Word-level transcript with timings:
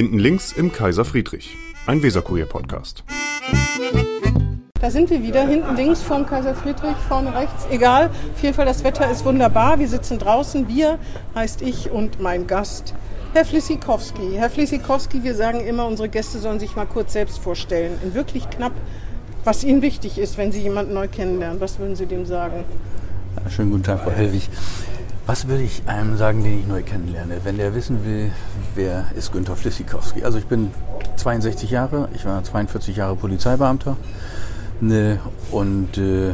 Hinten 0.00 0.18
links 0.18 0.52
im 0.52 0.72
Kaiser 0.72 1.04
Friedrich, 1.04 1.58
ein 1.86 2.02
Weserkurier-Podcast. 2.02 3.04
Da 4.80 4.90
sind 4.90 5.10
wir 5.10 5.22
wieder, 5.22 5.46
hinten 5.46 5.76
links 5.76 6.00
vorm 6.00 6.24
Kaiser 6.24 6.54
Friedrich, 6.54 6.96
vorne 7.06 7.34
rechts, 7.34 7.66
egal. 7.70 8.06
Auf 8.34 8.42
jeden 8.42 8.54
Fall, 8.54 8.64
das 8.64 8.82
Wetter 8.82 9.10
ist 9.10 9.26
wunderbar. 9.26 9.78
Wir 9.78 9.88
sitzen 9.88 10.18
draußen. 10.18 10.68
Wir 10.68 10.98
heißt 11.34 11.60
ich 11.60 11.90
und 11.90 12.18
mein 12.18 12.46
Gast, 12.46 12.94
Herr 13.34 13.44
Flissikowski. 13.44 14.36
Herr 14.36 14.48
Flissikowski, 14.48 15.22
wir 15.22 15.34
sagen 15.34 15.60
immer, 15.60 15.86
unsere 15.86 16.08
Gäste 16.08 16.38
sollen 16.38 16.60
sich 16.60 16.76
mal 16.76 16.86
kurz 16.86 17.12
selbst 17.12 17.38
vorstellen. 17.38 17.98
In 18.02 18.14
wirklich 18.14 18.48
knapp, 18.48 18.72
was 19.44 19.64
Ihnen 19.64 19.82
wichtig 19.82 20.16
ist, 20.16 20.38
wenn 20.38 20.50
Sie 20.50 20.62
jemanden 20.62 20.94
neu 20.94 21.08
kennenlernen. 21.08 21.60
Was 21.60 21.78
würden 21.78 21.94
Sie 21.94 22.06
dem 22.06 22.24
sagen? 22.24 22.64
Ja, 23.36 23.50
schönen 23.50 23.70
guten 23.70 23.82
Tag, 23.82 24.00
Frau 24.00 24.12
Hellwig. 24.12 24.48
Was 25.30 25.46
würde 25.46 25.62
ich 25.62 25.82
einem 25.86 26.16
sagen, 26.16 26.42
den 26.42 26.58
ich 26.58 26.66
neu 26.66 26.82
kennenlerne? 26.82 27.36
Wenn 27.44 27.56
der 27.56 27.72
wissen 27.72 28.04
will, 28.04 28.32
wer 28.74 29.04
ist 29.14 29.30
Günther 29.30 29.54
Flissikowski? 29.54 30.24
Also 30.24 30.38
ich 30.38 30.46
bin 30.46 30.72
62 31.18 31.70
Jahre, 31.70 32.08
ich 32.16 32.24
war 32.24 32.42
42 32.42 32.96
Jahre 32.96 33.14
Polizeibeamter 33.14 33.96
ne, 34.80 35.20
und 35.52 35.96
äh, 35.98 36.32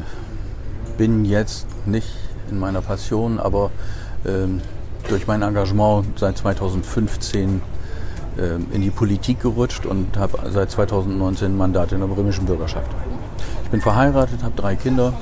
bin 0.96 1.26
jetzt 1.26 1.66
nicht 1.84 2.08
in 2.50 2.58
meiner 2.58 2.80
Passion, 2.80 3.38
aber 3.38 3.70
ähm, 4.24 4.62
durch 5.10 5.26
mein 5.26 5.42
Engagement 5.42 6.18
seit 6.18 6.38
2015 6.38 7.60
ähm, 8.38 8.66
in 8.72 8.80
die 8.80 8.88
Politik 8.88 9.42
gerutscht 9.42 9.84
und 9.84 10.16
habe 10.16 10.38
seit 10.50 10.70
2019 10.70 11.54
Mandat 11.54 11.92
in 11.92 12.00
der 12.00 12.06
bremischen 12.06 12.46
Bürgerschaft. 12.46 12.90
Ich 13.62 13.68
bin 13.68 13.82
verheiratet, 13.82 14.42
habe 14.42 14.56
drei 14.56 14.74
Kinder, 14.74 15.12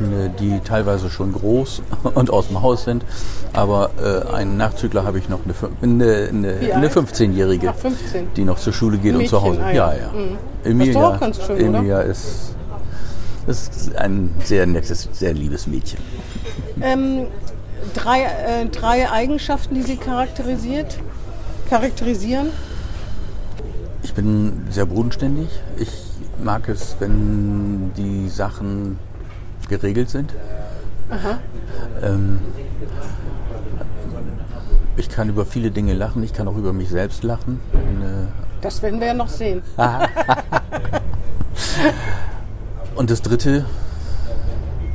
die 0.00 0.60
teilweise 0.60 1.10
schon 1.10 1.32
groß 1.32 1.82
und 2.14 2.30
aus 2.30 2.48
dem 2.48 2.62
Haus 2.62 2.84
sind. 2.84 3.04
Aber 3.52 3.90
äh, 4.02 4.32
einen 4.32 4.56
Nachzügler 4.56 5.04
habe 5.04 5.18
ich 5.18 5.28
noch, 5.28 5.40
eine, 5.82 6.28
eine, 6.28 6.74
eine 6.74 6.88
15-Jährige, 6.88 7.72
15. 7.72 8.28
die 8.34 8.44
noch 8.44 8.58
zur 8.58 8.72
Schule 8.72 8.98
geht 8.98 9.14
und 9.14 9.28
zu 9.28 9.42
Hause. 9.42 9.60
Ah, 9.62 9.72
ja, 9.72 9.94
ja. 9.94 10.10
Mhm. 10.12 10.38
Emilia, 10.64 11.08
auch 11.08 11.20
ganz 11.20 11.42
schön, 11.44 11.58
Emilia 11.58 12.00
ist, 12.00 12.54
ist 13.46 13.96
ein 13.96 14.34
sehr 14.44 14.66
nettes, 14.66 15.08
sehr 15.12 15.32
liebes 15.32 15.66
Mädchen. 15.66 16.00
Ähm, 16.82 17.26
drei, 17.94 18.22
äh, 18.22 18.66
drei 18.66 19.10
Eigenschaften, 19.10 19.74
die 19.74 19.82
Sie 19.82 19.96
charakterisiert, 19.96 20.98
charakterisieren? 21.70 22.48
Ich 24.02 24.14
bin 24.14 24.66
sehr 24.70 24.86
bodenständig. 24.86 25.48
Ich 25.78 25.90
mag 26.42 26.68
es, 26.68 26.96
wenn 26.98 27.92
die 27.96 28.28
Sachen 28.28 28.98
geregelt 29.68 30.10
sind. 30.10 30.32
Ähm, 32.02 32.40
ich 34.96 35.08
kann 35.08 35.28
über 35.28 35.44
viele 35.44 35.70
Dinge 35.70 35.94
lachen, 35.94 36.22
ich 36.22 36.32
kann 36.32 36.48
auch 36.48 36.56
über 36.56 36.72
mich 36.72 36.88
selbst 36.88 37.22
lachen. 37.22 37.60
Und, 37.72 38.28
das 38.60 38.82
werden 38.82 39.00
wir 39.00 39.08
ja 39.08 39.14
noch 39.14 39.28
sehen. 39.28 39.62
und 42.96 43.10
das 43.10 43.22
dritte. 43.22 43.66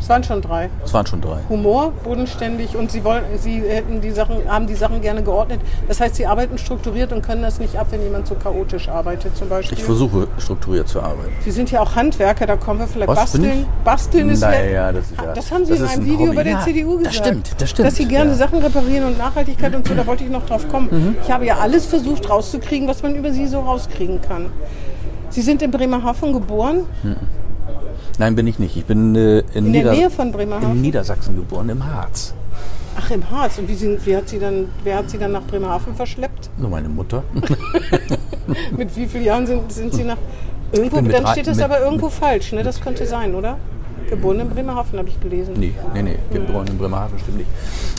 Es 0.02 0.10
waren 0.10 0.24
schon 0.24 0.42
drei. 0.42 0.70
Es 0.84 0.94
waren 0.94 1.06
schon 1.06 1.22
drei. 1.22 1.38
Humor, 1.48 1.94
bodenständig 2.04 2.76
und 2.76 2.92
Sie 2.92 3.04
wollen, 3.04 3.24
Sie 3.38 3.62
hätten 3.62 4.02
die 4.02 4.10
Sachen, 4.10 4.38
haben 4.50 4.66
die 4.66 4.74
Sachen 4.74 5.00
gerne 5.00 5.22
geordnet. 5.22 5.62
Das 5.88 6.02
heißt, 6.02 6.16
Sie 6.16 6.26
arbeiten 6.26 6.58
strukturiert 6.58 7.14
und 7.14 7.22
können 7.22 7.44
das 7.44 7.60
nicht 7.60 7.78
ab, 7.78 7.88
wenn 7.92 8.02
jemand 8.02 8.26
so 8.26 8.34
chaotisch 8.34 8.90
arbeitet, 8.90 9.38
zum 9.38 9.48
Beispiel. 9.48 9.78
Ich 9.78 9.84
versuche 9.84 10.28
strukturiert 10.40 10.88
zu 10.88 11.02
arbeiten. 11.02 11.32
Sie 11.44 11.52
sind 11.52 11.70
ja 11.70 11.82
auch 11.82 11.96
Handwerker, 11.96 12.48
da 12.48 12.56
kommen 12.56 12.80
wir 12.80 12.88
vielleicht 12.88 13.10
Was, 13.10 13.20
basteln. 13.20 13.68
Basteln 13.86 14.30
ist 14.32 14.42
Naja, 14.42 14.92
das 14.92 15.12
ist 15.12 15.22
ja. 15.22 15.34
Das 15.34 15.52
haben 15.52 15.66
Sie 15.66 15.74
in 15.74 15.84
einem 15.84 16.00
ein 16.00 16.06
Video 16.06 16.20
Hobby. 16.28 16.36
bei 16.36 16.44
der 16.44 16.54
ja, 16.54 16.62
CDU 16.62 16.98
gesagt. 16.98 17.06
Das 17.06 17.16
stimmt, 17.16 17.56
das 17.60 17.70
stimmt. 17.70 17.88
Dass 17.88 17.96
Sie 17.96 18.06
gerne 18.06 18.32
ja. 18.32 18.36
Sachen 18.38 18.60
reparieren 18.60 19.06
und 19.06 19.18
Nachhaltigkeit 19.20 19.76
und 19.76 19.88
so, 19.88 19.94
da 19.94 20.08
wollte 20.08 20.24
ich 20.24 20.32
noch 20.32 20.48
drauf 20.48 20.68
kommen. 20.68 20.88
Mhm. 20.90 21.16
Ich 21.24 21.32
habe 21.32 21.46
ja 21.46 21.58
alles 21.58 21.86
versucht 21.86 22.28
rauszukriegen, 22.28 22.88
was 22.88 23.04
man 23.04 23.16
über 23.16 23.32
Sie 23.32 23.46
so 23.46 23.60
rauskriegen 23.60 24.20
kann. 24.20 24.48
Sie 25.30 25.42
sind 25.42 25.62
in 25.62 25.72
Bremerhaven 25.72 26.34
geboren, 26.34 26.86
Nein, 28.18 28.36
bin 28.36 28.48
ich 28.48 28.60
nicht. 28.60 28.76
Ich 28.78 28.86
bin 28.86 29.16
äh, 29.16 29.40
in, 29.40 29.46
in 29.54 29.74
der 29.74 29.82
Nieder 29.82 29.92
Nähe 29.92 30.10
von 30.10 30.32
Bremerhaven. 30.32 30.72
in 30.72 30.82
Niedersachsen 30.82 31.36
geboren, 31.36 31.70
im 31.70 31.86
Harz. 31.86 32.34
Ach, 32.98 33.10
im 33.12 33.30
Harz. 33.30 33.58
Und 33.58 33.68
wie 33.68 33.76
sind, 33.76 34.06
wie 34.06 34.16
hat 34.16 34.30
sie 34.30 34.40
dann, 34.40 34.68
wer 34.84 34.98
hat 34.98 35.10
Sie 35.10 35.18
dann 35.18 35.32
nach 35.32 35.44
Bremerhaven 35.44 35.96
verschleppt? 35.96 36.50
Nur 36.58 36.70
meine 36.70 36.90
Mutter. 36.90 37.24
Mit 38.78 38.96
wie 38.96 39.08
vielen 39.08 39.24
Jahren 39.24 39.48
sind, 39.48 39.72
sind 39.72 39.94
Sie 39.94 40.04
nach... 40.04 40.18
Irgendwo, 40.74 41.02
dann 41.02 41.28
steht 41.28 41.48
das 41.48 41.60
aber 41.60 41.82
irgendwo 41.82 42.10
falsch, 42.10 42.54
ne? 42.54 42.64
Das 42.64 42.80
könnte 42.80 43.06
sein, 43.06 43.36
oder? 43.36 43.58
Geboren 44.10 44.40
in 44.40 44.50
Bremerhaven, 44.50 45.00
habe 45.00 45.10
ich 45.10 45.20
gelesen. 45.20 45.54
Nee, 45.58 45.74
nee, 45.94 46.02
nee, 46.04 46.18
geboren 46.32 46.68
in 46.68 46.78
Bremerhaven, 46.78 47.20
stimmt 47.20 47.38
nicht. 47.40 47.50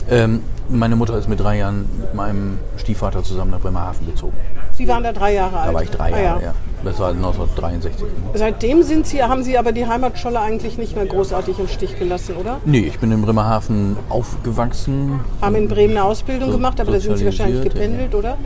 Ähm, 0.09 0.41
meine 0.73 0.95
Mutter 0.95 1.17
ist 1.17 1.29
mit 1.29 1.39
drei 1.39 1.57
Jahren 1.57 1.85
mit 1.99 2.13
meinem 2.13 2.57
Stiefvater 2.77 3.23
zusammen 3.23 3.51
nach 3.51 3.59
Bremerhaven 3.59 4.05
gezogen. 4.07 4.33
Sie 4.73 4.87
waren 4.87 5.03
da 5.03 5.11
drei 5.13 5.33
Jahre 5.33 5.59
alt. 5.59 5.69
Da 5.69 5.73
war 5.73 5.83
ich 5.83 5.89
drei 5.91 6.13
Ah, 6.13 6.19
Jahre, 6.21 6.39
ja. 6.41 6.45
ja. 6.47 6.53
Das 6.83 6.99
war 6.99 7.11
1963. 7.11 8.05
Seitdem 8.33 8.83
sind 8.83 9.07
Sie, 9.07 9.23
haben 9.23 9.41
Sie 9.43 9.57
aber 9.57 9.71
die 9.71 9.87
Heimatscholle 9.87 10.41
eigentlich 10.41 10.77
nicht 10.77 10.95
mehr 10.97 11.05
großartig 11.05 11.57
im 11.59 11.69
Stich 11.69 11.97
gelassen, 11.97 12.35
oder? 12.35 12.57
Nee, 12.65 12.79
ich 12.79 12.99
bin 12.99 13.09
in 13.11 13.21
Bremerhaven 13.21 13.95
aufgewachsen. 14.09 15.21
Haben 15.41 15.55
in 15.55 15.67
Bremen 15.69 15.91
eine 15.95 16.03
Ausbildung 16.03 16.49
So- 16.51 16.57
gemacht, 16.57 16.81
aber 16.81 16.91
da 16.91 16.99
sind 16.99 17.17
Sie 17.17 17.23
wahrscheinlich 17.25 17.63
gependelt, 17.63 18.13
oder? 18.13 18.37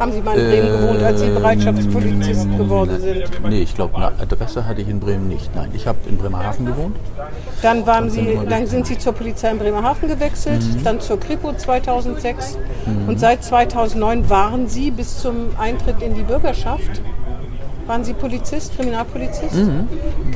Haben 0.00 0.12
Sie 0.12 0.22
mal 0.22 0.38
in 0.38 0.48
Bremen 0.50 0.80
gewohnt, 0.80 1.02
als 1.02 1.20
Sie 1.20 1.28
Bereitschaftspolizist 1.28 2.44
Ähm, 2.46 2.58
geworden 2.58 2.98
sind? 2.98 3.24
Nee, 3.46 3.60
ich 3.60 3.74
glaube, 3.74 3.94
eine 3.96 4.06
Adresse 4.06 4.66
hatte 4.66 4.80
ich 4.80 4.88
in 4.88 4.98
Bremen 4.98 5.28
nicht. 5.28 5.54
Nein, 5.54 5.68
ich 5.74 5.86
habe 5.86 5.98
in 6.08 6.16
Bremerhaven 6.16 6.64
gewohnt. 6.64 6.96
Dann, 7.60 7.86
waren 7.86 8.08
Sie, 8.08 8.38
dann 8.48 8.66
sind 8.66 8.86
Sie 8.86 8.96
zur 8.98 9.12
Polizei 9.12 9.50
in 9.50 9.58
Bremerhaven 9.58 10.08
gewechselt, 10.08 10.62
dann 10.82 10.98
zur 11.00 11.20
Kripo 11.20 11.52
2006 11.80 12.58
und 13.06 13.18
seit 13.18 13.42
2009 13.42 14.28
waren 14.28 14.68
Sie 14.68 14.90
bis 14.90 15.18
zum 15.20 15.50
Eintritt 15.58 16.02
in 16.02 16.14
die 16.14 16.22
Bürgerschaft. 16.22 17.00
Waren 17.86 18.04
Sie 18.04 18.12
Polizist, 18.12 18.76
Kriminalpolizist? 18.76 19.54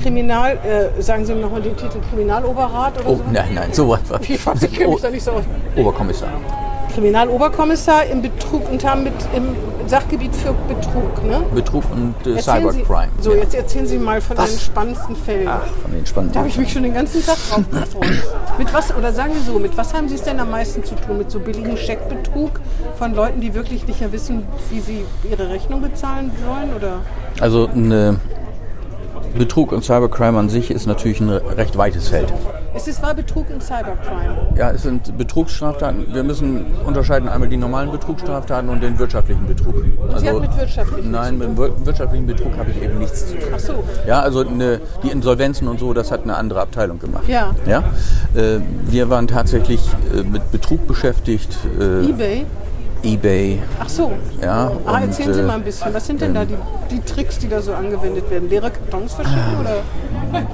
Kriminal, 0.03 0.59
äh, 0.65 1.01
sagen 1.03 1.25
Sie 1.27 1.35
mir 1.35 1.43
nochmal 1.43 1.61
den 1.63 1.77
Titel 1.77 1.99
Kriminaloberrat 2.11 2.99
oder 3.01 3.09
Oh, 3.09 3.17
so? 3.17 3.23
nein, 3.33 3.51
nein, 3.55 3.69
so 3.73 3.89
was 3.89 4.09
war. 4.11 4.21
Ich 4.21 4.45
weiß, 4.47 4.63
ich 4.63 4.73
kenne 4.73 4.89
mich 4.95 5.03
da 5.03 5.11
nicht 5.11 5.23
so 5.23 5.33
aus. 5.33 5.45
Oberkommissar. 5.77 6.29
Kriminaloberkommissar 6.97 8.07
im 8.07 8.23
Betrug 8.23 8.71
und 8.71 8.83
haben 8.83 9.05
mit 9.05 9.12
im 9.34 9.49
Sachgebiet 9.87 10.34
für 10.34 10.55
Betrug, 10.67 11.23
ne? 11.25 11.43
Betrug 11.55 11.84
und 11.93 12.15
äh, 12.27 12.37
Sie- 12.37 12.43
Cybercrime. 12.43 13.09
So, 13.21 13.33
ja. 13.33 13.37
jetzt 13.43 13.55
erzählen 13.55 13.87
Sie 13.87 13.99
mal 13.99 14.21
von 14.23 14.39
Was? 14.39 14.51
den 14.51 14.59
spannendsten 14.61 15.15
Fällen. 15.15 15.47
Ach, 15.47 15.61
von 15.83 15.93
den 15.93 16.06
spannenden. 16.06 16.33
Da 16.33 16.39
habe 16.41 16.49
ich 16.49 16.56
mich 16.56 16.73
schon 16.73 16.83
den 16.85 16.95
ganzen 16.95 17.25
Tag 17.25 17.37
drauf 17.51 17.65
gefreut. 17.71 18.23
mit 18.59 18.73
was, 18.73 18.97
oder 18.97 19.12
sagen 19.12 19.33
wir 19.35 19.43
so, 19.43 19.59
mit 19.59 19.77
was 19.77 19.93
haben 19.93 20.09
Sie 20.09 20.15
es 20.15 20.23
denn 20.23 20.41
am 20.41 20.51
meisten 20.51 20.83
zu 20.85 20.95
tun? 20.95 21.19
Mit 21.19 21.31
so 21.31 21.39
billigem 21.39 21.77
Scheckbetrug 21.77 22.61
von 22.99 23.15
Leuten, 23.15 23.43
die 23.43 23.53
wirklich 23.55 23.87
nicht 23.87 24.01
mehr 24.01 24.11
wissen, 24.12 24.45
wie 24.71 24.81
sie 24.81 25.05
ihre 25.31 25.51
Rechnung 25.51 25.83
bezahlen 25.83 26.31
sollen? 26.47 26.75
Oder? 26.75 27.01
Also 27.41 27.69
eine 27.69 28.19
Betrug 29.37 29.71
und 29.73 29.85
Cybercrime 29.85 30.39
an 30.39 30.49
sich 30.49 30.71
ist 30.71 30.87
natürlich 30.87 31.21
ein 31.21 31.29
recht 31.29 31.77
weites 31.77 32.09
Feld. 32.09 32.33
Es 32.76 32.87
ist, 32.87 33.03
war 33.03 33.14
Betrug 33.14 33.48
und 33.50 33.62
Cybercrime. 33.62 34.37
Ja, 34.54 34.70
es 34.70 34.82
sind 34.82 35.16
Betrugsstraftaten. 35.16 36.12
Wir 36.12 36.22
müssen 36.22 36.66
unterscheiden 36.84 37.26
einmal 37.28 37.48
die 37.48 37.56
normalen 37.56 37.91
Betrugsstraftaten 37.91 38.69
und 38.69 38.82
den 38.82 38.98
wirtschaftlichen 38.98 39.47
Betrug. 39.47 39.75
Also, 40.09 40.19
Sie 40.19 40.28
hat 40.28 40.41
mit 40.41 40.56
wirtschaftlichen 40.59 41.10
Nein, 41.10 41.38
mit 41.38 41.56
wir- 41.56 41.87
wirtschaftlichen 41.87 42.26
Betrug 42.26 42.56
habe 42.59 42.70
ich 42.70 42.82
eben 42.82 42.98
nichts 42.98 43.28
zu 43.28 43.34
tun. 43.38 43.48
Ach 43.54 43.59
so. 43.59 43.84
Ja, 44.06 44.20
also 44.20 44.41
eine, 44.47 44.81
die 45.03 45.09
Insolvenzen 45.09 45.69
und 45.69 45.81
so, 45.81 45.94
das 45.94 46.10
hat 46.12 46.25
eine 46.25 46.37
andere 46.37 46.60
Abteilung 46.60 46.98
gemacht. 46.98 47.26
Ja. 47.28 47.54
ja? 47.66 47.78
Äh, 48.34 48.60
wir 48.88 49.08
waren 49.08 49.26
tatsächlich 49.26 49.81
äh, 50.14 50.22
mit 50.22 50.53
Betrug 50.53 50.87
beschäftigt, 50.87 51.56
äh, 51.81 52.04
Ebay? 52.10 52.44
eBay. 53.03 53.61
Ach 53.81 53.89
so. 53.89 54.12
Ja, 54.43 54.71
Ah, 54.84 54.97
und, 54.97 55.03
erzählen 55.03 55.34
Sie 55.34 55.41
äh, 55.41 55.45
mal 55.45 55.55
ein 55.55 55.62
bisschen. 55.62 55.93
Was 55.95 56.07
sind 56.07 56.21
denn 56.21 56.34
da 56.34 56.45
die, 56.45 56.57
die 56.91 57.01
Tricks, 57.01 57.39
die 57.39 57.49
da 57.49 57.61
so 57.61 57.73
angewendet 57.75 58.31
werden? 58.31 58.49
Leere 58.49 58.71
Kartons 58.71 59.15
verschicken 59.15 59.61
oder 59.61 59.77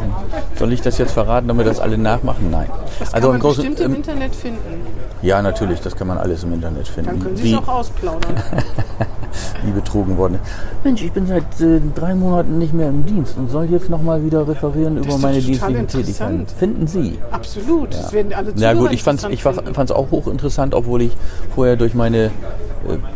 Soll 0.59 0.73
ich 0.73 0.81
das 0.83 0.99
jetzt 0.99 1.13
verraten, 1.13 1.49
damit 1.49 1.67
das 1.67 1.81
alle 1.81 1.97
nachmachen? 1.99 2.51
Nein. 2.51 2.69
was 2.99 3.15
also 3.15 3.31
kann 3.31 3.39
man 3.39 3.49
im 3.51 3.57
bestimmt 3.57 3.81
im 3.81 3.87
im, 3.87 3.95
Internet 3.97 4.35
finden? 4.35 4.87
ja, 5.23 5.41
natürlich, 5.43 5.81
das 5.81 5.97
kann 5.97 6.07
man 6.09 6.19
alles 6.19 6.45
im 6.45 6.53
Internet 6.53 6.89
finden. 6.89 7.11
Dann 7.11 7.21
können 7.21 7.37
Sie 7.37 7.53
es 7.53 7.59
auch 7.59 7.69
ausplaudern. 7.69 8.35
wie 9.65 9.71
betrogen 9.71 10.17
worden 10.17 10.35
ist. 10.35 10.85
Mensch, 10.85 11.03
ich 11.03 11.13
bin 11.13 11.27
seit 11.27 11.61
äh, 11.61 11.81
drei 11.95 12.15
Monaten 12.15 12.59
nicht 12.59 12.73
mehr 12.73 12.89
im 12.89 13.05
Dienst 13.07 13.37
und 13.37 13.51
soll 13.51 13.67
jetzt 13.67 13.91
nochmal 13.91 14.25
wieder 14.25 14.47
referieren 14.47 14.99
über 14.99 15.19
meine 15.19 15.41
dienstlichen 15.41 15.89
Tätigkeiten. 15.89 16.47
Finden 16.47 16.87
Sie? 16.87 17.19
Absolut. 17.31 17.95
Das 17.95 18.13
werden 18.13 18.33
alle 18.33 18.51
Ja 18.51 18.73
Zuhörer 18.73 18.75
gut, 18.75 18.93
ich 18.93 19.03
fand 19.03 19.23
es 19.23 19.31
ich 19.31 19.43
fand's 19.43 19.93
auch 19.93 20.11
hochinteressant, 20.11 20.75
obwohl 20.75 21.03
ich 21.03 21.13
vorher 21.55 21.77
durch 21.77 21.95
meine 21.95 22.27
äh, 22.27 22.31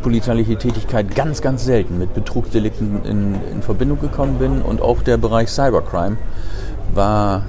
polizeiliche 0.02 0.56
Tätigkeit 0.56 1.14
ganz, 1.14 1.42
ganz 1.42 1.64
selten 1.64 1.98
mit 1.98 2.14
Betrugsdelikten 2.14 3.04
in, 3.04 3.34
in 3.52 3.62
Verbindung 3.62 4.00
gekommen 4.00 4.38
bin 4.38 4.62
und 4.62 4.80
auch 4.80 5.02
der 5.02 5.16
Bereich 5.16 5.48
Cybercrime 5.50 6.16
war 6.94 7.46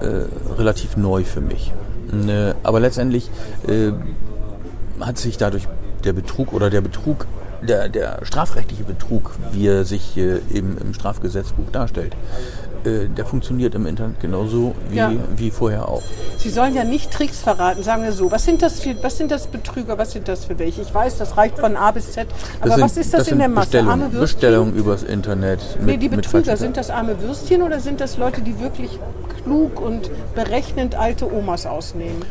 äh, 0.00 0.54
relativ 0.56 0.96
neu 0.96 1.24
für 1.24 1.40
mich. 1.40 1.72
Ne, 2.12 2.54
aber 2.62 2.78
letztendlich 2.78 3.30
äh, 3.66 3.90
hat 5.00 5.18
sich 5.18 5.38
dadurch 5.38 5.66
der 6.04 6.12
Betrug 6.12 6.52
oder 6.52 6.70
der 6.70 6.80
Betrug, 6.80 7.26
der, 7.62 7.88
der 7.88 8.24
strafrechtliche 8.24 8.84
Betrug, 8.84 9.32
wie 9.52 9.66
er 9.66 9.84
sich 9.84 10.16
äh, 10.16 10.40
eben 10.52 10.78
im 10.78 10.94
Strafgesetzbuch 10.94 11.70
darstellt, 11.72 12.16
äh, 12.86 13.08
der 13.08 13.26
funktioniert 13.26 13.74
im 13.74 13.86
Internet 13.86 14.20
genauso 14.20 14.74
wie, 14.90 14.96
Ja. 14.96 15.10
wie 15.36 15.50
vorher 15.50 15.88
auch. 15.88 16.02
Sie 16.38 16.50
sollen 16.50 16.74
ja 16.74 16.84
nicht 16.84 17.10
Tricks 17.10 17.40
verraten, 17.40 17.82
sagen 17.82 18.02
wir 18.04 18.12
so. 18.12 18.30
Was 18.30 18.44
sind 18.44 18.62
das 18.62 18.80
für, 18.80 18.94
was 19.02 19.18
sind 19.18 19.30
das 19.30 19.46
Betrüger, 19.48 19.98
was 19.98 20.12
sind 20.12 20.28
das 20.28 20.44
für 20.44 20.58
welche? 20.58 20.82
Ich 20.82 20.94
weiß, 20.94 21.18
das 21.18 21.36
reicht 21.36 21.58
von 21.58 21.76
A 21.76 21.90
bis 21.90 22.12
Z. 22.12 22.26
Aber 22.60 22.70
sind- 22.74 22.84
was 22.84 22.96
ist 22.96 23.12
das, 23.12 23.20
in 23.22 23.26
sind 23.30 23.38
der 23.40 23.48
Masse? 23.48 23.66
Bestellungen, 23.66 23.90
Arme 23.90 24.12
Würstchen? 24.12 24.20
Bestellungen 24.20 24.74
übers 24.74 25.02
Internet. 25.02 25.60
Mit, 25.78 25.86
Nee, 25.86 25.96
die 25.96 26.08
Betrüger, 26.08 26.56
sind 26.56 26.76
das 26.76 26.90
arme 26.90 27.20
Würstchen 27.20 27.62
oder 27.62 27.80
sind 27.80 28.00
das 28.00 28.16
Leute, 28.16 28.40
die 28.42 28.58
wirklich 28.60 28.98
klug 29.44 29.80
und 29.80 30.10
berechnend 30.34 30.94
alte 30.94 31.32
Omas 31.32 31.66
ausnehmen? 31.66 32.22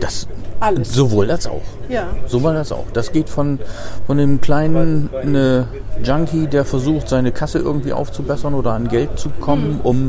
Das 0.00 0.26
Alles. 0.60 0.92
sowohl 0.92 1.30
als 1.30 1.46
auch. 1.46 1.60
Ja. 1.88 2.04
Sowohl 2.26 2.56
als 2.56 2.72
auch. 2.72 2.84
Das 2.92 3.12
geht 3.12 3.28
von, 3.28 3.58
von 4.06 4.16
dem 4.18 4.40
kleinen 4.40 5.10
ne, 5.24 5.66
Junkie, 6.02 6.46
der 6.46 6.64
versucht, 6.64 7.08
seine 7.08 7.30
Kasse 7.32 7.58
irgendwie 7.58 7.92
aufzubessern 7.92 8.54
oder 8.54 8.72
an 8.72 8.88
Geld 8.88 9.18
zu 9.18 9.28
kommen, 9.40 9.80
um, 9.82 10.01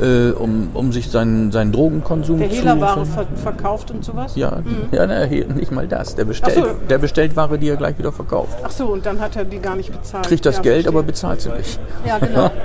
äh, 0.00 0.30
um, 0.30 0.68
um 0.74 0.92
sich 0.92 1.10
seinen, 1.10 1.52
seinen 1.52 1.72
Drogenkonsum 1.72 2.38
Der 2.38 2.50
zu 2.50 2.56
Hehlerware 2.56 3.06
ver 3.06 3.26
verkauft 3.36 3.90
und 3.90 4.04
sowas? 4.04 4.36
Ja, 4.36 4.58
ja 4.92 5.06
na, 5.06 5.26
nicht 5.26 5.72
mal 5.72 5.88
das. 5.88 6.14
Der 6.14 6.24
bestellt, 6.24 6.56
so. 6.56 6.66
der 6.88 6.98
bestellt 6.98 7.36
Ware, 7.36 7.58
die 7.58 7.68
er 7.68 7.76
gleich 7.76 7.98
wieder 7.98 8.12
verkauft. 8.12 8.58
Ach 8.62 8.70
so, 8.70 8.86
und 8.86 9.06
dann 9.06 9.20
hat 9.20 9.36
er 9.36 9.44
die 9.44 9.58
gar 9.58 9.76
nicht 9.76 9.92
bezahlt. 9.92 10.26
Kriegt 10.26 10.44
das 10.44 10.56
ja, 10.56 10.62
Geld, 10.62 10.82
verstehe. 10.82 10.92
aber 10.92 11.02
bezahlt 11.02 11.40
sie 11.40 11.50
nicht. 11.50 11.80
Ja, 12.06 12.18
genau. 12.18 12.50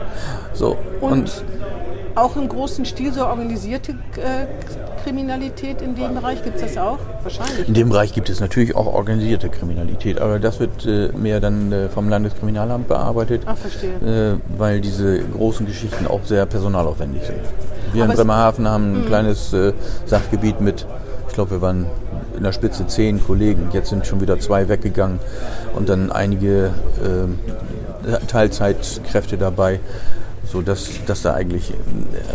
So. 0.54 0.76
Und, 1.00 1.46
auch 2.16 2.36
im 2.36 2.48
großen 2.48 2.86
Stil 2.86 3.14
so 3.14 3.26
organisierte 3.26 3.92
äh, 3.92 4.46
Kriminalität 5.04 5.82
in 5.82 5.96
dem 5.96 6.16
Bereich 6.16 6.44
gibt 6.44 6.58
es 6.58 6.62
das 6.62 6.78
auch? 6.78 7.00
Wahrscheinlich. 7.24 7.68
In 7.68 7.74
dem 7.74 7.90
Bereich 7.90 8.14
gibt 8.14 8.30
es 8.30 8.40
natürlich 8.40 8.76
auch 8.76 8.86
organisierte 8.86 9.50
Kriminalität, 9.50 10.20
aber 10.20 10.40
das 10.40 10.60
wird 10.60 10.86
äh, 10.86 11.10
mehr 11.10 11.40
dann 11.40 11.72
äh, 11.72 11.90
vom 11.90 12.10
Landeskriminalamt 12.10 12.88
bearbeitet, 12.88 13.44
Ach, 13.46 13.58
verstehe. 13.58 14.36
äh, 14.36 14.38
weil 14.58 14.82
diese 14.82 15.20
großen 15.20 15.66
Geschichten 15.66 16.08
auch 16.08 16.22
sehr 16.24 16.46
personalaufwendig 16.46 17.24
sind. 17.24 17.40
Wir 17.94 18.04
Aber 18.04 18.14
in 18.14 18.18
Bremerhaven 18.18 18.68
haben 18.68 19.02
ein 19.02 19.06
kleines 19.06 19.54
äh, 19.54 19.74
Sachgebiet 20.06 20.62
mit, 20.62 20.86
ich 21.28 21.34
glaube, 21.34 21.52
wir 21.52 21.62
waren 21.62 21.88
in 22.38 22.44
der 22.44 22.54
Spitze 22.54 22.88
zehn 22.88 23.24
Kollegen, 23.24 23.70
jetzt 23.74 23.90
sind 23.90 24.06
schon 24.06 24.22
wieder 24.22 24.40
zwei 24.40 24.68
weggegangen 24.70 25.20
und 25.76 25.90
dann 25.90 26.12
einige 26.12 26.72
äh, 27.04 28.26
Teilzeitkräfte 28.28 29.38
dabei, 29.38 29.80
sodass 30.46 30.90
dass 31.06 31.22
da 31.22 31.34
eigentlich 31.34 31.72
äh, 31.72 31.76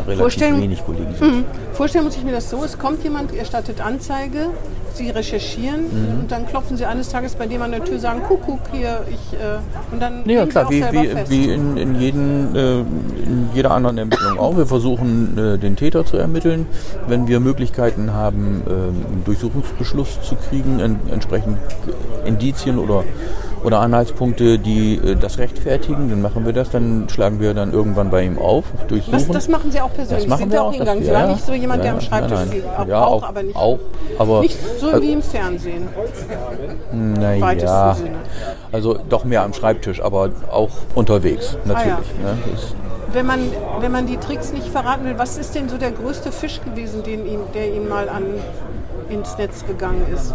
relativ 0.01 0.19
Vorstellen- 0.19 0.61
wenig 0.63 0.85
Kollegen 0.85 1.15
sind. 1.19 1.45
Vorstellen 1.73 2.05
muss 2.05 2.17
ich 2.17 2.25
mir 2.25 2.33
das 2.33 2.49
so, 2.51 2.63
es 2.65 2.79
kommt 2.79 3.03
jemand, 3.05 3.35
erstattet 3.35 3.81
Anzeige, 3.81 4.51
Sie 4.97 5.11
recherchieren 5.11 5.83
Mhm. 5.83 6.21
und 6.21 6.33
dann 6.33 6.47
klopfen 6.47 6.77
Sie 6.77 6.85
eines 6.87 7.09
Tages 7.11 7.35
bei 7.35 7.47
dem 7.47 7.61
an 7.63 7.71
der 7.71 7.85
Tür, 7.85 7.99
sagen, 7.99 8.23
Kuckuck, 8.27 8.61
hier, 8.73 9.01
ich, 9.09 9.35
äh, 9.39 9.59
und 9.93 10.01
dann 10.01 10.21
Ja, 10.21 10.41
nehmen 10.41 10.49
klar, 10.49 10.67
Sie 10.71 10.83
wie, 10.91 11.03
wie, 11.03 11.31
wie 11.31 11.53
in, 11.53 11.77
in, 11.77 12.01
jeden, 12.01 12.57
äh, 12.57 12.79
in 12.81 13.49
jeder 13.55 13.71
anderen 13.73 13.99
Ermittlung 13.99 14.39
auch. 14.39 14.57
Wir 14.57 14.67
versuchen, 14.67 15.37
äh, 15.39 15.59
den 15.59 15.77
Täter 15.77 16.05
zu 16.05 16.17
ermitteln. 16.17 16.67
Wenn 17.09 17.29
wir 17.29 17.41
Möglichkeiten 17.41 18.13
haben, 18.13 18.63
äh, 18.67 18.71
einen 18.71 19.23
Durchsuchungsbeschluss 19.25 20.21
zu 20.23 20.35
kriegen, 20.37 20.81
en, 20.81 20.99
entsprechend 21.13 21.59
Indizien 22.25 22.79
oder, 22.79 23.05
oder 23.65 23.81
Anhaltspunkte, 23.81 24.59
die 24.59 24.97
äh, 24.97 25.17
das 25.17 25.39
rechtfertigen, 25.39 26.09
dann 26.11 26.23
machen 26.23 26.45
wir 26.47 26.53
das. 26.53 26.71
Dann 26.71 27.09
schlagen 27.09 27.41
wir 27.41 27.55
dann 27.55 27.73
irgendwann 27.73 28.11
bei 28.11 28.25
ihm 28.25 28.39
auf, 28.39 28.65
durchsuchen. 28.89 29.15
Was, 29.15 29.29
das 29.29 29.49
machen 29.49 29.71
Sie 29.71 29.81
auch 29.81 29.93
persönlich? 29.93 30.25
Das 30.25 30.31
machen 30.31 30.41
Sind 30.43 30.53
wir 30.53 30.59
Sie 30.59 30.65
auch 30.65 30.71
hingegangen? 30.73 31.01
das- 31.01 31.07
Sie 31.09 31.13
ja, 31.13 31.21
waren 31.21 31.31
nicht 31.33 31.47
so 31.47 31.53
jemand, 31.53 31.83
der 31.83 31.91
ja, 31.91 31.95
am 31.97 32.01
Schreibtisch 32.01 32.39
nein, 32.39 32.49
nein. 32.51 32.63
Auch, 32.79 32.89
Ja, 32.89 33.05
auch, 33.05 33.23
auch- 33.23 33.29
aber 33.29 33.43
nicht, 33.43 33.57
auch, 33.57 33.79
aber- 34.19 34.41
nicht 34.41 34.59
so 34.81 34.86
äh, 34.91 35.03
wie 35.03 35.13
im 35.13 35.23
Fernsehen. 35.23 35.89
naja, 36.93 37.95
Sinne. 37.95 38.17
also 38.73 38.99
doch 39.09 39.25
mehr 39.25 39.43
am 39.43 39.53
Schreibtisch, 39.53 40.03
aber 40.03 40.31
auch 40.51 40.71
unterwegs 40.95 41.57
natürlich. 41.65 41.93
Ah, 41.93 42.27
ja. 42.27 42.33
ne? 42.33 42.39
Wenn 43.13 43.27
man, 43.27 43.41
wenn 43.81 43.93
man 43.93 44.07
die 44.07 44.17
Tricks 44.19 44.53
nicht 44.53 44.69
verraten 44.69 45.05
will, 45.05 45.19
was 45.19 45.39
ist 45.39 45.55
denn 45.55 45.69
so 45.69 45.79
der 45.79 45.93
größte 45.93 46.33
Fisch 46.33 46.61
gewesen, 46.63 47.03
den 47.03 47.27
ihm, 47.27 47.41
der 47.55 47.73
ihm 47.73 47.89
mal 47.89 48.09
an, 48.09 48.25
ins 49.09 49.39
Netz 49.39 49.65
gegangen 49.65 50.05
ist? 50.13 50.35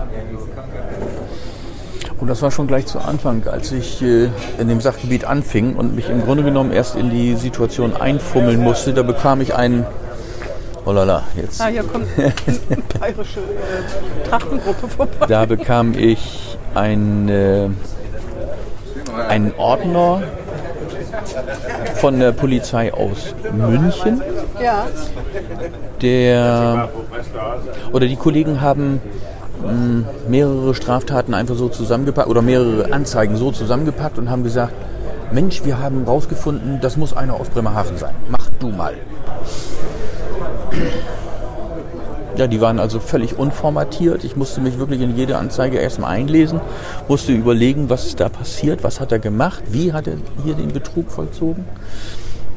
Und 2.22 2.28
das 2.28 2.42
war 2.44 2.52
schon 2.52 2.68
gleich 2.68 2.86
zu 2.86 3.00
Anfang, 3.00 3.48
als 3.48 3.72
ich 3.72 4.02
äh, 4.04 4.30
in 4.60 4.68
dem 4.68 4.80
Sachgebiet 4.80 5.26
anfing 5.26 5.76
und 5.76 5.96
mich 5.96 6.08
im 6.08 6.24
Grunde 6.24 6.44
genommen 6.44 6.72
erst 6.72 6.96
in 6.96 7.10
die 7.10 7.36
Situation 7.36 7.96
einfummeln 7.96 8.62
musste. 8.62 8.94
Da 8.94 9.02
bekam 9.02 9.42
ich 9.42 9.56
einen, 9.56 9.88
oh 10.86 10.92
lala, 10.92 11.24
jetzt, 11.36 11.62
Ah, 11.62 11.68
hier 11.68 11.84
kommt 11.84 12.06
eine 12.18 12.82
bayerische 13.00 13.40
äh, 13.40 14.28
Trachtengruppe 14.30 14.88
vorbei. 14.88 15.26
da 15.28 15.46
bekam 15.46 15.94
ich 15.98 16.58
ein, 16.76 17.30
äh, 17.30 17.70
einen 19.28 19.54
Ordner 19.58 20.24
von 21.96 22.20
der 22.20 22.32
Polizei 22.32 22.94
aus 22.94 23.36
München, 23.52 24.22
Ja, 24.62 24.88
der 26.02 26.90
oder 27.92 28.08
die 28.08 28.16
Kollegen 28.16 28.62
haben 28.62 29.02
mh, 29.64 30.06
mehrere 30.30 30.74
Straftaten 30.74 31.34
einfach 31.34 31.56
so 31.56 31.70
zusammengepackt 31.70 32.28
oder 32.28 32.42
mehrere 32.42 32.92
Anzeigen 32.94 33.36
so 33.36 33.52
zusammengepackt 33.52 34.18
und 34.18 34.30
haben 34.30 34.44
gesagt, 34.44 34.74
Mensch, 35.32 35.64
wir 35.64 35.80
haben 35.80 36.04
rausgefunden, 36.06 36.80
das 36.82 36.98
muss 36.98 37.16
einer 37.16 37.36
aus 37.36 37.50
Bremerhaven 37.50 37.98
sein. 37.98 38.14
Mach 38.30 38.50
du 38.60 38.70
mal. 38.70 38.94
Ja, 42.38 42.48
die 42.48 42.62
waren 42.62 42.80
also 42.80 43.00
völlig 43.00 43.38
unformatiert. 43.38 44.24
Ich 44.24 44.36
musste 44.36 44.62
mich 44.62 44.80
wirklich 44.80 45.02
in 45.02 45.16
jede 45.16 45.38
Anzeige 45.38 45.78
erstmal 45.78 46.12
einlesen, 46.12 46.62
musste 47.08 47.34
überlegen, 47.34 47.90
was 47.90 48.08
ist 48.08 48.20
da 48.20 48.30
passiert, 48.30 48.84
was 48.84 49.00
hat 49.00 49.12
er 49.12 49.20
gemacht, 49.20 49.64
wie 49.68 49.94
hat 49.94 50.08
er 50.08 50.16
hier 50.44 50.56
den 50.56 50.72
Betrug 50.72 51.12
vollzogen. 51.12 51.66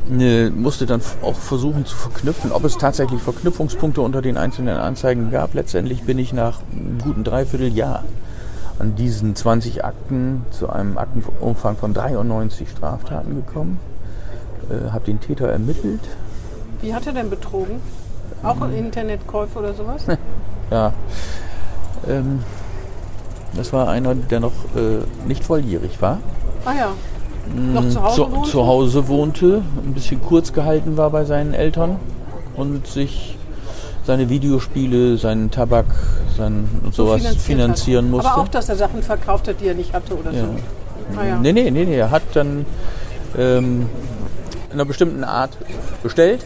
Ne, 0.09 0.53
musste 0.55 0.85
dann 0.85 1.01
auch 1.23 1.35
versuchen 1.35 1.87
zu 1.87 1.97
verknüpfen, 1.97 2.53
ob 2.53 2.65
es 2.65 2.77
tatsächlich 2.77 3.23
Verknüpfungspunkte 3.23 4.03
unter 4.03 4.21
den 4.21 4.37
einzelnen 4.37 4.77
Anzeigen 4.77 5.31
gab. 5.31 5.55
Letztendlich 5.55 6.03
bin 6.03 6.19
ich 6.19 6.33
nach 6.33 6.61
einem 6.73 6.99
guten 7.03 7.25
Dreivierteljahr 7.25 8.05
an 8.79 8.97
diesen 8.97 9.35
20 9.35 9.85
Akten 9.85 10.45
zu 10.51 10.69
einem 10.69 10.99
Aktenumfang 10.99 11.77
von 11.77 11.95
93 11.95 12.69
Straftaten 12.69 13.35
gekommen, 13.35 13.81
äh, 14.71 14.91
habe 14.91 15.05
den 15.07 15.21
Täter 15.21 15.49
ermittelt. 15.49 16.01
wie 16.83 16.95
hat 16.95 17.07
er 17.07 17.13
denn 17.15 17.31
betrogen? 17.31 17.81
Auch 18.45 18.69
Internetkäufe 18.71 19.59
oder 19.59 19.75
sowas? 19.75 20.03
Ja, 20.71 20.95
ähm, 22.09 22.41
das 23.55 23.73
war 23.75 23.89
einer, 23.89 24.15
der 24.15 24.41
noch 24.41 24.53
äh, 24.75 25.05
nicht 25.29 25.45
volljährig 25.45 26.01
war. 26.01 26.19
Ah 26.65 26.73
ja. 26.73 26.89
Noch 27.55 27.87
zu 27.91 28.03
Hause 28.03 28.17
zu, 28.17 28.43
zu 28.51 28.67
Hause 28.67 29.09
wohnte, 29.09 29.63
ein 29.85 29.93
bisschen 29.93 30.23
kurz 30.23 30.55
gehalten 30.55 30.97
war 30.97 31.11
bei 31.11 31.27
seinen 31.27 31.53
Eltern 31.53 31.97
und 32.57 32.87
sich 32.87 33.37
seine 34.07 34.31
Videospiele, 34.31 35.19
seinen 35.19 35.51
Tabak, 35.51 35.85
sein 36.37 36.67
und 36.83 36.95
sowas 36.95 37.21
finanziert 37.21 37.43
finanzieren 37.43 38.05
hat. 38.07 38.11
musste. 38.11 38.31
Aber 38.31 38.41
auch, 38.43 38.49
dass 38.49 38.69
er 38.71 38.77
Sachen 38.77 39.03
verkauft 39.03 39.47
hat, 39.47 39.61
die 39.61 39.69
er 39.69 39.75
nicht 39.75 39.93
hatte 39.93 40.15
oder 40.19 40.33
Ja. 40.33 40.41
so. 40.45 41.21
Ah 41.21 41.25
ja. 41.27 41.39
Nee, 41.39 41.53
nee, 41.53 41.71
nee, 41.71 41.85
nee, 41.85 41.97
er 41.99 42.11
hat 42.11 42.23
dann 42.33 42.65
ähm, 43.37 43.87
in 44.69 44.73
einer 44.73 44.87
bestimmten 44.87 45.25
Art 45.25 45.57
bestellt, 46.03 46.45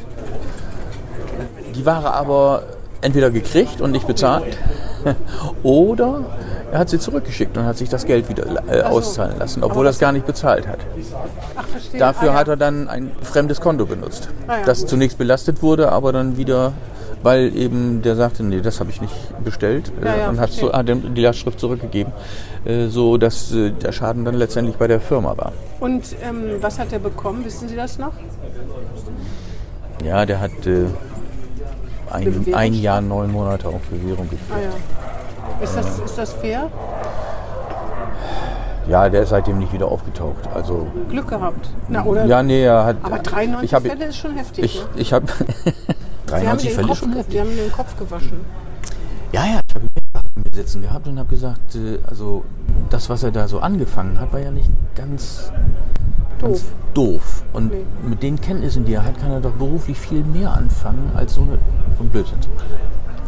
die 1.78 1.86
Ware 1.86 2.12
aber 2.12 2.64
entweder 3.00 3.30
gekriegt 3.30 3.80
und 3.80 3.92
nicht 3.92 4.06
bezahlt 4.06 4.58
oder 5.62 6.24
er 6.72 6.80
hat 6.80 6.90
sie 6.90 6.98
zurückgeschickt 6.98 7.56
und 7.56 7.64
hat 7.64 7.78
sich 7.78 7.88
das 7.88 8.04
Geld 8.04 8.28
wieder 8.28 8.44
äh, 8.68 8.82
auszahlen 8.82 9.38
lassen, 9.38 9.62
obwohl 9.62 9.86
er 9.86 9.90
es 9.90 9.98
gar 9.98 10.12
nicht 10.12 10.26
bezahlt 10.26 10.66
hat. 10.66 10.80
Ach, 11.56 11.66
verstehe. 11.66 11.98
Dafür 11.98 12.30
ah, 12.30 12.32
ja. 12.34 12.38
hat 12.40 12.48
er 12.48 12.56
dann 12.56 12.88
ein 12.88 13.12
fremdes 13.22 13.60
Konto 13.60 13.86
benutzt, 13.86 14.28
Ah 14.46 14.58
ja. 14.58 14.64
das 14.66 14.84
zunächst 14.84 15.16
belastet 15.16 15.62
wurde, 15.62 15.90
aber 15.92 16.12
dann 16.12 16.36
wieder, 16.36 16.72
weil 17.22 17.56
eben 17.56 18.02
der 18.02 18.16
sagte, 18.16 18.42
nee, 18.42 18.60
das 18.60 18.80
habe 18.80 18.90
ich 18.90 19.00
nicht 19.00 19.14
bestellt 19.44 19.92
äh, 20.02 20.18
ja, 20.18 20.28
und 20.28 20.40
hat, 20.40 20.50
hat 20.50 20.88
ihm 20.88 21.14
die 21.14 21.22
Lastschrift 21.22 21.58
zurückgegeben, 21.58 22.12
äh, 22.64 22.88
so 22.88 23.16
dass 23.16 23.52
äh, 23.52 23.70
der 23.70 23.92
Schaden 23.92 24.24
dann 24.24 24.34
letztendlich 24.34 24.76
bei 24.76 24.88
der 24.88 25.00
Firma 25.00 25.36
war. 25.38 25.52
Und 25.80 26.16
ähm, 26.22 26.60
was 26.60 26.78
hat 26.78 26.92
er 26.92 26.98
bekommen? 26.98 27.44
Wissen 27.44 27.68
Sie 27.68 27.76
das 27.76 27.98
noch? 27.98 28.12
Ja, 30.04 30.26
der 30.26 30.40
hat 30.40 30.66
äh, 30.66 30.86
ein, 32.10 32.54
ein 32.54 32.74
Jahr, 32.74 33.00
neun 33.00 33.32
Monate 33.32 33.68
auf 33.68 33.80
Bewährung 33.90 34.28
gekriegt. 34.28 34.50
Ah 34.50 34.60
ja. 34.60 35.64
Ist 35.64 35.76
das, 35.76 35.98
ist 35.98 36.18
das 36.18 36.32
fair? 36.32 36.70
Ja, 38.88 39.08
der 39.08 39.22
ist 39.22 39.30
seitdem 39.30 39.58
nicht 39.58 39.72
wieder 39.72 39.86
aufgetaucht. 39.86 40.48
Also 40.54 40.86
Glück 41.10 41.28
gehabt. 41.28 41.68
Na, 41.88 42.04
oder? 42.04 42.24
ja, 42.24 42.42
nee, 42.42 42.64
er 42.64 42.84
hat. 42.84 42.96
Aber 43.02 43.18
93 43.18 43.64
ich 43.64 43.74
hab, 43.74 43.82
Fälle 43.82 44.06
ist 44.06 44.16
schon 44.16 44.34
heftig. 44.34 44.64
Ich, 44.64 44.80
ne? 44.80 44.88
ich 44.96 45.12
habe 45.12 45.26
Sie 46.28 46.34
haben 46.34 46.58
93 46.58 46.68
den 46.68 46.74
Fälle 46.74 46.88
Kopf, 46.88 46.98
schon. 46.98 47.24
die 47.30 47.40
haben 47.40 47.56
den 47.56 47.72
Kopf 47.72 47.96
gewaschen. 47.98 48.40
Ja, 49.32 49.44
ja, 49.44 49.60
ich 49.66 49.74
habe 49.74 49.84
ihn 49.84 49.90
mehrfach 50.12 50.28
mit 50.36 50.54
sitzen 50.54 50.82
gehabt 50.82 51.06
und 51.06 51.18
habe 51.18 51.28
gesagt, 51.28 51.74
äh, 51.74 51.98
also 52.08 52.44
das, 52.88 53.10
was 53.10 53.22
er 53.22 53.30
da 53.30 53.46
so 53.46 53.60
angefangen 53.60 54.18
hat, 54.18 54.32
war 54.32 54.40
ja 54.40 54.50
nicht 54.50 54.70
ganz 54.94 55.52
Doof. 56.40 56.62
doof. 56.94 57.42
Und 57.52 57.70
Nee. 57.72 57.84
mit 58.08 58.22
den 58.22 58.40
Kenntnissen, 58.40 58.84
die 58.84 58.94
er 58.94 59.04
hat, 59.04 59.18
kann 59.20 59.30
er 59.30 59.40
doch 59.40 59.52
beruflich 59.52 59.98
viel 59.98 60.22
mehr 60.24 60.52
anfangen, 60.52 61.10
als 61.14 61.34
so, 61.34 61.42
eine, 61.42 61.58
so 61.96 62.04
ein 62.04 62.08
Blödsinn 62.10 62.40
zu 62.40 62.48
machen. 62.50 62.66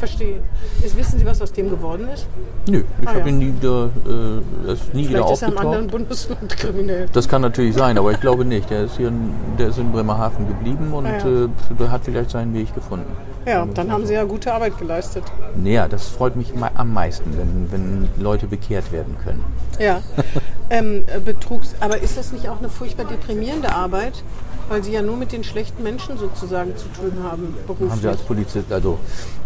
Verstehe. 0.01 0.43
Jetzt 0.83 0.97
wissen 0.97 1.19
Sie, 1.21 1.25
was 1.27 1.41
aus 1.41 1.53
dem 1.53 1.71
geworden 1.71 2.09
ist? 2.13 2.27
Nö, 2.69 2.83
ich 3.01 3.07
Ah, 3.07 3.11
habe 3.11 3.21
ja. 3.21 3.27
ihn 3.27 3.39
nie 3.39 3.55
wieder, 3.55 3.91
äh, 4.07 4.67
er 4.67 4.73
ist 4.75 4.93
nie 4.95 5.09
wieder 5.09 5.31
ist 5.31 5.43
er 5.43 5.49
im 5.49 5.59
anderen. 5.59 5.87
Bundesland 5.87 6.57
kriminell. 6.57 7.07
Das 7.13 7.29
kann 7.29 7.43
natürlich 7.43 7.77
sein, 7.77 7.97
aber 7.97 8.11
ich 8.11 8.21
glaube 8.21 8.45
nicht. 8.45 8.69
Der 8.71 8.85
ist 8.85 8.97
hier 8.97 9.09
in, 9.09 9.33
der 9.59 9.69
ist 9.69 9.79
in 9.79 9.93
Bremerhaven 9.93 10.49
geblieben 10.49 10.93
und 10.93 11.07
Ah, 11.07 11.19
ja. 11.19 11.45
äh, 11.45 11.49
der 11.79 11.91
hat 11.93 12.03
vielleicht 12.05 12.31
seinen 12.31 12.53
Weg 12.55 12.75
gefunden. 12.75 13.07
Ja, 13.47 13.65
dann 13.73 13.91
haben 13.93 14.05
Sie 14.07 14.15
ja 14.15 14.25
gute 14.25 14.53
Arbeit 14.53 14.77
geleistet. 14.79 15.25
Naja, 15.57 15.87
das 15.89 16.09
freut 16.09 16.37
mich 16.37 16.53
am 16.75 16.93
meisten, 16.93 17.37
wenn, 17.39 17.71
wenn 17.71 18.09
Leute 18.23 18.47
bekehrt 18.47 18.91
werden 18.93 19.17
können. 19.25 19.45
Ja. 19.79 20.01
ähm, 20.71 21.05
äh, 21.07 21.21
Betrugs. 21.21 21.75
Aber 21.81 21.99
ist 22.01 22.17
das 22.19 22.33
nicht 22.33 22.49
auch 22.49 22.59
eine 22.59 22.69
furchtbar 22.69 23.05
deprimierende 23.07 23.73
Arbeit? 23.73 24.23
Weil 24.71 24.85
Sie 24.85 24.93
ja 24.93 25.03
nur 25.03 25.17
mit 25.17 25.33
den 25.33 25.43
schlechten 25.43 25.83
Menschen 25.83 26.17
sozusagen 26.17 26.77
zu 26.77 26.87
tun 26.91 27.25
haben, 27.25 27.57
beruflich. 27.67 27.91
Haben 27.91 28.01
Sie 28.03 28.09
als 28.09 28.23
Polizist, 28.23 28.73
also 28.73 29.01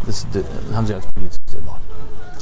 das, 0.04 0.26
das 0.30 0.44
haben 0.76 0.86
Sie 0.86 0.92
als 0.92 1.06
Polizist 1.06 1.54
immer. 1.58 1.80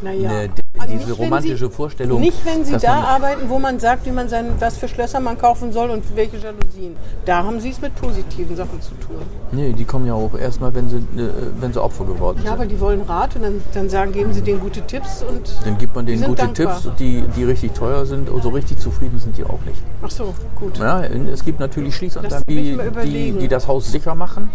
Naja. 0.02 0.30
Eine, 0.30 0.50
Aber 0.78 0.86
diese 0.86 1.08
nicht, 1.10 1.18
romantische 1.18 1.66
Sie, 1.68 1.72
Vorstellung. 1.72 2.20
Nicht, 2.20 2.44
wenn 2.44 2.64
Sie 2.64 2.76
da 2.76 3.00
arbeiten, 3.02 3.48
wo 3.48 3.58
man 3.58 3.78
sagt, 3.78 4.06
wie 4.06 4.10
man 4.10 4.28
sein, 4.28 4.46
was 4.58 4.76
für 4.78 4.88
Schlösser 4.88 5.20
man 5.20 5.38
kaufen 5.38 5.72
soll 5.72 5.90
und 5.90 6.04
welche 6.16 6.36
Jalousien. 6.38 6.96
Da 7.24 7.44
haben 7.44 7.60
Sie 7.60 7.70
es 7.70 7.80
mit 7.80 7.94
positiven 7.94 8.56
Sachen 8.56 8.80
zu 8.80 8.90
tun. 8.94 9.16
Nee, 9.52 9.72
die 9.72 9.84
kommen 9.84 10.06
ja 10.06 10.14
auch 10.14 10.36
erstmal, 10.38 10.74
wenn 10.74 10.88
sie, 10.88 10.96
äh, 10.96 11.28
wenn 11.60 11.72
sie 11.72 11.82
Opfer 11.82 12.04
geworden 12.04 12.38
Ja, 12.38 12.44
sind. 12.44 12.52
aber 12.52 12.66
die 12.66 12.80
wollen 12.80 13.02
Rat 13.02 13.36
und 13.36 13.42
dann, 13.42 13.62
dann 13.74 13.88
sagen, 13.90 14.12
geben 14.12 14.32
Sie 14.32 14.40
denen 14.42 14.60
gute 14.60 14.80
Tipps 14.82 15.22
und. 15.22 15.52
Dann 15.64 15.78
gibt 15.78 15.94
man 15.94 16.06
denen 16.06 16.22
gute 16.22 16.42
dankbar. 16.46 16.80
Tipps, 16.80 16.96
die, 16.98 17.22
die 17.36 17.44
richtig 17.44 17.72
teuer 17.72 18.06
sind 18.06 18.28
und 18.30 18.42
so 18.42 18.48
richtig 18.48 18.78
zufrieden 18.78 19.18
sind 19.18 19.36
die 19.36 19.44
auch 19.44 19.60
nicht. 19.66 19.80
Ach 20.02 20.10
so, 20.10 20.34
gut. 20.56 20.78
Ja, 20.78 21.02
es 21.02 21.44
gibt 21.44 21.60
natürlich 21.60 21.94
Schließanlagen, 21.96 22.44
die, 22.48 22.78
die, 23.04 23.32
die 23.32 23.48
das 23.48 23.68
Haus 23.68 23.92
sicher 23.92 24.14
machen, 24.14 24.50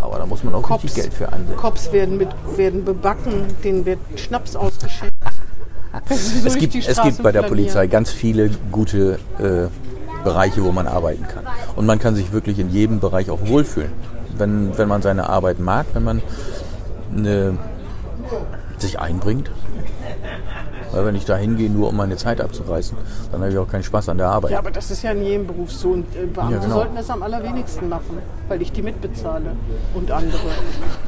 aber 0.00 0.18
da 0.18 0.26
muss 0.26 0.44
man 0.44 0.54
auch 0.54 0.62
Cops. 0.62 0.84
richtig 0.84 1.02
Geld 1.02 1.14
für 1.14 1.32
einsetzen. 1.32 1.56
Cops 1.56 1.92
werden, 1.92 2.16
mit, 2.16 2.28
werden 2.56 2.84
bebacken, 2.84 3.46
denen 3.64 3.84
wird 3.84 3.98
Schnaps 4.16 4.56
ausgeschenkt. 4.56 5.14
So 6.08 6.46
es, 6.46 6.56
gibt, 6.56 6.76
es 6.76 7.02
gibt 7.02 7.20
bei 7.20 7.32
der. 7.32 7.42
Polizei 7.42 7.88
ganz 7.88 8.10
viele 8.10 8.50
gute 8.70 9.18
äh, 9.40 9.66
Bereiche, 10.22 10.62
wo 10.62 10.70
man 10.70 10.86
arbeiten 10.86 11.26
kann. 11.26 11.44
Und 11.74 11.84
man 11.84 11.98
kann 11.98 12.14
sich 12.14 12.32
wirklich 12.32 12.60
in 12.60 12.70
jedem 12.70 13.00
Bereich 13.00 13.28
auch 13.28 13.40
wohlfühlen, 13.46 13.90
wenn, 14.38 14.78
wenn 14.78 14.86
man 14.86 15.02
seine 15.02 15.28
Arbeit 15.28 15.58
mag, 15.58 15.86
wenn 15.94 16.04
man 16.04 16.22
eine, 17.12 17.58
sich 18.78 19.00
einbringt. 19.00 19.50
Weil 20.92 21.06
wenn 21.06 21.14
ich 21.14 21.24
da 21.24 21.36
hingehe, 21.36 21.70
nur 21.70 21.88
um 21.88 21.96
meine 21.96 22.16
Zeit 22.16 22.40
abzureißen, 22.40 22.96
dann 23.32 23.40
habe 23.40 23.52
ich 23.52 23.58
auch 23.58 23.68
keinen 23.68 23.82
Spaß 23.82 24.08
an 24.08 24.18
der 24.18 24.28
Arbeit. 24.28 24.52
Ja, 24.52 24.58
aber 24.58 24.70
das 24.70 24.90
ist 24.90 25.02
ja 25.02 25.12
in 25.12 25.22
jedem 25.22 25.46
Beruf 25.46 25.70
so. 25.72 25.90
Und 25.90 26.04
äh, 26.16 26.26
Beamte 26.26 26.54
Ja, 26.54 26.60
genau. 26.60 26.74
sollten 26.74 26.96
das 26.96 27.10
am 27.10 27.22
allerwenigsten 27.22 27.88
machen, 27.88 28.18
weil 28.48 28.60
ich 28.62 28.72
die 28.72 28.82
mitbezahle 28.82 29.52
und 29.94 30.10
andere. 30.10 30.30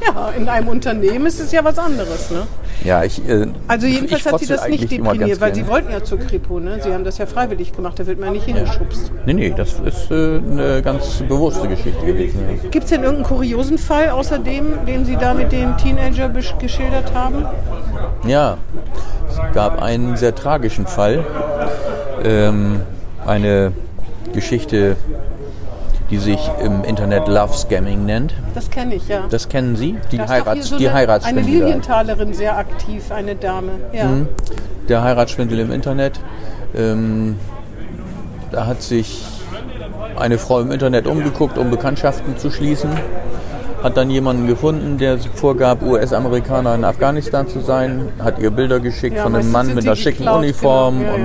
Ja, 0.05 0.31
in 0.31 0.49
einem 0.49 0.67
Unternehmen 0.69 1.27
ist 1.27 1.39
es 1.41 1.53
ja 1.53 1.65
was 1.65 1.79
anderes. 1.79 2.31
Ne? 2.31 2.43
Ja, 2.85 3.05
ich, 3.05 3.27
äh, 3.29 3.47
Also 3.69 3.87
jedenfalls 3.87 4.21
ich 4.21 4.33
hat 4.33 4.41
sie 4.41 4.47
das 4.47 4.69
nicht 4.69 4.91
deprimiert, 4.91 5.41
weil 5.41 5.55
sie 5.55 5.67
wollten 5.69 5.93
ja 5.93 6.03
zur 6.03 6.19
Kripo. 6.19 6.59
Ne? 6.59 6.81
Sie 6.83 6.93
haben 6.93 7.05
das 7.05 7.19
ja 7.19 7.27
freiwillig 7.27 7.73
gemacht, 7.73 7.99
da 7.99 8.07
wird 8.07 8.19
man 8.19 8.33
nicht 8.33 8.45
hingeschubst. 8.47 9.13
Nee, 9.27 9.35
nee, 9.35 9.55
das 9.57 9.79
ist 9.81 10.11
äh, 10.11 10.39
eine 10.39 10.83
ganz 10.83 11.23
bewusste 11.29 11.69
Geschichte 11.69 12.05
gewesen. 12.05 12.41
Ja. 12.63 12.69
Gibt 12.71 12.85
es 12.85 12.91
denn 12.91 13.05
irgendeinen 13.05 13.27
kuriosen 13.37 13.79
Fall 13.79 14.11
außer 14.11 14.39
dem, 14.41 14.85
den 14.87 15.05
Sie 15.05 15.17
da 15.17 15.35
mit 15.35 15.53
dem 15.53 15.77
Teenager 15.77 16.29
geschildert 16.59 17.15
haben? 17.15 17.47
Ja, 18.27 18.57
es 19.29 19.55
gab 19.55 19.72
einen 19.81 20.17
sehr 20.17 20.35
tragischen 20.35 20.87
Fall. 20.87 21.25
Ähm, 22.25 22.81
eine 23.27 23.73
Geschichte, 24.33 24.97
die 26.11 26.19
sich 26.19 26.51
im 26.63 26.85
Internet 26.85 27.27
Love 27.27 27.55
Scamming 27.57 28.05
nennt. 28.05 28.35
Das 28.55 28.71
kenne 28.71 28.95
ich, 28.95 29.09
ja. 29.09 29.25
Das 29.31 29.49
kennen 29.49 29.77
Sie? 29.77 29.97
Die, 30.11 30.19
Da 30.19 30.29
Heirats, 30.29 30.69
so 30.69 30.77
die 30.77 30.89
eine, 30.89 30.95
eine 30.95 31.09
Heiratsschwindel. 31.09 31.45
Lilientalerin 31.45 32.35
sehr 32.35 32.57
aktiv, 32.57 33.11
eine 33.11 33.35
Dame. 33.35 33.73
Ja. 33.93 34.05
Mhm. 34.07 34.29
Der 34.89 35.03
Heiratsschwindel 35.03 35.61
im 35.61 35.73
Internet. 35.73 36.21
Ähm, 36.75 37.37
da 38.51 38.67
hat 38.67 38.83
sich 38.83 39.25
eine 40.19 40.39
Frau 40.39 40.61
im 40.61 40.71
Internet 40.71 41.07
umgeguckt, 41.07 41.57
um 41.57 41.71
Bekanntschaften 41.71 42.37
zu 42.37 42.51
schließen. 42.51 42.91
Hat 43.83 43.97
dann 43.97 44.11
jemanden 44.11 44.47
gefunden, 44.47 44.99
der 44.99 45.19
vorgab, 45.19 45.83
US-Amerikaner 45.83 46.75
in 46.75 46.85
Afghanistan 46.85 47.49
zu 47.49 47.61
sein. 47.61 48.09
Hat 48.19 48.39
ihr 48.39 48.51
Bilder 48.51 48.79
geschickt 48.81 49.17
Ja, 49.17 49.25
von 49.25 49.35
einem 49.35 49.51
Mann 49.51 49.75
mit 49.75 49.85
einer 49.85 49.97
schicken 49.97 50.19
geklaut, 50.19 50.39
Uniform. 50.39 50.99
genau. 51.01 51.13
Ja, 51.15 51.23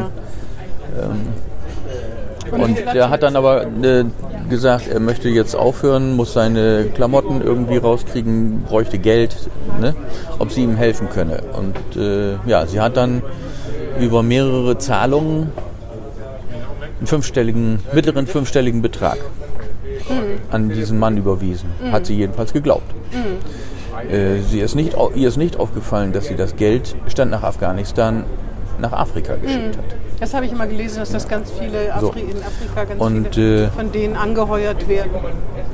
und, 2.52 2.58
ja. 2.58 2.64
Und 2.64 2.78
der 2.96 3.10
hat 3.10 3.24
dann 3.24 3.36
aber 3.36 3.64
äh, 3.66 4.06
gesagt, 4.50 4.88
er 4.88 5.00
möchte 5.00 5.30
jetzt 5.30 5.56
aufhören, 5.56 6.16
muss 6.16 6.34
seine 6.34 6.86
Klamotten 6.94 7.42
irgendwie 7.42 7.78
rauskriegen, 7.78 8.64
bräuchte 8.64 8.98
Geld, 8.98 9.36
ne, 9.80 9.96
ob 10.40 10.52
sie 10.52 10.64
ihm 10.64 10.76
helfen 10.76 11.10
könne. 11.10 11.42
Und 11.54 12.02
äh, 12.02 12.38
ja, 12.50 12.66
sie 12.66 12.80
hat 12.80 12.98
dann 12.98 13.22
über 14.00 14.24
mehrere 14.24 14.78
Zahlungen 14.78 15.52
einen 17.00 17.08
fünfstelligen, 17.08 17.80
mittleren 17.94 18.26
fünfstelligen 18.28 18.82
Betrag 18.82 19.18
an 20.52 20.70
diesen 20.70 21.00
Mann 21.00 21.18
überwiesen. 21.18 21.70
Hat 21.92 22.06
sie 22.06 22.16
jedenfalls 22.16 22.54
geglaubt. 22.54 22.94
Äh, 24.12 24.42
sie 24.42 24.60
ist 24.60 24.76
nicht, 24.76 24.96
ihr 25.16 25.28
ist 25.28 25.38
nicht 25.38 25.60
aufgefallen, 25.60 26.14
dass 26.14 26.28
sie 26.28 26.36
das 26.36 26.56
Geld 26.56 26.96
stand 27.08 27.32
nach 27.32 27.44
Afghanistan 27.44 28.24
nach 28.80 28.94
Afrika 28.94 29.36
geschickt 29.36 29.78
hat. 29.78 29.86
Das 30.20 30.34
habe 30.34 30.46
ich 30.46 30.52
immer 30.52 30.68
gelesen, 30.68 31.00
dass 31.00 31.12
das 31.12 31.28
ganz 31.28 31.52
viele 31.52 31.94
So. 32.00 32.10
Afri 32.10 32.22
in 32.22 32.38
Afrika 32.38 32.84
ganz 32.86 33.02
Und, 33.02 33.36
viele 33.36 33.66
äh, 33.66 33.70
von 33.70 33.92
denen 33.92 34.16
angeheuert 34.16 34.88
werden. 34.88 35.12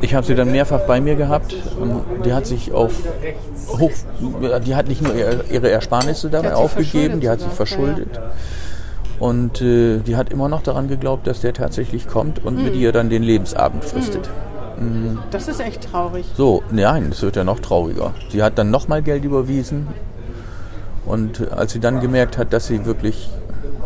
Ich 0.02 0.16
habe 0.16 0.26
sie 0.26 0.36
dann 0.36 0.52
mehrfach 0.52 0.82
bei 0.82 1.00
mir 1.00 1.16
gehabt 1.16 1.56
und 1.80 2.04
die 2.26 2.34
hat 2.34 2.46
sich 2.46 2.74
auf 2.74 2.94
hoch, 3.78 3.92
die 4.66 4.76
hat 4.76 4.88
nicht 4.88 5.02
nur 5.02 5.14
ihre 5.16 5.70
Ersparnisse 5.70 6.30
dabei 6.30 6.56
aufgegeben, 6.56 7.20
die 7.20 7.30
hat 7.30 7.40
sich 7.40 7.52
verschuldet 7.52 7.74
verschuldet. 7.74 8.20
Und 9.24 9.62
äh, 9.62 10.00
die 10.00 10.18
hat 10.18 10.32
immer 10.34 10.50
noch 10.50 10.64
daran 10.64 10.90
geglaubt, 10.90 11.28
dass 11.28 11.40
der 11.40 11.54
tatsächlich 11.54 12.08
kommt 12.10 12.44
und 12.44 12.58
Mhm. 12.58 12.64
mit 12.66 12.76
ihr 12.76 12.92
dann 12.92 13.10
den 13.10 13.24
Lebensabend 13.24 13.86
fristet. 13.86 14.30
Das 15.32 15.48
ist 15.48 15.62
echt 15.62 15.90
traurig. 15.92 16.26
So, 16.36 16.62
nein, 16.72 17.08
es 17.12 17.22
wird 17.22 17.38
ja 17.38 17.46
noch 17.46 17.62
trauriger. 17.62 18.12
Sie 18.30 18.44
hat 18.44 18.58
dann 18.58 18.70
nochmal 18.70 19.02
Geld 19.02 19.24
überwiesen 19.24 19.88
und 21.06 21.40
äh, 21.40 21.48
als 21.56 21.72
sie 21.72 21.80
dann 21.80 22.02
gemerkt 22.02 22.38
hat, 22.38 22.52
dass 22.52 22.68
sie 22.68 22.84
wirklich 22.86 23.30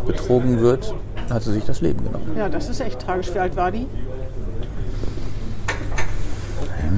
betrogen 0.07 0.59
wird, 0.59 0.95
hat 1.29 1.43
sie 1.43 1.51
sich 1.53 1.65
das 1.65 1.81
Leben 1.81 2.03
genommen. 2.03 2.31
Ja, 2.35 2.49
das 2.49 2.67
ist 2.67 2.79
echt 2.81 2.99
tragisch. 2.99 3.31
Wie 3.33 3.37
alt 3.39 3.55
war 3.55 3.69
die? 3.71 3.85
Die 6.89 6.95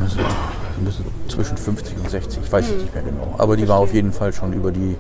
müssen 0.84 1.04
zwischen 1.28 1.58
50 1.58 1.98
und 1.98 2.10
60, 2.10 2.40
ich 2.46 2.52
weiß 2.52 2.70
Mhm. 2.70 2.76
es 2.78 2.82
nicht 2.84 2.94
mehr 2.96 3.04
genau. 3.04 3.36
Aber 3.38 3.58
die 3.58 3.68
war 3.68 3.80
auf 3.80 3.94
jeden 3.94 4.14
Fall 4.14 4.32
schon 4.32 4.54
über 4.54 4.72
die, 4.72 4.96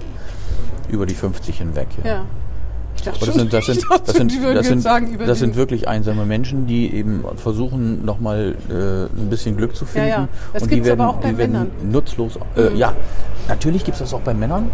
über 0.89 1.05
die 1.05 1.13
50 1.15 1.57
hinweg. 1.59 1.87
Ja. 2.03 2.11
Ja. 2.11 2.21
Dachte 3.01 3.25
das 3.25 3.35
sind, 3.35 3.53
das 3.53 3.65
dachte, 3.65 4.27
das 4.53 4.67
das 4.67 4.83
sagen, 4.83 5.17
das 5.25 5.39
wirklich 5.55 5.87
einsame 5.87 6.25
Menschen, 6.25 6.67
die 6.67 6.93
eben 6.93 7.23
versuchen, 7.37 8.05
nochmal 8.05 8.55
äh, 8.69 8.73
ein 9.19 9.29
bisschen 9.29 9.57
Glück 9.57 9.75
zu 9.75 9.85
finden. 9.85 10.07
ja. 10.09 10.27
Das 10.53 10.63
und 10.63 10.71
die 10.71 10.75
gibt's 10.75 10.89
werden, 10.89 11.01
aber 11.01 11.09
auch 11.11 11.17
bei 11.21 11.31
Männern. 11.31 11.71
Mhm. 11.83 11.91
nutzlos. 11.91 12.37
Äh, 12.55 12.75
Ja, 12.75 12.93
natürlich 13.47 13.83
gibt 13.83 13.95
es 13.95 13.99
das 13.99 14.13
auch 14.13 14.21
bei 14.21 14.33
Männern. 14.33 14.69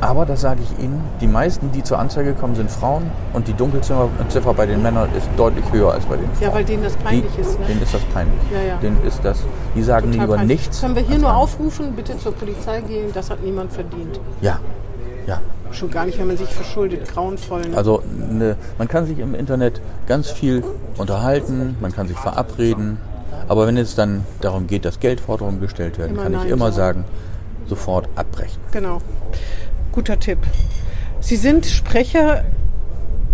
Aber 0.00 0.26
das 0.26 0.40
sage 0.40 0.58
ich 0.64 0.84
Ihnen, 0.84 1.00
die 1.20 1.28
meisten, 1.28 1.70
die 1.70 1.84
zur 1.84 1.96
Anzeige 2.00 2.32
kommen, 2.34 2.56
sind 2.56 2.68
Frauen 2.68 3.04
und 3.34 3.46
die 3.46 3.52
Dunkelziffer 3.52 4.08
Ziffer 4.30 4.52
bei 4.52 4.66
den 4.66 4.82
Männern 4.82 5.08
ist 5.16 5.28
deutlich 5.36 5.64
höher 5.70 5.92
als 5.92 6.04
bei 6.06 6.16
den 6.16 6.24
Frauen. 6.32 6.42
Ja, 6.48 6.52
weil 6.54 6.64
denen 6.64 6.82
das 6.82 6.96
peinlich 6.96 7.30
die, 7.36 7.40
ist. 7.40 7.60
Ne? 7.60 7.66
Denen 7.66 7.82
ist 7.82 7.94
das 7.94 8.00
peinlich. 8.12 8.40
Ja, 8.52 8.60
ja. 8.68 8.76
Denen 8.78 8.98
ist 9.06 9.20
das, 9.22 9.38
die 9.76 9.82
sagen 9.84 10.06
Total 10.10 10.20
lieber 10.26 10.36
peinlich. 10.38 10.58
nichts. 10.58 10.80
Können 10.80 10.96
wir 10.96 11.02
hier 11.02 11.18
nur 11.18 11.28
dann- 11.28 11.36
aufrufen, 11.36 11.92
bitte 11.94 12.18
zur 12.18 12.32
Polizei 12.32 12.80
gehen, 12.80 13.10
das 13.14 13.30
hat 13.30 13.44
niemand 13.44 13.72
verdient. 13.72 14.18
Ja, 14.40 14.58
ja. 15.28 15.40
Schon 15.72 15.90
gar 15.90 16.06
nicht, 16.06 16.18
wenn 16.18 16.26
man 16.26 16.36
sich 16.36 16.48
verschuldet, 16.48 17.08
grauenvoll. 17.08 17.62
Ne? 17.62 17.76
Also 17.76 18.02
ne, 18.30 18.56
man 18.78 18.88
kann 18.88 19.06
sich 19.06 19.18
im 19.18 19.34
Internet 19.34 19.80
ganz 20.06 20.30
viel 20.30 20.62
unterhalten, 20.98 21.76
man 21.80 21.92
kann 21.92 22.08
sich 22.08 22.18
verabreden, 22.18 22.98
aber 23.48 23.66
wenn 23.66 23.76
es 23.76 23.94
dann 23.94 24.24
darum 24.40 24.66
geht, 24.66 24.84
dass 24.84 25.00
Geldforderungen 25.00 25.60
gestellt 25.60 25.98
werden, 25.98 26.12
Immer 26.12 26.22
kann 26.22 26.46
ich 26.46 26.52
immer 26.52 26.72
sagen, 26.72 27.04
sofort 27.66 28.08
abbrechen. 28.16 28.60
Genau. 28.72 28.98
Guter 29.92 30.18
Tipp. 30.18 30.38
Sie 31.20 31.36
sind 31.36 31.66
Sprecher 31.66 32.44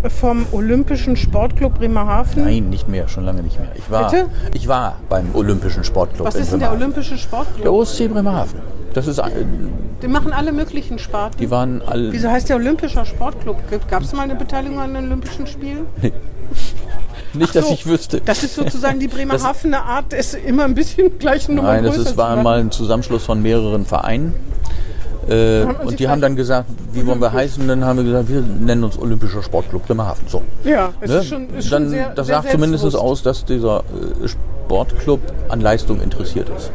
vom 0.08 0.46
Olympischen 0.52 1.16
Sportclub 1.16 1.74
Bremerhaven. 1.78 2.44
Nein, 2.44 2.70
nicht 2.70 2.88
mehr, 2.88 3.08
schon 3.08 3.24
lange 3.24 3.42
nicht 3.42 3.58
mehr. 3.58 3.70
Ich 3.74 3.90
war, 3.90 4.10
Bitte? 4.10 4.26
ich 4.54 4.68
war 4.68 4.96
beim 5.08 5.34
Olympischen 5.34 5.82
Sportclub 5.84 6.26
Was 6.26 6.36
ist 6.36 6.52
denn 6.52 6.60
der. 6.60 6.72
Olympische 6.72 7.18
Sportclub? 7.18 7.62
Der 7.62 7.72
OSC 7.72 8.08
Bremerhaven. 8.08 8.60
Das 8.94 9.06
ist, 9.06 9.18
äh, 9.18 9.24
Die 10.02 10.08
machen 10.08 10.32
alle 10.32 10.52
möglichen 10.52 10.98
Sparten. 10.98 11.38
die 11.38 11.50
waren 11.50 11.82
alle. 11.82 12.12
Wieso 12.12 12.30
heißt 12.30 12.48
der 12.48 12.56
Olympischer 12.56 13.04
Sportclub? 13.04 13.56
Gab 13.90 14.02
es 14.02 14.12
mal 14.12 14.22
eine 14.22 14.34
Beteiligung 14.34 14.78
an 14.78 14.94
den 14.94 15.04
Olympischen 15.06 15.46
Spielen? 15.46 15.86
Nicht, 17.34 17.54
dass 17.54 17.66
So, 17.68 17.74
ich 17.74 17.86
wüsste. 17.86 18.20
Das 18.22 18.42
ist 18.42 18.54
sozusagen 18.54 19.00
die 19.00 19.08
Bremerhavener 19.08 19.82
Art, 19.84 20.14
es 20.14 20.32
immer 20.34 20.64
ein 20.64 20.74
bisschen 20.74 21.18
gleich 21.18 21.46
Nummer 21.48 21.74
Nein, 21.74 21.84
das 21.84 21.98
ist, 21.98 22.16
war 22.16 22.42
mal 22.42 22.60
ein 22.60 22.70
Zusammenschluss 22.70 23.24
von 23.24 23.42
mehreren 23.42 23.84
Vereinen. 23.84 24.34
Äh, 25.28 25.64
und 25.84 25.98
die 26.00 26.08
haben 26.08 26.20
dann 26.20 26.36
gesagt, 26.36 26.68
wie 26.92 27.06
wollen 27.06 27.20
wir 27.20 27.32
heißen? 27.32 27.66
Dann 27.68 27.84
haben 27.84 27.98
wir 27.98 28.04
gesagt, 28.04 28.28
wir 28.30 28.40
nennen 28.40 28.84
uns 28.84 28.98
Olympischer 28.98 29.42
Sportclub 29.42 29.86
Bremerhaven. 29.86 30.26
So. 30.26 30.42
Ja, 30.64 30.90
es 31.00 31.10
Ne? 31.10 31.16
ist 31.18 31.26
schon, 31.28 31.48
ist 31.54 31.72
dann, 31.72 31.82
schon 31.82 31.90
sehr 31.90 32.08
das 32.14 32.26
sehr 32.26 32.36
sagt 32.36 32.50
zumindest 32.50 32.96
aus, 32.96 33.22
dass 33.22 33.44
dieser 33.44 33.80
äh, 34.24 34.28
Sportclub 34.28 35.20
an 35.48 35.60
Leistung 35.60 36.00
interessiert 36.00 36.48
ist. 36.56 36.70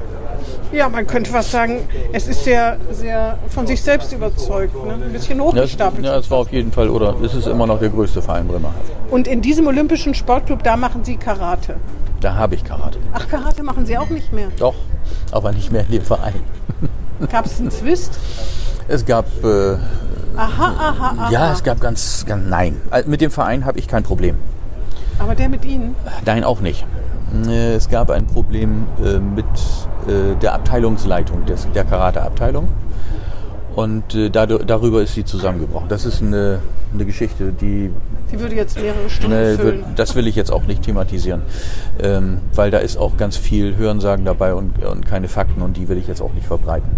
Ja, 0.71 0.89
man 0.89 1.05
könnte 1.05 1.29
fast 1.29 1.51
sagen, 1.51 1.81
es 2.13 2.27
ist 2.27 2.43
sehr, 2.43 2.77
sehr 2.91 3.37
von 3.49 3.67
sich 3.67 3.79
selbst 3.81 4.11
überzeugt. 4.11 4.73
Ne? 4.85 4.93
Ein 4.93 5.13
bisschen 5.13 5.39
hochgestapelt. 5.39 6.03
ja, 6.03 6.17
es 6.17 6.29
war 6.31 6.39
auf 6.39 6.51
jeden 6.51 6.71
Fall, 6.71 6.89
oder 6.89 7.15
es 7.23 7.35
ist 7.35 7.45
immer 7.47 7.67
noch 7.67 7.79
der 7.79 7.89
größte 7.89 8.21
Verein 8.23 8.47
Bremerhaven. 8.47 8.81
Und 9.11 9.27
in 9.27 9.41
diesem 9.41 9.67
Olympischen 9.67 10.15
Sportclub, 10.15 10.63
da 10.63 10.75
machen 10.75 11.03
Sie 11.03 11.17
Karate. 11.17 11.75
Da 12.21 12.33
habe 12.35 12.55
ich 12.55 12.63
Karate. 12.63 12.97
Ach, 13.13 13.27
Karate 13.27 13.61
machen 13.61 13.85
Sie 13.85 13.97
auch 13.97 14.09
nicht 14.09 14.33
mehr. 14.33 14.47
Doch, 14.57 14.73
aber 15.31 15.51
nicht 15.51 15.71
mehr 15.71 15.81
in 15.85 15.91
dem 15.91 16.01
Verein. 16.03 16.33
Gab 17.31 17.45
es 17.45 17.59
einen 17.59 17.71
Zwist? 17.71 18.19
Es 18.87 19.05
gab, 19.05 19.25
äh, 19.43 19.73
Aha, 20.35 20.37
aha, 20.37 21.15
aha. 21.17 21.29
ja, 21.31 21.53
es 21.53 21.63
gab 21.63 21.79
ganz, 21.79 22.25
ganz, 22.25 22.43
nein. 22.47 22.81
Äh, 22.91 23.03
Mit 23.05 23.21
dem 23.21 23.31
Verein 23.31 23.65
habe 23.65 23.79
ich 23.79 23.87
kein 23.87 24.03
Problem. 24.03 24.37
Aber 25.19 25.35
der 25.35 25.47
mit 25.49 25.63
Ihnen? 25.63 25.95
Nein, 26.25 26.43
auch 26.43 26.59
nicht. 26.59 26.85
Es 27.49 27.89
gab 27.89 28.09
ein 28.11 28.27
Problem 28.27 28.85
äh, 29.03 29.17
mit 29.19 29.45
äh, 30.07 30.35
der 30.41 30.53
Abteilungsleitung 30.53 31.45
des, 31.45 31.67
der 31.73 31.83
Karate-Abteilung. 31.83 32.67
Und 33.75 34.13
äh, 34.13 34.27
dadu- 34.29 34.63
darüber 34.63 35.01
ist 35.01 35.15
sie 35.15 35.25
zusammengebrochen. 35.25 35.87
Das 35.89 36.05
ist 36.05 36.21
eine, 36.21 36.59
eine 36.93 37.05
Geschichte, 37.05 37.51
die 37.51 37.91
Die 38.31 38.39
würde 38.39 38.55
jetzt 38.55 38.79
mehrere 38.79 39.09
Stunden 39.09 39.35
Ne, 39.35 39.57
füllen. 39.57 39.83
das 39.95 40.15
will 40.15 40.27
ich 40.27 40.35
jetzt 40.35 40.51
auch 40.51 40.63
nicht 40.63 40.83
thematisieren, 40.83 41.41
ähm, 41.99 42.37
weil 42.53 42.69
da 42.71 42.77
ist 42.79 42.97
auch 42.97 43.17
ganz 43.17 43.35
viel 43.37 43.75
Hörensagen 43.75 44.25
dabei 44.25 44.53
und, 44.53 44.83
und 44.83 45.05
keine 45.07 45.27
Fakten 45.27 45.61
und 45.63 45.75
die 45.77 45.87
will 45.89 45.97
ich 45.97 46.07
jetzt 46.07 46.21
auch 46.21 46.33
nicht 46.33 46.45
verbreiten. 46.45 46.89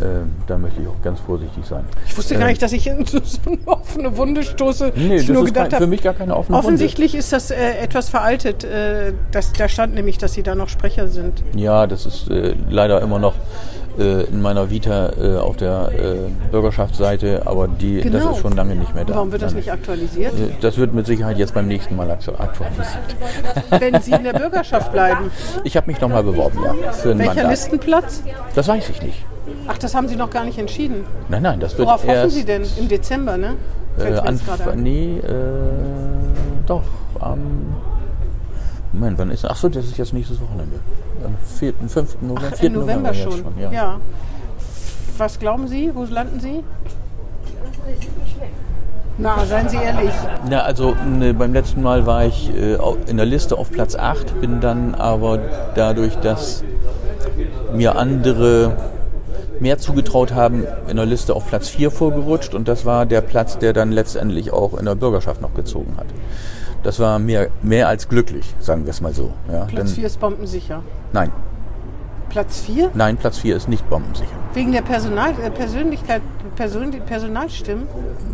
Ähm, 0.00 0.30
da 0.46 0.56
möchte 0.56 0.80
ich 0.80 0.86
auch 0.86 1.02
ganz 1.02 1.18
vorsichtig 1.18 1.64
sein. 1.66 1.84
Ich 2.06 2.16
wusste 2.16 2.34
gar 2.34 2.42
Ähm, 2.42 2.48
nicht, 2.50 2.62
dass 2.62 2.70
ich 2.72 2.86
in 2.86 3.04
so 3.04 3.18
eine 3.46 3.58
offene 3.66 4.16
Wunde 4.16 4.44
stoße. 4.44 4.92
Nee, 4.94 5.16
ich 5.16 5.26
das 5.26 5.34
nur 5.34 5.42
ist 5.42 5.46
gedacht 5.48 5.70
kein, 5.70 5.80
für 5.80 5.86
mich 5.88 6.02
gar 6.02 6.14
keine 6.14 6.36
offene 6.36 6.56
offensichtlich 6.56 7.16
ist 7.16 7.32
das 7.32 7.50
äh, 7.50 7.56
etwas 7.82 8.08
veraltet. 8.08 8.62
Äh, 8.62 9.14
das, 9.32 9.52
da 9.54 9.68
stand 9.68 9.94
nämlich, 9.94 10.16
dass 10.16 10.34
Sie 10.34 10.44
da 10.44 10.54
noch 10.54 10.68
Sprecher 10.68 11.08
sind. 11.08 11.42
Wunde. 11.44 11.58
Ja, 11.58 11.88
das 11.88 12.06
ist 12.06 12.30
äh, 12.30 12.54
leider 12.70 13.00
immer 13.02 13.18
noch 13.18 13.34
äh, 13.98 14.22
in 14.24 14.40
meiner 14.40 14.70
Vita 14.70 15.10
äh, 15.20 15.36
auf 15.38 15.56
der 15.56 15.90
äh, 15.92 16.50
Bürgerschaftsseite, 16.50 17.42
aber 17.46 17.68
die, 17.68 17.96
das 18.00 18.04
Genau. 18.12 18.30
ist 18.32 18.38
schon 18.40 18.54
lange 18.56 18.74
nicht 18.76 18.94
mehr 18.94 19.04
da. 19.04 19.14
Warum 19.14 19.32
wird 19.32 19.42
das 19.42 19.54
nicht 19.54 19.70
aktualisiert? 19.72 20.32
Äh, 20.34 20.50
Das 20.60 20.76
wird 20.78 20.94
mit 20.94 21.06
Sicherheit 21.06 21.38
jetzt 21.38 21.54
beim 21.54 21.66
nächsten 21.66 21.96
Mal 21.96 22.10
aktu- 22.10 22.38
aktualisiert. 22.38 22.88
Wenn 23.78 24.00
Sie 24.00 24.12
in 24.12 24.24
der 24.24 24.32
Bürgerschaft 24.34 24.92
bleiben. 24.92 25.30
Ich 25.64 25.76
habe 25.76 25.86
mich 25.90 26.00
nochmal 26.00 26.22
beworben, 26.22 26.58
ja, 26.64 26.92
für 26.92 27.16
Welcher 27.18 27.34
Mandat. 27.34 27.50
Listenplatz? 27.50 28.22
Das 28.54 28.68
weiß 28.68 28.88
ich 28.90 29.02
nicht. 29.02 29.24
Ach, 29.66 29.78
das 29.78 29.94
haben 29.94 30.08
Sie 30.08 30.16
noch 30.16 30.30
gar 30.30 30.44
nicht 30.44 30.58
entschieden. 30.58 31.04
Nein, 31.28 31.42
nein, 31.42 31.60
das 31.60 31.76
wird 31.76 31.88
Worauf 31.88 32.06
hoffen 32.06 32.30
Sie 32.30 32.44
denn? 32.44 32.62
Im 32.78 32.88
Dezember, 32.88 33.36
ne? 33.36 33.54
Äh, 33.98 34.14
Anf 34.14 34.42
ein. 34.68 34.82
nee, 34.82 35.18
äh, 35.18 35.32
doch, 36.66 36.82
am. 37.18 37.38
Moment, 38.92 39.18
wann 39.18 39.30
ist. 39.30 39.44
Achso, 39.44 39.68
das 39.68 39.84
ist 39.86 39.98
jetzt 39.98 40.12
nächstes 40.12 40.40
Wochenende. 40.40 40.76
Am 41.24 41.34
4., 41.58 41.74
5. 41.88 42.16
November, 42.22 42.56
4. 42.56 42.66
Im 42.66 42.72
November, 42.74 43.12
jetzt 43.12 43.22
schon. 43.22 43.44
ja. 43.60 43.72
ja. 43.72 44.00
Was 45.18 45.38
glauben 45.38 45.66
Sie? 45.66 45.90
Wo 45.94 46.04
landen 46.04 46.38
Sie? 46.38 46.62
Na, 49.20 49.44
seien 49.44 49.68
Sie 49.68 49.76
ehrlich. 49.76 50.12
Na, 50.48 50.60
also 50.60 50.94
ne, 51.04 51.34
beim 51.34 51.52
letzten 51.52 51.82
Mal 51.82 52.06
war 52.06 52.24
ich 52.24 52.54
äh, 52.54 52.78
in 53.08 53.16
der 53.16 53.26
Liste 53.26 53.58
auf 53.58 53.70
Platz 53.72 53.96
8, 53.96 54.40
bin 54.40 54.60
dann 54.60 54.94
aber 54.94 55.40
dadurch, 55.74 56.14
dass 56.16 56.62
mir 57.74 57.96
andere 57.96 58.76
mehr 59.58 59.78
zugetraut 59.78 60.34
haben, 60.34 60.64
in 60.88 60.96
der 60.96 61.06
Liste 61.06 61.34
auf 61.34 61.48
Platz 61.48 61.68
4 61.68 61.90
vorgerutscht 61.90 62.54
und 62.54 62.68
das 62.68 62.84
war 62.84 63.06
der 63.06 63.20
Platz, 63.20 63.58
der 63.58 63.72
dann 63.72 63.90
letztendlich 63.90 64.52
auch 64.52 64.78
in 64.78 64.84
der 64.84 64.94
Bürgerschaft 64.94 65.40
noch 65.40 65.54
gezogen 65.54 65.94
hat. 65.96 66.06
Das 66.82 67.00
war 67.00 67.18
mehr, 67.18 67.48
mehr 67.62 67.88
als 67.88 68.08
glücklich, 68.08 68.54
sagen 68.60 68.84
wir 68.84 68.90
es 68.90 69.00
mal 69.00 69.12
so. 69.12 69.32
Ja, 69.50 69.64
Platz 69.64 69.86
denn- 69.88 69.96
4 69.96 70.06
ist 70.06 70.20
bombensicher. 70.20 70.82
Nein, 71.12 71.32
Platz 72.28 72.60
4? 72.60 72.90
nein, 72.94 73.16
Platz 73.16 73.38
4 73.38 73.56
ist 73.56 73.68
nicht 73.68 73.88
bombensicher. 73.90 74.30
Wegen 74.54 74.72
der 74.72 74.82
Personal, 74.82 75.30
äh, 75.42 75.50
Persönlichkeit, 75.50 76.22
Person, 76.56 76.92
Personalstimmen? 77.06 77.86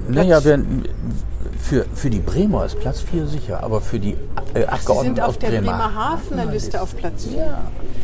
Naja, 0.09 0.45
wir, 0.45 0.63
für, 1.64 1.87
für 1.94 2.11
die 2.11 2.18
Bremer 2.18 2.66
ist 2.66 2.78
Platz 2.78 3.00
4 3.00 3.26
sicher, 3.26 3.62
aber 3.64 3.80
für 3.80 3.99
die 3.99 4.12
äh, 4.12 4.16
Sie 4.54 4.61
sind 4.61 4.68
Abgeordneten 4.68 5.21
auf 5.21 5.38
der 5.38 5.49
Bremerhaven 5.49 6.28
Bremerhavener 6.28 6.52
Liste 6.52 6.83
auf 6.83 6.94
Platz 6.94 7.25
4. 7.25 7.59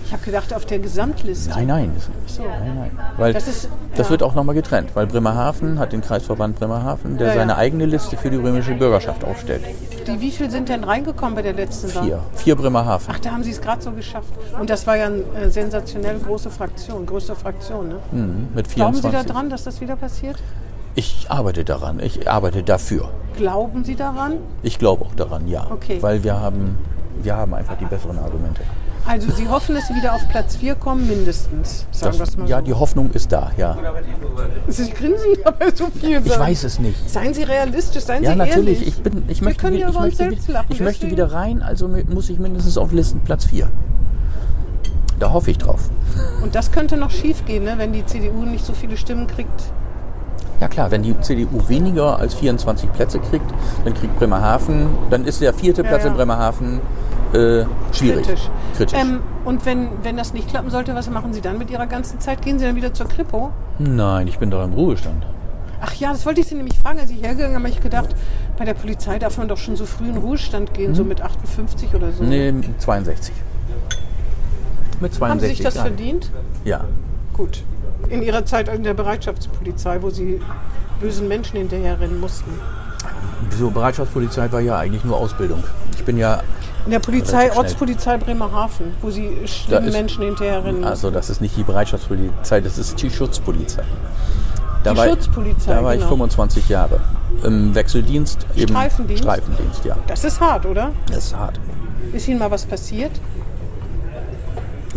Ich 0.07 0.13
habe 0.13 0.25
gedacht, 0.25 0.55
auf 0.55 0.65
der 0.65 0.79
Gesamtliste. 0.79 1.51
Nein, 1.51 1.67
nein. 1.67 1.93
So. 2.27 2.43
Nein, 2.43 2.73
nein. 2.75 2.91
Weil 3.19 3.33
Das 3.35 3.45
das, 3.45 3.65
ist- 3.65 3.69
ja. 3.99 4.09
wird 4.11 4.23
auch 4.23 4.35
nochmal 4.35 4.55
getrennt, 4.55 4.91
weil 4.95 5.07
Bremerhaven 5.07 5.79
hat 5.79 5.93
den 5.93 6.01
Kreisverband 6.01 6.59
Bremerhaven, 6.59 7.19
der 7.19 7.27
Ja, 7.29 7.33
ja. 7.35 7.39
seine 7.41 7.57
eigene 7.59 7.85
Liste 7.85 8.17
für 8.17 8.31
die 8.31 8.39
bremische 8.39 8.73
Bürgerschaft 8.75 9.25
aufstellt. 9.25 9.63
Die, 10.07 10.21
wie 10.21 10.31
viel 10.31 10.51
sind 10.51 10.71
denn 10.71 10.83
reingekommen 10.83 11.35
bei 11.35 11.43
der 11.43 11.53
letzten 11.53 11.95
Wahl? 11.95 12.05
Vier. 12.05 12.21
Vier 12.35 12.57
Bremerhaven. 12.57 13.15
Ach, 13.15 13.21
da 13.21 13.31
haben 13.31 13.45
Sie 13.45 13.51
es 13.51 13.61
gerade 13.61 13.83
so 13.83 13.93
geschafft. 13.93 14.33
Und 14.59 14.71
das 14.71 14.87
war 14.87 14.97
ja 14.97 15.07
eine 15.07 15.19
äh, 15.39 15.51
sensationell 15.51 16.19
große 16.19 16.51
Fraktion, 16.51 17.05
größte 17.05 17.37
Fraktion. 17.37 17.89
Ne? 17.89 17.97
Mhm, 18.11 18.49
mit 18.55 18.75
Glauben 18.75 18.95
Sie 18.95 19.03
24. 19.03 19.31
daran, 19.33 19.51
dass 19.51 19.65
das 19.65 19.81
wieder 19.83 19.97
passiert? 19.97 20.37
Ich 21.01 21.31
arbeite 21.31 21.65
daran. 21.65 21.99
Ich 21.99 22.31
arbeite 22.31 22.63
dafür. 22.63 23.09
Glauben 23.35 23.85
Sie 23.85 23.97
daran? 23.97 24.35
Ich 24.63 24.79
glaube 24.79 25.07
auch 25.07 25.15
daran, 25.15 25.49
ja. 25.49 25.67
Okay. 25.71 25.97
Weil 26.03 26.23
wir 26.23 26.39
haben, 26.39 26.77
wir 27.23 27.37
haben 27.37 27.55
einfach 27.55 27.79
die 27.79 27.87
besseren 27.87 28.19
Argumente. 28.19 28.61
Also 29.07 29.31
Sie 29.33 29.49
hoffen, 29.49 29.77
dass 29.77 29.89
Sie 29.89 29.95
wieder 29.95 30.13
auf 30.13 30.29
Platz 30.29 30.57
4 30.57 30.75
kommen, 30.75 31.09
mindestens. 31.09 31.87
Sagen 31.91 32.21
es 32.21 32.37
mal 32.37 32.47
ja, 32.47 32.59
so. 32.59 32.65
die 32.67 32.75
Hoffnung 32.75 33.11
ist 33.13 33.33
da, 33.33 33.51
ja. 33.57 33.79
Sie 34.69 34.91
grinsen 34.91 35.39
aber 35.43 35.75
so 35.75 35.87
viel. 35.87 36.19
Ich 36.19 36.33
sagen. 36.33 36.43
weiß 36.43 36.65
es 36.65 36.79
nicht. 36.79 37.09
Seien 37.09 37.33
Sie 37.33 37.45
realistisch, 37.45 38.03
seien 38.05 38.23
Ja, 38.23 38.33
Sie 38.33 38.37
natürlich. 38.37 38.81
ehrlich. 38.81 38.89
Ich, 38.89 39.03
bin, 39.03 39.23
ich, 39.29 39.41
Wir 39.41 39.47
möchte, 39.47 39.61
können 39.63 39.79
ja 39.79 39.89
ich, 39.89 39.95
über 39.95 40.05
uns 40.05 40.19
möchte, 40.19 40.35
selbst 40.35 40.49
lachen. 40.51 40.67
ich 40.69 40.81
möchte 40.81 41.11
wieder 41.11 41.33
rein, 41.33 41.63
also 41.63 41.89
muss 41.89 42.29
ich 42.29 42.39
mindestens 42.39 42.77
auf 42.77 42.93
Listenplatz 42.93 43.47
4. 43.47 43.71
Da 45.19 45.33
hoffe 45.33 45.51
ich 45.51 45.57
drauf. 45.57 45.89
Und 46.43 46.55
das 46.55 46.71
könnte 46.73 46.99
noch 46.99 47.11
schief 47.11 47.47
gehen, 47.47 47.65
ne, 47.65 47.77
wenn 47.79 47.95
die 47.95 48.05
CDU 48.05 48.45
nicht 48.45 48.67
so 48.67 48.75
viele 48.75 48.99
Stimmen 48.99 49.27
kriegt. 49.27 49.73
Ja 50.61 50.69
klar, 50.69 50.91
wenn 50.91 51.03
die 51.03 51.19
CDU 51.21 51.69
weniger 51.69 52.19
als 52.19 52.35
24 52.35 52.93
Plätze 52.93 53.19
kriegt, 53.19 53.51
dann 53.85 53.95
kriegt 53.95 54.19
Bremerhaven, 54.19 54.89
dann 55.09 55.25
ist 55.25 55.41
der 55.41 55.55
vierte 55.55 55.83
Platz 55.83 56.05
ja. 56.05 56.11
in 56.11 56.17
Bremerhaven 56.17 56.81
äh, 57.33 57.65
schwierig. 57.93 58.27
Kritisch. 58.27 58.51
Kritisch. 58.77 58.99
Ähm, 59.01 59.21
und 59.45 59.65
wenn, 59.65 59.89
wenn 60.03 60.17
das 60.17 60.35
nicht 60.35 60.49
klappen 60.49 60.71
sollte, 60.71 60.95
was 60.95 61.09
machen 61.09 61.33
Sie 61.33 61.41
dann 61.41 61.57
mit 61.59 61.71
Ihrer 61.71 61.87
ganzen 61.87 62.21
Zeit? 62.21 62.43
Gehen 62.43 62.59
Sie 62.59 62.67
dann 62.67 62.77
wieder 62.77 62.93
zur 62.93 63.09
Kripo? 63.09 63.53
Nein, 63.79 64.29
ich 64.29 64.39
bin 64.39 64.51
doch 64.51 64.63
im 64.63 64.75
Ruhestand. 64.75 65.25
Ach 65.81 65.95
ja, 65.95 66.13
das 66.13 66.27
wollte 66.27 66.43
ich 66.43 66.49
Sie 66.49 66.57
nämlich 66.57 66.79
fragen, 66.79 66.99
als 66.99 67.11
ich 67.11 67.23
hergegangen 67.23 67.55
bin, 67.55 67.63
habe 67.63 67.69
ich 67.71 67.81
gedacht, 67.81 68.15
bei 68.59 68.67
der 68.67 68.75
Polizei 68.75 69.19
darf 69.19 69.39
man 69.39 69.49
doch 69.49 69.57
schon 69.57 69.77
so 69.77 69.87
früh 69.87 70.09
in 70.09 70.19
Ruhestand 70.19 70.75
gehen, 70.75 70.95
so 70.95 71.05
mit 71.05 71.23
58 71.23 71.95
oder 71.95 72.13
so. 72.13 72.21
Hm? 72.21 72.29
Nee, 72.29 72.55
62. 72.79 73.33
Mit 75.01 75.15
62 75.15 75.21
Haben 75.23 75.41
Sie 75.41 75.47
sich 75.47 75.61
das 75.61 75.79
verdient? 75.79 76.31
Ja. 76.65 76.85
Gut. 77.33 77.63
In 78.11 78.23
Ihrer 78.23 78.45
Zeit 78.45 78.69
in 78.69 78.83
der 78.85 78.95
Bereitschaftspolizei, 78.95 80.03
wo 80.03 80.11
Sie 80.11 80.41
bösen 81.01 81.29
Menschen 81.29 81.57
hinterherrennen 81.59 82.21
mussten. 82.21 82.51
So, 83.59 83.71
Bereitschaftspolizei 83.71 84.51
war 84.53 84.61
ja 84.61 84.77
eigentlich 84.79 85.05
nur 85.05 85.17
Ausbildung. 85.17 85.63
Ich 85.95 86.05
bin 86.05 86.19
ja, 86.19 86.43
In 86.85 86.91
der 86.91 86.99
Polizei. 86.99 87.53
Ortspolizei 87.57 88.19
Bremerhaven, 88.19 88.93
wo 89.01 89.11
Sie 89.11 89.31
schlimmen 89.47 89.93
Menschen 89.93 90.25
hinterherrennen 90.25 90.81
mussten. 90.81 90.85
also 90.85 91.11
das 91.11 91.31
ist 91.31 91.41
nicht 91.41 91.57
die 91.57 91.63
Bereitschaftspolizei, 91.63 92.61
das 92.61 92.79
ist 92.79 93.01
die 93.01 93.11
Schutzpolizei. 93.11 93.85
Da 94.83 94.93
Die 94.93 94.99
war, 94.99 95.09
Schutzpolizei, 95.09 95.75
Da 95.75 95.85
war 95.85 95.93
ich 95.95 96.01
genau. 96.01 96.11
25 96.11 96.69
Jahre. 96.69 97.01
Im 97.45 97.75
Wechseldienst. 97.75 98.47
Streifendienst? 98.57 99.23
Streifendienst, 99.23 99.85
ja. 99.85 99.97
Das 100.07 100.25
ist 100.25 100.41
hart, 100.41 100.67
oder? 100.67 100.91
Das 101.07 101.27
ist 101.27 101.37
hart. 101.37 101.61
Ist 102.13 102.29
Ihnen 102.29 102.39
mal 102.39 102.51
was 102.51 102.65
passiert? 102.67 103.13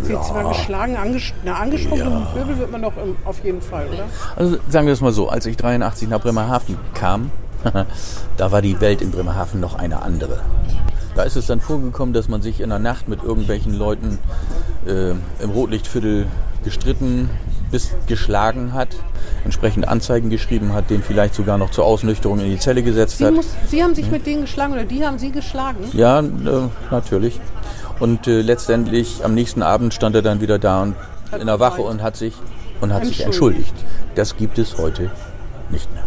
Sie 0.02 0.12
jetzt 0.12 0.32
mal 0.32 0.48
geschlagen, 0.48 0.96
anges 0.96 1.32
na, 1.44 1.54
angesprochen 1.54 2.08
und 2.08 2.34
Pöbel 2.34 2.58
wird 2.58 2.72
man 2.72 2.82
doch 2.82 2.92
im, 2.96 3.16
auf 3.24 3.42
jeden 3.44 3.62
Fall, 3.62 3.86
oder? 3.86 4.04
Also 4.36 4.56
sagen 4.68 4.86
wir 4.86 4.92
es 4.92 5.00
mal 5.00 5.12
so, 5.12 5.28
als 5.28 5.46
ich 5.46 5.56
83 5.56 6.08
nach 6.08 6.20
Bremerhaven 6.20 6.76
kam, 6.94 7.30
da 8.36 8.52
war 8.52 8.60
die 8.60 8.80
Welt 8.80 9.00
in 9.00 9.10
Bremerhaven 9.10 9.60
noch 9.60 9.76
eine 9.76 10.02
andere. 10.02 10.40
Da 11.14 11.22
ist 11.22 11.36
es 11.36 11.46
dann 11.46 11.60
vorgekommen, 11.60 12.12
dass 12.12 12.28
man 12.28 12.42
sich 12.42 12.60
in 12.60 12.70
der 12.70 12.80
Nacht 12.80 13.08
mit 13.08 13.22
irgendwelchen 13.22 13.72
Leuten 13.72 14.18
äh, 14.86 15.10
im 15.10 15.50
Rotlichtviertel 15.50 16.26
gestritten, 16.64 17.30
bis 17.70 17.90
geschlagen 18.06 18.72
hat, 18.72 18.88
entsprechend 19.44 19.86
Anzeigen 19.86 20.30
geschrieben 20.30 20.72
hat, 20.72 20.90
den 20.90 21.02
vielleicht 21.02 21.34
sogar 21.34 21.58
noch 21.58 21.70
zur 21.70 21.84
Ausnüchterung 21.84 22.40
in 22.40 22.50
die 22.50 22.58
Zelle 22.58 22.82
gesetzt 22.82 23.18
Sie, 23.18 23.26
hat. 23.26 23.34
muss, 23.34 23.46
Sie 23.68 23.82
haben 23.82 23.94
sich 23.94 24.10
mit 24.10 24.26
denen 24.26 24.42
geschlagen 24.42 24.72
oder 24.72 24.84
die 24.84 25.04
haben 25.04 25.18
Sie 25.18 25.30
geschlagen? 25.30 25.78
Ja, 25.92 26.20
äh, 26.20 26.24
natürlich. 26.90 27.40
Und 28.04 28.26
äh, 28.26 28.42
letztendlich 28.42 29.24
am 29.24 29.32
nächsten 29.32 29.62
Abend 29.62 29.94
stand 29.94 30.14
er 30.14 30.20
dann 30.20 30.42
wieder 30.42 30.58
da 30.58 30.82
und 30.82 30.94
in 31.40 31.46
der 31.46 31.58
Wache 31.58 31.80
und 31.80 32.02
hat 32.02 32.18
sich 32.18 32.34
und 32.82 32.92
hat 32.92 33.06
sich 33.06 33.24
Entschuldigt. 33.24 33.70
entschuldigt. 33.70 34.14
Das 34.14 34.36
gibt 34.36 34.58
es 34.58 34.76
heute 34.76 35.10
nicht 35.70 35.90
mehr. 35.94 36.02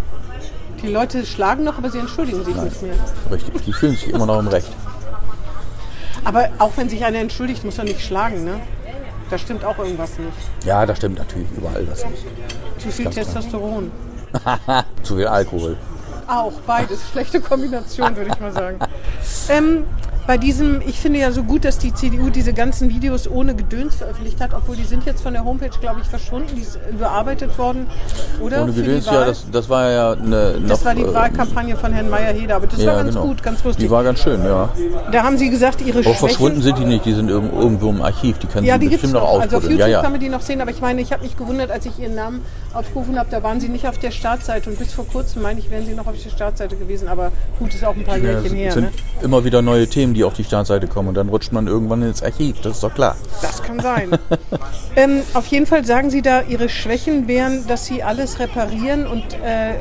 Die 0.83 0.89
Leute 0.89 1.25
schlagen 1.25 1.63
noch, 1.63 1.79
aber 1.79 1.89
sie 1.89 1.97
entschuldigen 1.97 2.45
sich 2.45 2.55
nicht 2.55 2.83
mehr. 2.83 2.93
Richtig. 3.31 3.63
Die 3.65 3.73
fühlen 3.73 3.93
sich 3.93 4.09
immer 4.09 4.27
noch 4.27 4.37
im 4.37 4.47
Recht. 4.47 4.69
Aber 6.23 6.49
auch 6.59 6.73
wenn 6.75 6.87
sich 6.87 7.03
einer 7.03 7.17
entschuldigt, 7.17 7.63
muss 7.65 7.79
er 7.79 7.85
nicht 7.85 8.01
schlagen, 8.01 8.43
ne? 8.43 8.59
Da 9.31 9.39
stimmt 9.39 9.65
auch 9.65 9.79
irgendwas 9.79 10.19
nicht. 10.19 10.65
Ja, 10.65 10.85
da 10.85 10.95
stimmt 10.95 11.17
natürlich 11.17 11.47
überall 11.57 11.87
was 11.89 12.05
nicht. 12.05 12.25
Zu 12.77 12.91
viel. 12.91 13.09
Testosteron. 13.09 13.91
Zu 15.01 15.15
viel 15.15 15.25
Alkohol. 15.25 15.75
Auch 16.27 16.53
beides. 16.67 16.99
Schlechte 17.11 17.41
Kombination, 17.41 18.15
würde 18.15 18.29
ich 18.31 18.39
mal 18.39 18.53
sagen. 18.53 18.77
Ähm, 19.49 19.85
bei 20.27 20.37
diesem, 20.37 20.81
ich 20.85 20.99
finde 20.99 21.19
ja 21.19 21.31
so 21.31 21.41
gut, 21.43 21.63
dass 21.63 21.77
die 21.77 21.93
CDU 21.93 22.29
diese 22.29 22.51
ganzen 22.53 22.89
Videos 22.89 23.29
ohne 23.29 23.55
Gedöns 23.55 23.95
veröffentlicht 23.95 24.41
hat, 24.41 24.53
obwohl 24.53 24.75
die 24.75 24.83
sind 24.83 25.05
jetzt 25.05 25.21
von 25.23 25.31
der 25.33 25.45
Homepage, 25.45 25.71
glaube 25.79 26.01
ich, 26.01 26.07
verschwunden, 26.07 26.49
die 26.55 26.61
ist 26.61 26.77
überarbeitet 26.91 27.57
worden, 27.57 27.87
oder? 28.41 28.63
Ohne 28.63 28.73
Gedöns, 28.73 29.05
ja, 29.05 29.25
das, 29.25 29.45
das 29.49 29.69
war 29.69 29.89
ja 29.89 30.11
eine. 30.11 30.59
Das 30.67 30.79
noch, 30.79 30.85
war 30.85 30.95
die 30.95 31.03
äh, 31.03 31.13
Wahlkampagne 31.13 31.77
von 31.77 31.93
Herrn 31.93 32.09
Meyer-Heder, 32.09 32.57
aber 32.57 32.67
das 32.67 32.79
Ja, 32.79 32.87
war 32.87 33.03
ganz 33.03 33.15
genau. 33.15 33.27
gut, 33.27 33.41
ganz 33.41 33.63
lustig. 33.63 33.85
Die 33.85 33.89
war 33.89 34.03
ganz 34.03 34.19
schön, 34.19 34.43
ja. 34.43 34.69
da 35.11 35.23
haben 35.23 35.37
sie 35.37 35.49
gesagt, 35.49 35.81
ihre 35.81 35.99
Aber 35.99 36.13
verschwunden 36.13 36.61
sind 36.61 36.77
die 36.77 36.85
nicht, 36.85 37.05
die 37.05 37.13
sind 37.13 37.29
irgendwo, 37.29 37.89
im 37.89 38.01
Archiv. 38.01 38.37
Die 38.39 38.47
können 38.47 38.65
Ja, 38.65 38.73
Sie 38.73 38.81
die 38.81 38.89
bestimmt 38.89 39.13
noch 39.13 39.21
noch. 39.21 39.39
Also 39.41 39.57
auf. 39.57 39.63
YouTube 39.63 39.79
Ja, 39.79 39.85
kann 39.85 40.03
ja. 40.03 40.09
man 40.09 40.19
die 40.19 40.29
noch 40.29 40.41
sehen, 40.41 40.59
aber 40.59 40.71
ich 40.71 40.81
meine, 40.81 41.01
ich 41.01 41.13
habe 41.13 41.23
mich 41.23 41.37
gewundert, 41.37 41.71
als 41.71 41.85
ich 41.85 41.97
ihren 41.99 42.15
Namen 42.15 42.41
aufgerufen 42.77 43.17
habe, 43.17 43.27
da 43.31 43.41
waren 43.43 43.59
sie 43.59 43.69
nicht 43.69 43.87
auf 43.87 43.97
der 43.97 44.11
Startseite 44.11 44.69
und 44.69 44.77
bis 44.79 44.93
vor 44.93 45.05
kurzem, 45.07 45.41
meine 45.41 45.59
ich, 45.59 45.69
wären 45.69 45.85
sie 45.85 45.93
noch 45.93 46.07
auf 46.07 46.15
der 46.21 46.29
Startseite 46.29 46.75
gewesen, 46.75 47.07
aber 47.07 47.31
gut, 47.59 47.73
ist 47.73 47.83
auch 47.83 47.95
ein 47.95 48.03
paar 48.03 48.17
Ja, 48.17 48.31
Jährchen 48.39 48.45
es 48.45 48.53
her. 48.53 48.71
sind 48.73 48.83
Ne? 48.85 48.91
immer 49.23 49.43
wieder 49.43 49.61
neue 49.61 49.87
Themen, 49.87 50.13
die 50.13 50.23
auf 50.23 50.33
die 50.33 50.43
Startseite 50.43 50.87
kommen 50.87 51.09
und 51.09 51.15
dann 51.15 51.29
rutscht 51.29 51.51
man 51.51 51.67
irgendwann 51.67 52.03
ins 52.03 52.21
Archiv, 52.23 52.61
das 52.61 52.73
ist 52.75 52.83
doch 52.83 52.93
klar. 52.93 53.15
Das 53.41 53.61
kann 53.63 53.79
sein. 53.79 54.11
ähm, 54.95 55.23
auf 55.33 55.47
jeden 55.47 55.65
Fall 55.65 55.83
sagen 55.85 56.09
Sie 56.09 56.21
da, 56.21 56.41
Ihre 56.43 56.69
Schwächen 56.69 57.27
wären, 57.27 57.65
dass 57.67 57.85
Sie 57.85 58.03
alles 58.03 58.39
reparieren 58.39 59.07
und 59.07 59.23
äh, 59.33 59.73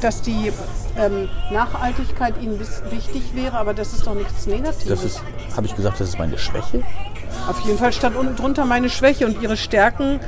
dass 0.00 0.22
die 0.22 0.52
ähm, 0.96 1.28
Nachhaltigkeit 1.52 2.34
Ihnen 2.40 2.60
wichtig 2.90 3.22
wäre, 3.34 3.56
aber 3.58 3.74
das 3.74 3.92
ist 3.92 4.06
doch 4.06 4.14
nichts 4.14 4.46
Negatives. 4.46 4.86
Das 4.86 5.04
ist, 5.04 5.22
habe 5.56 5.66
ich 5.66 5.74
gesagt, 5.74 5.98
das 6.00 6.08
ist 6.08 6.18
meine 6.18 6.38
Schwäche? 6.38 6.82
Auf 7.48 7.58
jeden 7.66 7.78
Fall 7.78 7.92
stand 7.92 8.16
unten 8.16 8.36
drunter 8.36 8.64
meine 8.64 8.88
Schwäche 8.88 9.26
und 9.26 9.42
Ihre 9.42 9.56
Stärken. 9.56 10.20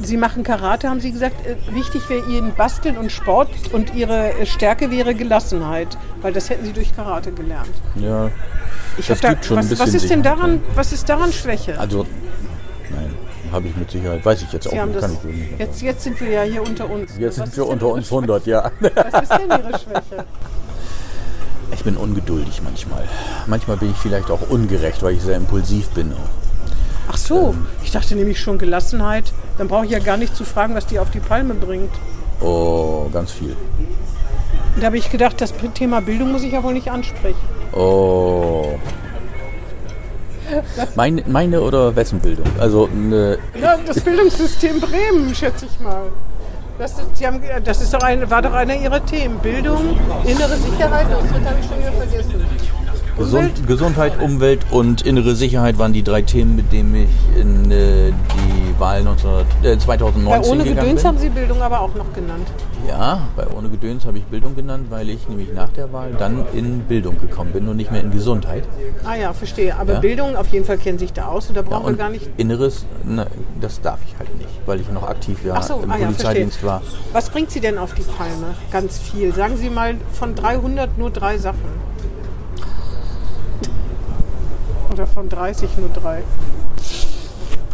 Sie 0.00 0.16
machen 0.16 0.42
Karate, 0.42 0.88
haben 0.88 1.00
Sie 1.00 1.12
gesagt. 1.12 1.36
Äh, 1.46 1.56
wichtig 1.74 2.08
wäre 2.08 2.26
Ihnen 2.26 2.54
Basteln 2.54 2.96
und 2.96 3.12
Sport 3.12 3.50
und 3.72 3.94
Ihre 3.94 4.32
äh, 4.32 4.46
Stärke 4.46 4.90
wäre 4.90 5.14
Gelassenheit, 5.14 5.96
weil 6.22 6.32
das 6.32 6.50
hätten 6.50 6.64
Sie 6.64 6.72
durch 6.72 6.94
Karate 6.94 7.32
gelernt. 7.32 7.70
Ja. 7.96 8.30
Ich 8.96 9.06
Das 9.06 9.18
hab 9.18 9.22
da, 9.22 9.28
gibt 9.30 9.44
schon 9.44 9.58
ein 9.58 9.62
was, 9.64 9.68
bisschen 9.70 9.86
was 9.86 9.94
ist 9.94 10.10
denn 10.10 10.22
daran? 10.22 10.60
Was 10.74 10.92
ist 10.92 11.08
daran 11.08 11.32
Schwäche? 11.32 11.78
Also, 11.78 12.06
nein, 12.90 13.14
habe 13.52 13.68
ich 13.68 13.76
mit 13.76 13.90
Sicherheit, 13.90 14.24
weiß 14.24 14.42
ich 14.42 14.52
jetzt 14.52 14.66
auch 14.66 14.72
Sie 14.72 14.80
haben 14.80 14.90
nicht, 14.90 15.02
das, 15.02 15.24
nicht. 15.24 15.58
jetzt, 15.58 15.82
jetzt 15.82 16.02
sind 16.04 16.20
wir 16.20 16.30
ja 16.30 16.42
hier 16.42 16.62
unter 16.62 16.88
uns. 16.90 17.12
Jetzt 17.18 17.38
Was 17.38 17.46
sind 17.54 17.56
wir 17.58 17.68
unter 17.68 17.88
uns 17.88 18.06
100, 18.10 18.46
ja. 18.46 18.70
Was 18.80 19.22
ist 19.22 19.32
denn 19.32 19.50
Ihre 19.50 19.78
Schwäche? 19.78 20.24
Ich 21.72 21.84
bin 21.84 21.96
ungeduldig 21.96 22.60
manchmal. 22.62 23.08
Manchmal 23.46 23.78
bin 23.78 23.90
ich 23.92 23.96
vielleicht 23.96 24.30
auch 24.30 24.50
ungerecht, 24.50 25.02
weil 25.02 25.14
ich 25.14 25.22
sehr 25.22 25.36
impulsiv 25.36 25.88
bin. 25.90 26.12
Ach 27.10 27.16
so, 27.16 27.54
ich 27.82 27.90
dachte 27.90 28.14
nämlich 28.14 28.40
schon 28.40 28.58
Gelassenheit. 28.58 29.32
Dann 29.58 29.68
brauche 29.68 29.84
ich 29.84 29.90
ja 29.90 29.98
gar 29.98 30.16
nicht 30.16 30.34
zu 30.36 30.44
fragen, 30.44 30.74
was 30.74 30.86
die 30.86 30.98
auf 30.98 31.10
die 31.10 31.20
Palme 31.20 31.54
bringt. 31.54 31.90
Oh, 32.40 33.08
ganz 33.12 33.32
viel. 33.32 33.56
Und 34.74 34.80
da 34.82 34.86
habe 34.86 34.96
ich 34.98 35.10
gedacht, 35.10 35.40
das 35.40 35.52
Thema 35.74 36.00
Bildung 36.00 36.32
muss 36.32 36.42
ich 36.42 36.52
ja 36.52 36.62
wohl 36.62 36.72
nicht 36.72 36.90
ansprechen. 36.90 37.36
Oh. 37.72 38.78
Meine, 40.96 41.22
meine 41.26 41.60
oder 41.62 41.94
wessen 41.96 42.20
Bildung? 42.20 42.46
Also, 42.58 42.86
ne, 42.88 43.38
Ja, 43.60 43.78
das 43.86 44.00
Bildungssystem 44.00 44.80
Bremen, 44.80 45.34
schätze 45.34 45.66
ich 45.66 45.80
mal. 45.80 46.04
Das, 46.78 46.92
ist- 46.92 47.24
haben, 47.24 47.40
das 47.64 47.80
ist 47.82 47.94
doch 47.94 48.00
ein, 48.02 48.28
war 48.30 48.42
doch 48.42 48.52
einer 48.52 48.74
Ihrer 48.74 49.04
Themen. 49.04 49.38
Bildung, 49.38 49.98
innere 50.24 50.56
Sicherheit, 50.56 51.06
das 51.10 51.20
habe 51.20 51.56
ich 51.60 51.66
schon 51.66 51.78
wieder 51.78 51.92
vergessen. 51.92 52.44
Gesund, 53.18 53.66
Gesundheit, 53.66 54.20
Umwelt 54.20 54.60
und 54.70 55.02
innere 55.02 55.34
Sicherheit 55.34 55.78
waren 55.78 55.92
die 55.92 56.02
drei 56.02 56.22
Themen, 56.22 56.56
mit 56.56 56.72
denen 56.72 56.94
ich 56.94 57.40
in 57.40 57.70
äh, 57.70 58.10
die 58.10 58.80
Wahl 58.80 59.02
19, 59.02 59.30
äh, 59.30 59.34
Bei 59.62 59.76
2019 59.76 60.52
ohne 60.52 60.64
gegangen 60.64 60.80
Gedöns 60.80 61.02
bin. 61.02 61.08
haben 61.08 61.18
Sie 61.18 61.28
Bildung 61.28 61.60
aber 61.62 61.80
auch 61.80 61.94
noch 61.94 62.12
genannt. 62.14 62.48
Ja, 62.88 63.28
bei 63.36 63.46
Ohne 63.46 63.68
Gedöns 63.68 64.06
habe 64.06 64.18
ich 64.18 64.24
Bildung 64.24 64.56
genannt, 64.56 64.86
weil 64.90 65.08
ich 65.10 65.28
nämlich 65.28 65.52
nach 65.52 65.68
der 65.68 65.92
Wahl 65.92 66.12
dann 66.18 66.44
in 66.52 66.80
Bildung 66.80 67.18
gekommen 67.20 67.52
bin 67.52 67.68
und 67.68 67.76
nicht 67.76 67.92
mehr 67.92 68.00
in 68.00 68.10
Gesundheit. 68.10 68.64
Ah 69.04 69.14
ja, 69.14 69.32
verstehe. 69.32 69.76
Aber 69.78 69.94
Ja. 69.94 70.00
Bildung, 70.00 70.34
auf 70.34 70.48
jeden 70.48 70.64
Fall 70.64 70.78
kennen 70.78 70.98
sich 70.98 71.12
da 71.12 71.26
aus 71.26 71.48
und 71.48 71.56
da 71.56 71.60
Ja, 71.60 71.68
brauchen 71.68 71.84
wir 71.84 71.88
und 71.90 71.98
gar 71.98 72.08
nicht. 72.10 72.28
Inneres, 72.38 72.86
na, 73.04 73.26
das 73.60 73.80
darf 73.82 74.00
ich 74.08 74.18
halt 74.18 74.36
nicht, 74.38 74.48
weil 74.66 74.80
ich 74.80 74.90
noch 74.90 75.04
aktiv 75.08 75.38
ja 75.44 75.60
so, 75.62 75.80
im 75.82 75.90
ah 75.90 75.96
ja. 75.98 76.06
Polizeidienst 76.06 76.64
war. 76.64 76.82
Was 77.12 77.30
bringt 77.30 77.50
Sie 77.50 77.60
denn 77.60 77.78
auf 77.78 77.94
die 77.94 78.02
Palme? 78.02 78.54
Ganz 78.72 78.98
viel. 78.98 79.32
Sagen 79.34 79.56
Sie 79.56 79.70
mal 79.70 79.94
von 80.12 80.34
300 80.34 80.98
nur 80.98 81.10
drei 81.10 81.38
Sachen. 81.38 81.60
Oder 84.92 85.06
von 85.06 85.28
30 85.28 85.78
nur 85.78 85.88
drei. 85.88 86.22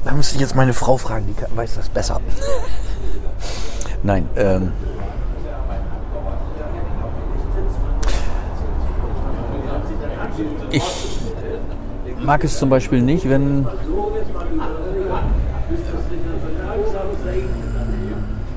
Da 0.04 0.12
müsste 0.12 0.36
ich 0.36 0.40
jetzt 0.40 0.54
meine 0.54 0.72
Frau 0.72 0.96
fragen, 0.96 1.26
die 1.26 1.56
weiß 1.56 1.74
das 1.74 1.88
besser. 1.88 2.20
Nein, 4.04 4.28
ähm. 4.36 4.72
Ich 10.70 10.82
mag 12.20 12.44
es 12.44 12.58
zum 12.58 12.70
Beispiel 12.70 13.02
nicht, 13.02 13.28
wenn. 13.28 13.66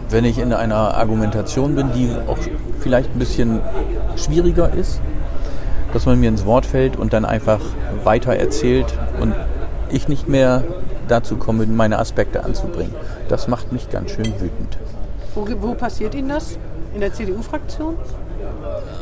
Wenn 0.10 0.26
ich 0.26 0.38
in 0.38 0.54
einer 0.54 0.96
Argumentation 0.96 1.74
bin, 1.74 1.92
die 1.94 2.16
auch 2.28 2.38
vielleicht 2.80 3.10
ein 3.16 3.20
bisschen 3.20 3.62
schwieriger 4.18 4.72
ist, 4.72 5.02
dass 5.94 6.06
man 6.06 6.20
mir 6.20 6.30
ins 6.30 6.46
Wort 6.46 6.66
fällt 6.66 6.96
und 6.96 7.14
dann 7.14 7.26
einfach 7.26 7.60
weiter 8.04 8.36
erzählt 8.36 8.94
und 9.20 9.34
ich 9.90 10.08
nicht 10.08 10.28
mehr 10.28 10.64
dazu 11.08 11.36
komme, 11.36 11.66
meine 11.66 12.00
Aspekte 12.00 12.44
anzubringen. 12.44 12.96
Das 13.28 13.48
macht 13.48 13.72
mich 13.72 13.90
ganz 13.90 14.12
schön 14.12 14.26
wütend. 14.40 14.78
Wo, 15.36 15.46
wo 15.62 15.74
passiert 15.74 16.16
Ihnen 16.16 16.30
das? 16.30 16.58
In 16.94 17.02
der 17.02 17.14
CDU-Fraktion? 17.14 17.98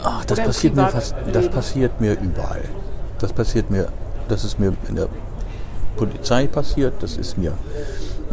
Ach, 0.03 0.25
das 0.25 0.39
passiert 0.39 0.75
mir 0.75 0.87
fast, 0.87 1.15
das 1.33 1.49
passiert 1.49 1.99
mir 1.99 2.13
überall. 2.13 2.63
Das 3.19 3.33
passiert 3.33 3.69
mir, 3.69 3.87
das 4.27 4.43
ist 4.43 4.59
mir 4.59 4.73
in 4.87 4.95
der 4.95 5.07
Polizei 5.97 6.47
passiert, 6.47 6.93
das 7.01 7.17
ist 7.17 7.37
mir 7.37 7.53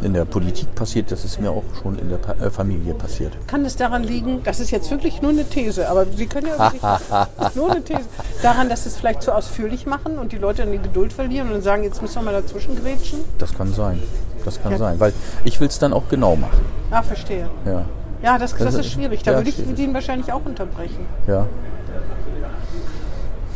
in 0.02 0.12
der 0.14 0.24
Politik 0.24 0.74
passiert, 0.74 1.10
das 1.10 1.24
ist 1.24 1.40
mir 1.40 1.50
auch 1.50 1.62
schon 1.82 1.98
in 1.98 2.08
der 2.10 2.16
Pa- 2.18 2.34
äh, 2.44 2.50
Familie 2.50 2.94
passiert. 2.94 3.32
Kann 3.46 3.64
es 3.64 3.76
daran 3.76 4.02
liegen, 4.04 4.42
das 4.44 4.60
ist 4.60 4.70
jetzt 4.70 4.90
wirklich 4.90 5.22
nur 5.22 5.30
eine 5.30 5.44
These, 5.48 5.88
aber 5.88 6.04
Sie 6.06 6.26
können 6.26 6.48
ja 6.48 6.70
sich, 6.70 6.80
ist 6.82 7.56
nur 7.56 7.70
eine 7.70 7.82
These, 7.82 8.00
daran, 8.42 8.68
dass 8.68 8.82
Sie 8.84 8.90
es 8.90 8.96
vielleicht 8.96 9.22
zu 9.22 9.32
ausführlich 9.34 9.86
machen 9.86 10.18
und 10.18 10.32
die 10.32 10.38
Leute 10.38 10.62
dann 10.62 10.72
die 10.72 10.78
Geduld 10.78 11.12
verlieren 11.12 11.48
und 11.48 11.54
dann 11.54 11.62
sagen, 11.62 11.82
jetzt 11.84 12.02
müssen 12.02 12.16
wir 12.16 12.22
mal 12.22 12.32
dazwischen 12.42 12.76
grätschen? 12.80 13.20
Das 13.38 13.54
kann 13.56 13.72
sein. 13.72 14.02
Das 14.44 14.62
kann 14.62 14.72
Ja. 14.72 14.78
sein, 14.78 15.00
weil 15.00 15.12
ich 15.44 15.60
will 15.60 15.68
es 15.68 15.78
dann 15.78 15.92
auch 15.92 16.08
genau 16.08 16.36
machen. 16.36 16.60
Ah, 16.90 17.02
verstehe. 17.02 17.48
Ja, 17.64 17.84
Ja, 18.22 18.38
das, 18.38 18.52
das, 18.52 18.60
Das 18.60 18.74
ist 18.74 18.80
ist- 18.86 18.92
schwierig. 18.92 19.22
Da 19.22 19.32
ja, 19.32 19.36
würde 19.38 19.48
ich 19.50 19.56
schwierig. 19.56 19.78
ihn 19.78 19.94
wahrscheinlich 19.94 20.32
auch 20.32 20.44
unterbrechen. 20.44 21.04
ja. 21.26 21.46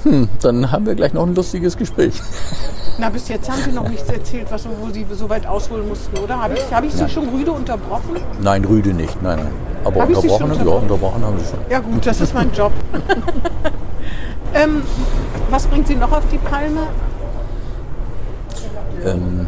Hm, 0.02 0.30
dann 0.40 0.72
haben 0.72 0.86
wir 0.86 0.94
gleich 0.94 1.12
noch 1.12 1.26
ein 1.26 1.34
lustiges 1.34 1.76
Gespräch. 1.76 2.14
Na, 3.00 3.08
bis 3.08 3.28
jetzt 3.28 3.50
haben 3.50 3.62
Sie 3.64 3.72
noch 3.72 3.88
nichts 3.88 4.10
erzählt, 4.10 4.48
was, 4.50 4.68
wo 4.68 4.90
Sie 4.90 5.06
so 5.10 5.30
weit 5.30 5.46
ausholen 5.46 5.88
mussten, 5.88 6.18
oder? 6.18 6.42
Habe 6.42 6.52
ich, 6.52 6.70
habe 6.74 6.86
ich 6.86 6.92
Sie 6.92 7.08
schon 7.08 7.30
rüde 7.30 7.50
unterbrochen? 7.50 8.16
Nein, 8.42 8.62
Rüde 8.62 8.92
nicht, 8.92 9.22
nein, 9.22 9.38
nein. 9.38 9.52
Aber 9.86 10.02
Hab 10.02 10.08
unterbrochen, 10.10 10.66
ja, 10.66 10.72
unterbrochen 10.72 11.24
haben 11.24 11.38
sie 11.38 11.46
schon. 11.46 11.60
Ja 11.70 11.78
gut, 11.78 12.06
das 12.06 12.20
ist 12.20 12.34
mein 12.34 12.52
Job. 12.52 12.72
ähm, 14.54 14.82
was 15.48 15.66
bringt 15.66 15.88
Sie 15.88 15.94
noch 15.96 16.12
auf 16.12 16.24
die 16.30 16.36
Palme? 16.36 16.80
Ähm, 19.06 19.46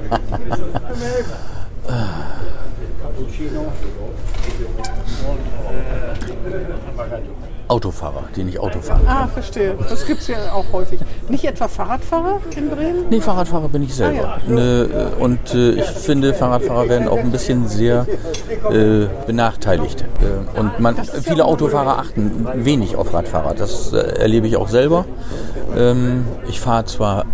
Autofahrer, 7.71 8.23
die 8.35 8.43
nicht 8.43 8.59
Auto 8.59 8.81
fahren. 8.81 9.01
Ah, 9.07 9.27
verstehe. 9.27 9.77
Das 9.87 10.05
gibt 10.05 10.19
es 10.19 10.27
ja 10.27 10.51
auch 10.53 10.65
häufig. 10.73 10.99
Nicht 11.29 11.45
etwa 11.45 11.69
Fahrradfahrer 11.69 12.41
in 12.57 12.69
Bremen? 12.69 13.05
Nee, 13.09 13.21
Fahrradfahrer 13.21 13.69
bin 13.69 13.83
ich 13.83 13.95
selber. 13.95 14.35
Ah, 14.35 14.39
ja. 14.45 14.53
Ne, 14.53 14.89
äh, 15.17 15.21
und 15.21 15.53
äh, 15.53 15.71
ich 15.71 15.85
finde, 15.85 16.33
Fahrradfahrer 16.33 16.89
werden 16.89 17.07
auch 17.07 17.19
ein 17.19 17.31
bisschen 17.31 17.69
sehr 17.69 18.05
äh, 18.69 19.07
benachteiligt. 19.25 20.01
Äh, 20.01 20.59
und 20.59 20.81
man, 20.81 20.97
viele 20.97 21.45
Autofahrer 21.45 21.99
achten 21.99 22.45
wenig 22.55 22.97
auf 22.97 23.13
Radfahrer. 23.13 23.53
Das 23.53 23.93
äh, 23.93 23.99
erlebe 24.19 24.47
ich 24.47 24.57
auch 24.57 24.67
selber. 24.67 25.05
Ähm, 25.77 26.25
ich 26.49 26.59
fahre 26.59 26.83
zwar 26.83 27.25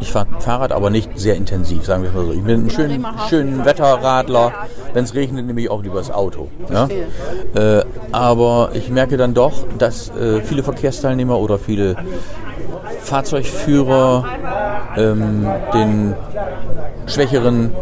ich 0.00 0.10
fahre 0.12 0.26
Fahrrad, 0.40 0.72
aber 0.72 0.90
nicht 0.90 1.10
sehr 1.18 1.36
intensiv, 1.36 1.84
sagen 1.84 2.02
wir 2.02 2.10
es 2.10 2.16
mal 2.16 2.24
so. 2.24 2.32
Ich 2.32 2.42
bin 2.42 2.66
ein 2.66 2.70
schön, 2.70 3.06
schönen 3.28 3.64
Wetterradler. 3.64 4.52
Wenn 4.92 5.04
es 5.04 5.14
regnet, 5.14 5.46
nehme 5.46 5.60
ich 5.60 5.70
auch 5.70 5.82
lieber 5.82 5.98
das 5.98 6.10
Auto. 6.10 6.48
Ja? 6.70 6.86
Verstehe. 6.86 7.80
Äh, 7.80 7.84
aber 8.12 8.70
ich 8.74 8.90
merke 8.90 9.16
dann 9.16 9.34
doch, 9.34 9.52
dass 9.78 10.10
äh, 10.10 10.40
viele 10.40 10.62
Verkehrsteilnehmer 10.62 11.38
oder 11.38 11.58
viele 11.58 11.96
Fahrzeugführer 13.02 14.24
ähm, 14.96 15.46
den 15.74 16.14
schwächeren 17.06 17.72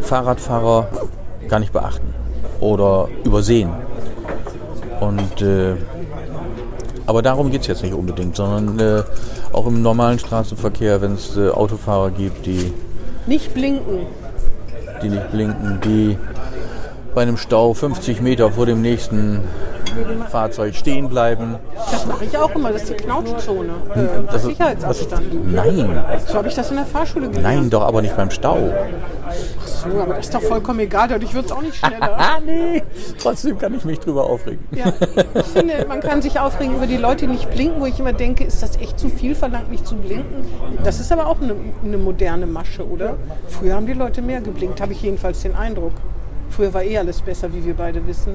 Fahrradfahrer 0.00 0.88
gar 1.48 1.58
nicht 1.58 1.72
beachten 1.72 2.14
oder 2.60 3.08
übersehen. 3.24 3.70
Und 5.00 5.42
äh, 5.42 5.74
aber 7.06 7.22
darum 7.22 7.50
geht 7.50 7.62
es 7.62 7.66
jetzt 7.66 7.82
nicht 7.82 7.94
unbedingt, 7.94 8.36
sondern 8.36 8.78
äh, 8.78 9.02
auch 9.52 9.66
im 9.66 9.82
normalen 9.82 10.18
Straßenverkehr, 10.18 11.00
wenn 11.02 11.14
es 11.14 11.36
äh, 11.36 11.48
Autofahrer 11.50 12.10
gibt, 12.10 12.46
die, 12.46 12.72
Nicht 13.26 13.52
blinken. 13.54 14.06
die 15.02 15.08
nicht 15.08 15.30
blinken, 15.30 15.80
die 15.84 16.18
bei 17.14 17.22
einem 17.22 17.36
Stau 17.36 17.74
50 17.74 18.20
Meter 18.22 18.50
vor 18.52 18.64
dem 18.66 18.80
nächsten 18.80 19.40
Fahrzeug 20.30 20.74
stehen 20.74 21.10
bleiben. 21.10 21.56
Das 21.90 22.06
mache 22.06 22.24
ich 22.24 22.38
auch 22.38 22.54
immer, 22.54 22.72
das 22.72 22.82
ist 22.84 22.90
die 22.92 22.94
Knautschzone. 22.94 23.68
Äh, 23.94 24.32
Das 24.32 24.42
Sicherheitsabstand. 24.44 25.52
Nein, 25.52 26.02
So 26.26 26.34
habe 26.34 26.48
ich 26.48 26.54
das 26.54 26.70
in 26.70 26.76
der 26.76 26.86
Fahrschule 26.86 27.28
gelernt. 27.28 27.44
nein, 27.60 27.68
doch, 27.70 27.82
aber 27.82 28.00
nicht 28.00 28.16
beim 28.16 28.30
Stau. 28.30 28.56
So, 29.82 30.00
aber 30.00 30.14
das 30.14 30.26
ist 30.26 30.34
doch 30.34 30.42
vollkommen 30.42 30.80
egal, 30.80 31.08
dadurch 31.08 31.34
wird 31.34 31.46
es 31.46 31.52
auch 31.52 31.62
nicht 31.62 31.76
schneller. 31.76 32.16
Ah, 32.22 32.38
nee. 32.44 32.82
Trotzdem 33.20 33.58
kann 33.58 33.74
ich 33.74 33.84
mich 33.84 33.98
drüber 33.98 34.24
aufregen. 34.24 34.60
Ja, 34.70 34.92
ich 35.34 35.46
finde, 35.46 35.84
man 35.88 36.00
kann 36.00 36.22
sich 36.22 36.38
aufregen 36.38 36.76
über 36.76 36.86
die 36.86 36.96
Leute, 36.96 37.26
die 37.26 37.32
nicht 37.32 37.50
blinken, 37.50 37.80
wo 37.80 37.86
ich 37.86 37.98
immer 37.98 38.12
denke, 38.12 38.44
ist 38.44 38.62
das 38.62 38.76
echt 38.76 38.98
zu 38.98 39.08
viel 39.08 39.34
verlangt, 39.34 39.70
nicht 39.70 39.86
zu 39.86 39.96
blinken? 39.96 40.44
Das 40.84 41.00
ist 41.00 41.10
aber 41.10 41.26
auch 41.26 41.40
eine, 41.40 41.56
eine 41.84 41.98
moderne 41.98 42.46
Masche, 42.46 42.86
oder? 42.86 43.16
Früher 43.48 43.74
haben 43.74 43.86
die 43.86 43.92
Leute 43.94 44.22
mehr 44.22 44.40
geblinkt, 44.40 44.80
habe 44.80 44.92
ich 44.92 45.02
jedenfalls 45.02 45.42
den 45.42 45.54
Eindruck. 45.54 45.92
Früher 46.50 46.72
war 46.74 46.82
eh 46.82 46.98
alles 46.98 47.20
besser, 47.22 47.52
wie 47.52 47.64
wir 47.64 47.74
beide 47.74 48.06
wissen. 48.06 48.34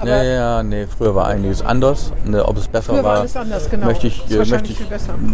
Aber 0.00 0.10
Ja, 0.10 0.22
ja, 0.22 0.62
nee, 0.62 0.86
früher 0.86 1.14
war 1.14 1.26
einiges 1.26 1.62
anders. 1.62 2.12
Ne, 2.24 2.44
ob 2.44 2.56
es 2.56 2.68
besser 2.68 2.92
Früher 2.92 3.04
war 3.04 3.24
war, 3.32 3.42
anders, 3.42 3.70
genau. 3.70 3.86
möchte 3.86 4.06
ich, 4.08 4.30
äh, 4.30 4.44
möchte 4.44 4.72
ich 4.72 4.80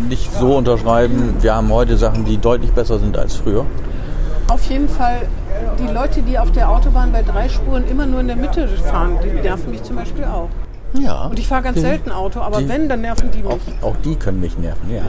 nicht 0.08 0.32
so 0.34 0.56
unterschreiben. 0.56 1.36
Wir 1.40 1.54
haben 1.54 1.70
heute 1.72 1.96
Sachen, 1.96 2.24
die 2.24 2.38
deutlich 2.38 2.72
besser 2.72 2.98
sind 2.98 3.16
als 3.16 3.36
früher. 3.36 3.66
Auf 4.48 4.64
jeden 4.68 4.88
Fall, 4.88 5.22
die 5.78 5.92
Leute, 5.92 6.22
die 6.22 6.38
auf 6.38 6.52
der 6.52 6.70
Autobahn 6.70 7.12
bei 7.12 7.22
drei 7.22 7.48
Spuren 7.48 7.84
immer 7.88 8.06
nur 8.06 8.20
in 8.20 8.26
der 8.28 8.36
Mitte 8.36 8.68
fahren, 8.68 9.18
die 9.24 9.30
nerven 9.30 9.70
mich 9.70 9.82
zum 9.82 9.96
Beispiel 9.96 10.24
auch. 10.24 10.48
Ja. 10.94 11.24
Und 11.26 11.38
ich 11.38 11.48
fahre 11.48 11.62
ganz 11.62 11.80
selten 11.80 12.12
Auto, 12.12 12.40
aber 12.40 12.58
die- 12.58 12.68
wenn, 12.68 12.88
dann 12.88 13.00
nerven 13.00 13.30
die 13.32 13.44
Auch, 13.44 13.52
mich. 13.52 13.82
auch 13.82 13.96
die 14.04 14.14
können 14.16 14.40
mich 14.40 14.56
nerven, 14.58 14.94
ja. 14.94 15.02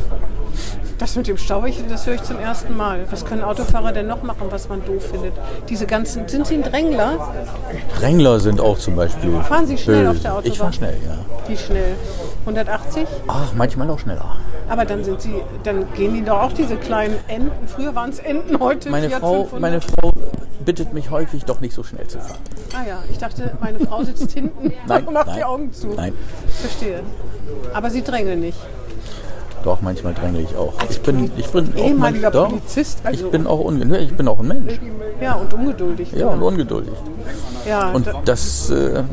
Das 0.97 1.15
mit 1.17 1.27
dem 1.27 1.37
Stau, 1.37 1.65
ich- 1.65 1.83
das 1.89 2.07
höre 2.07 2.15
ich 2.15 2.23
zum 2.23 2.39
ersten 2.39 2.75
Mal. 2.77 3.01
Was 3.11 3.25
können 3.25 3.43
Autofahrer 3.43 3.91
denn 3.91 4.07
noch 4.07 4.23
machen, 4.23 4.47
was 4.49 4.69
man 4.69 4.83
doof 4.85 5.03
findet? 5.11 5.33
Diese 5.69 5.85
ganzen, 5.85 6.27
sind 6.27 6.47
Sie 6.47 6.55
ein 6.55 6.63
Drängler? 6.63 7.33
Drängler 7.99 8.39
sind 8.39 8.61
auch 8.61 8.77
zum 8.79 8.95
Beispiel. 8.95 9.39
Fahren 9.41 9.67
Sie 9.67 9.77
schnell 9.77 10.05
böse. 10.05 10.09
auf 10.11 10.19
der 10.21 10.31
Autobahn? 10.33 10.51
Ich 10.51 10.57
fahre 10.57 10.73
schnell, 10.73 10.97
ja. 11.05 11.17
Wie 11.49 11.57
schnell? 11.57 11.95
180? 12.45 13.05
Ach, 13.27 13.53
manchmal 13.55 13.89
auch 13.89 13.99
schneller. 13.99 14.37
Aber 14.67 14.85
dann 14.85 15.03
sind 15.03 15.21
Sie, 15.21 15.35
dann 15.63 15.85
gehen 15.93 16.13
die 16.15 16.23
doch 16.23 16.41
auch 16.41 16.53
diese 16.53 16.75
kleinen 16.75 17.15
Enten. 17.27 17.67
Früher 17.67 17.93
waren 17.95 18.09
es 18.09 18.19
Enten, 18.19 18.59
heute 18.59 18.89
Meine 18.89 19.09
Fiat 19.09 19.19
Frau, 19.19 19.43
500. 19.43 19.61
meine 19.61 19.81
Frau 19.81 20.11
bittet 20.65 20.93
mich 20.93 21.11
häufig, 21.11 21.45
doch 21.45 21.61
nicht 21.61 21.75
so 21.75 21.83
schnell 21.83 22.07
zu 22.07 22.19
fahren. 22.19 22.39
Ah 22.73 22.87
ja, 22.87 23.03
ich 23.11 23.19
dachte, 23.19 23.55
meine 23.61 23.79
Frau 23.79 24.03
sitzt 24.03 24.31
hinten 24.31 24.71
Nein, 24.87 25.05
und 25.05 25.13
macht 25.13 25.27
nein, 25.27 25.35
die 25.37 25.43
Augen 25.43 25.71
zu. 25.73 25.87
Nein, 25.89 26.13
Verstehe. 26.61 27.01
Aber 27.73 27.91
Sie 27.91 28.01
drängeln 28.01 28.39
nicht. 28.39 28.57
doch, 29.63 29.81
manchmal 29.81 30.15
drängle 30.15 30.41
ich 30.41 30.55
auch. 30.57 30.73
Ich 30.89 30.99
bin, 31.01 31.31
ich 31.37 31.47
bin 31.49 31.71
auch 31.77 31.85
ehemaliger 31.85 32.29
manch- 32.29 32.31
doch, 32.33 32.49
Polizist, 32.49 32.99
also- 33.03 33.25
Ich 33.25 33.31
bin 33.31 33.45
auch 33.45 33.59
ungeduldig. 33.59 34.09
Ich 34.09 34.17
bin 34.17 34.27
auch 34.27 34.39
ein 34.39 34.47
Mensch. 34.47 34.79
Ja, 35.21 35.33
und 35.35 35.53
ungeduldig. 35.53 36.11
Ja, 36.13 36.27
und 36.29 36.41
ungeduldig. 36.41 36.93
ja 37.67 37.91
Und 37.91 38.07
da, 38.07 38.13
das, 38.25 38.69
äh, 38.71 39.03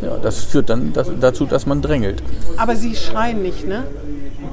ja, 0.00 0.16
das 0.22 0.44
führt 0.44 0.70
dann 0.70 0.94
das, 0.94 1.10
dazu, 1.20 1.44
dass 1.44 1.66
man 1.66 1.82
drängelt. 1.82 2.22
aber 2.56 2.74
Sie 2.76 2.96
schreien 2.96 3.42
nicht, 3.42 3.68
ne? 3.68 3.84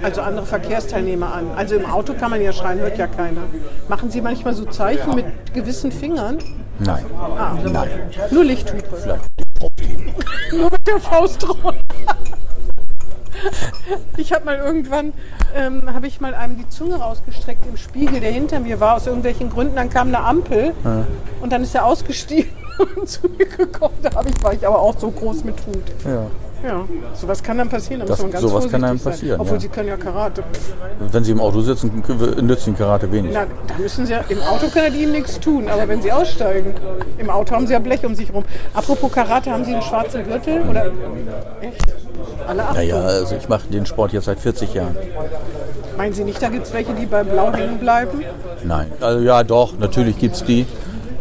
Also 0.02 0.22
andere 0.22 0.46
Verkehrsteilnehmer 0.46 1.34
an. 1.34 1.52
Also 1.56 1.76
im 1.76 1.86
Auto 1.86 2.14
kann 2.14 2.32
man 2.32 2.42
ja 2.42 2.54
schreien, 2.54 2.80
hört 2.80 2.98
ja 2.98 3.08
keiner. 3.08 3.42
Machen 3.88 4.12
Sie 4.12 4.22
manchmal 4.22 4.54
so 4.54 4.66
Zeichen 4.66 5.16
mit 5.16 5.26
gewissen 5.54 5.92
Fingern? 5.92 6.38
Nein. 6.80 7.06
Ah, 7.18 7.58
Nein. 7.64 7.90
Nur 8.32 8.44
Lichthupe. 8.44 8.96
Vielleicht. 8.96 9.24
Nur 10.52 10.72
mit 10.72 10.88
der 10.88 11.00
Faust 11.00 11.44
drauf. 11.44 11.58
Ich 14.18 14.34
habe 14.34 14.46
mal 14.46 14.58
irgendwann, 14.58 15.14
ähm, 15.56 15.94
habe 15.94 16.08
ich 16.08 16.20
mal 16.20 16.34
einem 16.34 16.58
die 16.58 16.68
Zunge 16.70 16.96
rausgestreckt 16.96 17.68
im 17.68 17.78
Spiegel, 17.78 18.20
der 18.20 18.32
hinter 18.32 18.60
mir 18.60 18.80
war, 18.80 18.96
aus 18.96 19.06
irgendwelchen 19.06 19.52
Gründen. 19.52 19.76
Dann 19.76 19.92
kam 19.92 20.08
eine 20.08 20.22
Ampel 20.22 20.74
und 21.40 21.52
dann 21.52 21.62
ist 21.62 21.76
er 21.76 21.86
ausgestiegen 21.86 22.50
zu 23.06 23.28
mir 23.38 23.46
gekommen. 23.46 23.96
Da 24.02 24.13
hab 24.16 24.26
ich, 24.28 24.44
war 24.44 24.54
ich 24.54 24.66
aber 24.68 24.80
auch 24.80 24.98
so 24.98 25.10
groß 25.12 25.44
mit 25.44 25.56
Hut. 25.66 25.84
Ja. 26.06 26.24
Ja, 26.66 26.84
sowas 27.13 27.44
kann 27.44 27.60
dann 27.60 27.70
passieren. 27.70 28.00
Da 28.02 28.08
Das- 28.08 28.18
muss 28.18 28.24
man 28.24 28.32
ganz 28.32 28.42
sowas 28.42 28.68
kann 28.72 28.82
sein. 28.82 29.00
passieren, 29.00 29.40
Obwohl 29.40 29.58
ja. 29.58 29.62
sie 29.62 29.68
können 29.70 29.90
ja 29.90 29.96
Karate. 29.98 30.44
Wenn 31.12 31.24
Sie 31.24 31.32
im 31.32 31.40
Auto 31.40 31.62
sitzen, 31.62 32.04
nützt 32.42 32.66
Ihnen 32.66 32.76
Karate 32.76 33.12
wenig. 33.12 33.32
Na, 33.32 33.46
da 33.68 33.76
müssen 33.78 34.08
sie 34.08 34.13
ja, 34.13 34.22
im 34.28 34.42
Auto 34.42 34.68
können 34.70 34.92
die 34.92 35.04
ihnen 35.04 35.12
nichts 35.12 35.40
tun, 35.40 35.68
aber 35.70 35.88
wenn 35.88 36.02
sie 36.02 36.12
aussteigen, 36.12 36.74
im 37.20 37.30
Auto 37.30 37.54
haben 37.54 37.68
sie 37.68 37.74
ja 37.74 37.80
Blech 37.80 38.04
um 38.08 38.16
sich 38.16 38.34
rum. 38.34 38.44
Apropos 38.74 39.12
Karate, 39.12 39.52
haben 39.52 39.66
Sie 39.66 39.74
einen 39.74 39.84
schwarzen 39.84 40.24
Gürtel? 40.24 40.63
Oder 40.68 40.86
echt? 41.62 41.86
Alle 42.48 42.63
Achtung. 42.63 42.76
Naja, 42.78 43.02
also 43.02 43.36
ich 43.36 43.48
mache 43.48 43.68
den 43.68 43.86
Sport 43.86 44.13
jetzt 44.13 44.26
seit 44.26 44.40
40 44.40 44.74
Jahren. 44.74 44.98
Meinen 45.96 46.13
Sie 46.13 46.24
nicht, 46.24 46.42
da 46.42 46.50
gibt 46.50 46.66
es 46.66 46.74
welche, 46.74 46.94
die 46.94 47.06
bei 47.06 47.24
Blau 47.24 47.54
hängen 47.54 47.78
bleiben? 47.78 48.24
Nein, 48.63 48.92
also 49.00 49.20
ja 49.24 49.44
doch, 49.44 49.78
natürlich 49.78 50.18
gibt 50.18 50.34
es 50.36 50.44
die. 50.44 50.66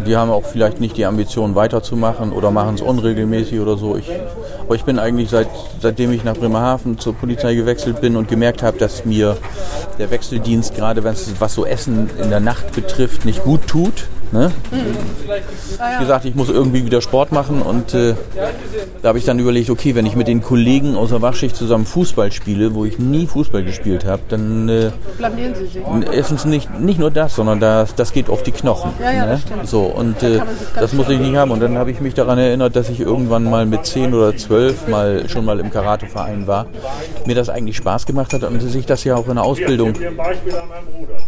Die 0.04 0.16
haben 0.16 0.30
auch 0.30 0.44
vielleicht 0.44 0.80
nicht 0.80 0.96
die 0.96 1.06
Ambition 1.06 1.54
weiterzumachen 1.54 2.32
oder 2.32 2.50
machen 2.50 2.74
es 2.74 2.82
unregelmäßig 2.82 3.60
oder 3.60 3.76
so. 3.76 3.96
Ich, 3.96 4.10
aber 4.64 4.74
ich 4.74 4.84
bin 4.84 4.98
eigentlich 4.98 5.30
seit, 5.30 5.48
seitdem 5.80 6.12
ich 6.12 6.22
nach 6.22 6.36
Bremerhaven 6.36 6.98
zur 6.98 7.14
Polizei 7.14 7.54
gewechselt 7.54 8.00
bin 8.00 8.16
und 8.16 8.28
gemerkt 8.28 8.62
habe, 8.62 8.78
dass 8.78 9.04
mir 9.04 9.36
der 9.98 10.10
Wechseldienst, 10.10 10.74
gerade 10.74 11.02
wenn 11.02 11.14
es 11.14 11.40
was 11.40 11.54
so 11.54 11.64
Essen 11.64 12.10
in 12.22 12.30
der 12.30 12.40
Nacht 12.40 12.72
betrifft, 12.72 13.24
nicht 13.24 13.42
gut 13.42 13.66
tut. 13.66 14.06
Ne? 14.32 14.50
Wie 14.70 16.00
gesagt, 16.00 16.24
ich 16.24 16.34
muss 16.34 16.48
irgendwie 16.48 16.84
wieder 16.84 17.00
Sport 17.00 17.32
machen 17.32 17.62
und 17.62 17.94
äh, 17.94 18.14
da 19.02 19.08
habe 19.08 19.18
ich 19.18 19.24
dann 19.24 19.38
überlegt, 19.38 19.70
okay, 19.70 19.94
wenn 19.94 20.06
ich 20.06 20.16
mit 20.16 20.28
den 20.28 20.42
Kollegen 20.42 20.96
aus 20.96 21.10
der 21.10 21.22
Wachschicht 21.22 21.56
zusammen 21.56 21.86
Fußball 21.86 22.32
spiele, 22.32 22.74
wo 22.74 22.84
ich 22.84 22.98
nie 22.98 23.26
Fußball 23.26 23.62
gespielt 23.62 24.04
habe, 24.04 24.22
dann 24.28 24.68
äh, 24.68 24.90
Blamieren 25.16 25.54
Sie 25.54 25.66
sich. 25.66 25.82
Erstens 26.12 26.44
nicht, 26.44 26.78
nicht 26.80 26.98
nur 26.98 27.10
das, 27.10 27.36
sondern 27.36 27.60
das, 27.60 27.94
das 27.94 28.12
geht 28.12 28.28
auf 28.28 28.42
die 28.42 28.52
Knochen. 28.52 28.92
Ja, 29.00 29.12
ja, 29.12 29.26
ne? 29.26 29.32
das 29.32 29.42
stimmt. 29.42 29.68
So, 29.68 29.82
und 29.82 30.22
äh, 30.22 30.40
das 30.74 30.92
muss 30.92 31.08
ich 31.08 31.20
nicht 31.20 31.36
haben. 31.36 31.50
Und 31.50 31.60
dann 31.60 31.78
habe 31.78 31.90
ich 31.90 32.00
mich 32.00 32.14
daran 32.14 32.38
erinnert, 32.38 32.76
dass 32.76 32.88
ich 32.88 33.00
irgendwann 33.00 33.44
mal 33.44 33.66
mit 33.66 33.86
10 33.86 34.12
oder 34.14 34.36
12 34.36 34.88
mal 34.88 35.28
schon 35.28 35.44
mal 35.44 35.60
im 35.60 35.70
Karateverein 35.70 36.46
war. 36.46 36.66
Mir 37.26 37.34
das 37.34 37.48
eigentlich 37.48 37.76
Spaß 37.76 38.06
gemacht 38.06 38.32
hat 38.32 38.42
und 38.42 38.60
sich 38.60 38.86
das 38.86 39.04
ja 39.04 39.16
auch 39.16 39.28
in 39.28 39.34
der 39.34 39.44
Ausbildung, 39.44 39.92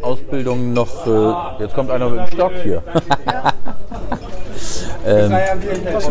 Ausbildung 0.03 0.73
noch, 0.73 1.07
äh, 1.07 1.63
jetzt 1.63 1.75
kommt 1.75 1.91
einer 1.91 2.09
mit 2.09 2.21
dem 2.21 2.27
Stock 2.33 2.53
hier, 2.63 2.83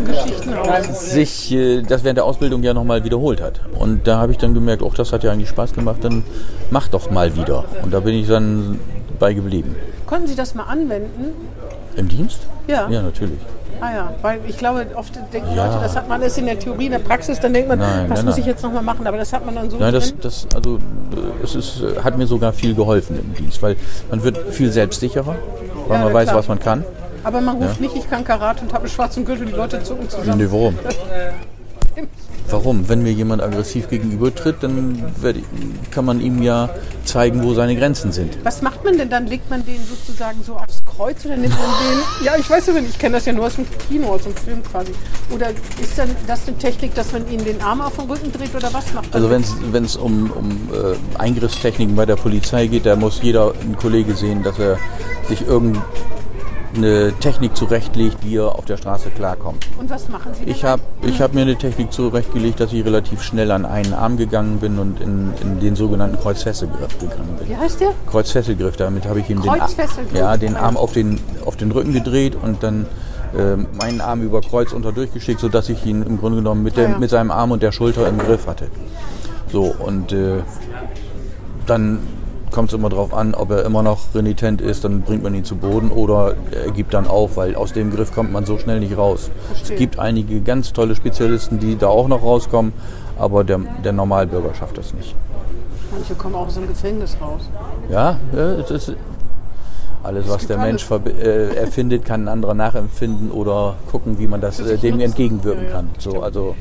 Geschichtenhaus. 0.06 1.12
sich 1.12 1.52
äh, 1.52 1.82
das 1.82 2.04
während 2.04 2.18
der 2.18 2.26
Ausbildung 2.26 2.64
ja 2.64 2.74
nochmal 2.74 3.04
wiederholt 3.04 3.42
hat. 3.42 3.62
Und 3.78 4.08
da 4.08 4.18
habe 4.18 4.32
ich 4.32 4.38
dann 4.38 4.54
gemerkt, 4.54 4.82
oh, 4.82 4.92
das 4.96 5.14
hat 5.14 5.24
ja 5.24 5.32
eigentlich 5.32 5.50
Spaß 5.50 5.74
gemacht, 5.74 6.04
dann 6.04 6.24
mach 6.72 6.88
doch 6.88 7.12
mal 7.12 7.36
wieder. 7.36 7.66
Und 7.84 7.94
da 7.94 8.00
bin 8.00 8.16
ich 8.16 8.28
dann 8.28 8.80
bei 9.20 9.34
geblieben. 9.34 9.76
Konnten 10.06 10.28
Sie 10.28 10.36
das 10.36 10.56
mal 10.56 10.64
anwenden? 10.64 11.34
Im 11.96 12.08
Dienst? 12.08 12.48
Ja. 12.68 12.90
Ja, 12.90 13.02
natürlich. 13.02 13.40
Ah 13.80 13.94
ja, 13.94 14.14
weil 14.22 14.40
ich 14.48 14.58
glaube, 14.58 14.86
oft 14.96 15.14
denken 15.34 15.50
Ja. 15.56 15.68
Leute, 15.68 15.80
das 15.84 15.96
hat 15.96 16.08
man 16.10 16.20
alles 16.22 16.38
in 16.38 16.46
der 16.46 16.58
Theorie, 16.58 16.86
in 16.88 16.92
der 16.94 17.00
Praxis, 17.00 17.40
dann 17.40 17.54
denkt 17.54 17.70
man, 17.70 17.80
Nein, 17.80 18.10
was 18.10 18.18
nein, 18.20 18.26
muss 18.26 18.36
nein. 18.36 18.42
ich 18.42 18.46
jetzt 18.48 18.64
nochmal 18.64 18.82
machen? 18.84 19.06
Aber 19.06 19.18
das 19.18 19.32
hat 19.34 19.46
man 19.46 19.56
dann 19.56 19.70
so 19.70 19.78
Nein, 19.78 19.94
das, 19.94 20.10
drin. 20.10 20.20
das, 20.22 20.48
also, 20.56 20.80
es 21.44 21.56
ist, 21.56 21.84
hat 22.04 22.18
mir 22.18 22.26
sogar 22.28 22.54
viel 22.54 22.74
geholfen 22.74 23.20
im 23.20 23.34
Dienst, 23.36 23.62
weil 23.62 23.76
man 24.10 24.24
wird 24.24 24.38
viel 24.52 24.72
selbstsicherer, 24.72 25.36
weil 25.88 25.98
Ja, 26.00 26.04
man 26.06 26.14
weiß, 26.14 26.26
klar. 26.30 26.40
was 26.40 26.48
man 26.48 26.60
kann. 26.60 26.84
Aber 27.24 27.42
man 27.42 27.58
ruft 27.62 27.82
nicht, 27.82 27.96
ich 27.96 28.10
kann 28.10 28.24
Karate 28.24 28.64
und 28.64 28.74
habe 28.74 28.84
einen 28.84 28.90
schwarzen 28.92 29.26
Gürtel, 29.26 29.46
die 29.48 29.52
Leute 29.54 29.84
zucken 29.84 30.10
zusammen. 30.10 30.38
Nee, 30.38 30.48
warum? 30.50 30.76
Warum? 32.50 32.88
Wenn 32.88 33.04
mir 33.04 33.12
jemand 33.12 33.42
aggressiv 33.42 33.90
gegenübertritt, 33.90 34.58
dann 34.62 35.04
kann 35.92 36.06
man 36.06 36.22
ihm 36.22 36.42
ja 36.42 36.70
zeigen, 37.04 37.44
wo 37.44 37.54
seine 37.54 37.76
Grenzen 37.76 38.12
sind. 38.12 38.38
Was 38.44 38.62
macht 38.62 38.84
man 38.84 38.98
denn 38.98 39.10
dann? 39.10 39.28
Legt 39.28 39.50
man 39.50 39.66
den 39.66 39.80
sozusagen 39.84 40.42
so 40.44 40.56
aufs 40.56 40.80
Kreuz 40.86 41.26
oder 41.26 41.36
nimmt 41.36 41.54
man 41.54 41.70
den? 41.70 42.26
Ja, 42.26 42.36
ich 42.38 42.50
weiß 42.50 42.68
ja 42.68 42.74
nicht, 42.74 42.90
ich 42.90 43.00
kenne 43.00 43.16
das 43.16 43.26
ja 43.26 43.34
nur 43.34 43.48
aus 43.48 43.56
dem 43.56 43.66
Kino, 43.88 44.08
aus 44.08 44.24
dem 44.24 44.36
Film 44.36 44.64
quasi. 44.64 44.92
Oder 45.34 45.50
ist 45.50 45.98
dann 45.98 46.10
das 46.26 46.48
eine 46.48 46.58
Technik, 46.58 46.96
dass 46.96 47.12
man 47.12 47.30
ihnen 47.30 47.44
den 47.44 47.62
Arm 47.62 47.82
auf 47.82 47.96
den 47.98 48.10
Rücken 48.10 48.32
dreht 48.32 48.56
oder 48.56 48.74
was 48.74 48.94
macht 48.94 49.14
man? 49.14 49.14
Also 49.14 49.30
wenn 49.30 49.84
es 49.84 49.96
um, 49.96 50.32
um 50.32 50.70
äh, 50.74 51.18
Eingriffstechniken 51.20 51.96
bei 51.96 52.06
der 52.06 52.16
Polizei 52.16 52.68
geht, 52.68 52.86
da 52.86 52.96
muss 52.96 53.22
jeder 53.22 53.54
ein 53.62 53.76
Kollege 53.76 54.16
sehen, 54.16 54.44
dass 54.44 54.58
er 54.60 54.78
sich 55.28 55.42
irgendeine 56.84 57.14
Technik 57.20 57.56
zurechtlegt, 57.56 58.18
wie 58.24 58.38
er 58.38 58.56
auf 58.56 58.66
der 58.66 58.78
Straße 58.78 59.10
klarkommt. 59.10 59.68
und 59.80 59.90
was 59.90 60.10
machen 60.10 60.32
Sie? 60.34 60.50
Ich 60.50 60.64
habe 60.64 60.82
ich 61.02 61.22
hab 61.22 61.34
mir 61.34 61.42
eine 61.42 61.56
Technik 61.56 61.92
zurechtgelegt, 61.92 62.60
dass 62.60 62.74
ich 62.74 62.86
relativ 62.86 63.24
schnell 63.24 63.52
an 63.52 63.66
einen 63.66 63.94
Arm 63.94 64.18
gegangen 64.18 64.60
bin 64.60 64.78
und 64.80 65.02
in, 65.02 65.34
in 65.42 65.60
den 65.60 65.76
sogenannten 65.76 66.20
Kreuzfesselgriff 66.20 66.98
gegangen 67.00 67.36
bin. 67.40 67.50
Wie 67.50 67.56
heißt 67.58 67.82
der? 67.82 67.90
Kreuzfesselgriff, 68.10 68.78
damit 68.78 69.08
habe 69.08 69.20
ich 69.20 69.30
ihm 69.30 69.42
den, 69.42 69.50
Ar- 69.50 69.58
Kreuzfesselgriff? 69.60 70.18
ja, 70.18 70.38
den 70.38 70.56
Arm 70.56 70.78
auf 70.78 70.94
den, 70.94 71.20
auf 71.46 71.56
den 71.56 71.72
Rücken 71.72 71.94
gedreht 71.94 72.38
und 72.42 72.64
dann 72.64 72.86
ähm, 73.38 73.68
meinen 73.80 74.02
Arm 74.02 74.22
über 74.22 74.42
Kreuz 74.42 74.72
unter 74.72 74.92
durchgeschickt, 74.92 75.40
sodass 75.40 75.70
ich 75.70 75.86
ihn 75.86 76.04
im 76.04 76.20
Grunde 76.20 76.38
genommen 76.38 76.64
mit, 76.64 76.78
dem, 76.78 76.92
ja. 76.92 76.98
mit 77.00 77.10
seinem 77.10 77.32
Arm 77.32 77.52
und 77.52 77.62
der 77.64 77.72
Schulter 77.72 78.08
im 78.08 78.18
Griff 78.20 78.48
hatte. 78.48 78.68
So, 79.52 79.74
und 79.80 80.12
äh, 80.12 80.42
dann 81.66 82.00
kommt 82.52 82.70
es 82.70 82.74
immer 82.74 82.90
darauf 82.90 83.14
an, 83.14 83.34
ob 83.36 83.52
er 83.52 83.66
immer 83.66 83.84
noch 83.84 84.00
renitent 84.16 84.62
ist, 84.62 84.84
dann 84.84 85.02
bringt 85.02 85.24
man 85.24 85.34
ihn 85.36 85.44
zu 85.44 85.56
Boden 85.56 85.92
oder 85.92 86.36
er 86.52 86.72
gibt 86.72 86.94
dann 86.94 87.08
auf, 87.08 87.38
weil 87.38 87.56
aus 87.56 87.74
dem 87.74 87.92
Griff 87.92 88.14
kommt 88.14 88.32
man 88.32 88.46
so 88.46 88.58
schnell 88.58 88.80
nicht 88.80 88.98
raus. 88.98 89.30
Verstehe. 89.48 89.74
Es 89.76 89.80
gibt 89.80 90.00
einige 90.00 90.42
ganz 90.42 90.74
tolle 90.74 90.96
Spezialisten, 90.96 91.60
die 91.60 91.78
da 91.78 91.88
auch 91.88 92.08
noch 92.08 92.24
rauskommen, 92.24 92.74
aber 93.20 93.44
der, 93.44 93.60
der 93.84 93.94
Normalbürger 93.94 94.54
schafft 94.56 94.78
das 94.78 94.94
nicht. 94.94 95.16
Manche 95.92 96.14
kommen 96.16 96.36
auch 96.36 96.48
aus 96.48 96.56
dem 96.56 96.68
Gefängnis 96.68 97.18
raus. 97.22 97.42
Ja, 97.90 98.18
es 98.34 98.72
ist, 98.72 98.94
Alles, 100.04 100.30
was 100.30 100.48
der 100.48 100.58
Mensch 100.58 100.90
alles. 100.90 101.06
verbi- 101.06 101.18
äh, 101.20 101.56
erfindet, 101.56 102.06
kann 102.06 102.26
ein 102.26 102.28
anderer 102.28 102.54
nachempfinden 102.54 103.32
oder 103.32 103.76
gucken, 103.92 104.20
wie 104.20 104.28
man 104.28 104.40
das 104.42 104.60
äh, 104.60 104.78
dem 104.78 105.00
entgegenwirken 105.00 105.70
kann. 105.72 105.90
So, 105.98 106.22
also 106.22 106.56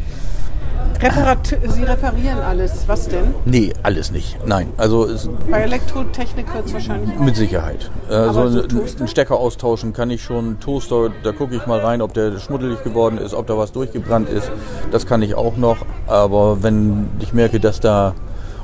Reparat 1.00 1.56
Sie 1.68 1.82
reparieren 1.82 2.38
alles. 2.38 2.84
Was 2.86 3.08
denn? 3.08 3.34
nee, 3.44 3.72
alles 3.82 4.10
nicht. 4.10 4.38
Nein, 4.46 4.68
also 4.76 5.08
Bei 5.50 5.60
Elektrotechnik 5.60 6.52
wird 6.54 6.66
es 6.66 6.72
wahrscheinlich 6.72 7.18
mit 7.18 7.36
Sicherheit. 7.36 7.90
Also 8.08 8.48
so 8.48 8.62
einen 8.98 9.08
Stecker 9.08 9.36
austauschen 9.36 9.92
kann 9.92 10.10
ich 10.10 10.22
schon. 10.22 10.58
Toaster, 10.60 11.10
da 11.22 11.32
gucke 11.32 11.54
ich 11.54 11.66
mal 11.66 11.80
rein, 11.80 12.00
ob 12.00 12.14
der 12.14 12.38
schmuddelig 12.38 12.82
geworden 12.82 13.18
ist, 13.18 13.34
ob 13.34 13.46
da 13.46 13.58
was 13.58 13.72
durchgebrannt 13.72 14.28
ist. 14.28 14.50
Das 14.90 15.06
kann 15.06 15.22
ich 15.22 15.34
auch 15.34 15.56
noch. 15.56 15.78
Aber 16.06 16.62
wenn 16.62 17.08
ich 17.20 17.32
merke, 17.32 17.60
dass 17.60 17.80
da 17.80 18.14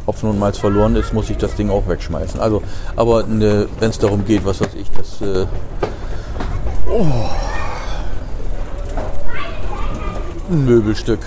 Hopfen 0.06 0.30
und 0.30 0.38
Malz 0.38 0.58
verloren 0.58 0.96
ist, 0.96 1.12
muss 1.12 1.30
ich 1.30 1.36
das 1.36 1.54
Ding 1.54 1.70
auch 1.70 1.86
wegschmeißen. 1.86 2.40
Also, 2.40 2.62
aber 2.96 3.24
ne, 3.24 3.66
wenn 3.78 3.90
es 3.90 3.98
darum 3.98 4.24
geht, 4.24 4.44
was 4.44 4.60
weiß 4.60 4.74
ich, 4.74 4.90
das 4.90 5.20
äh, 5.20 5.46
oh, 6.90 7.06
ein 10.50 10.64
Möbelstück, 10.64 11.20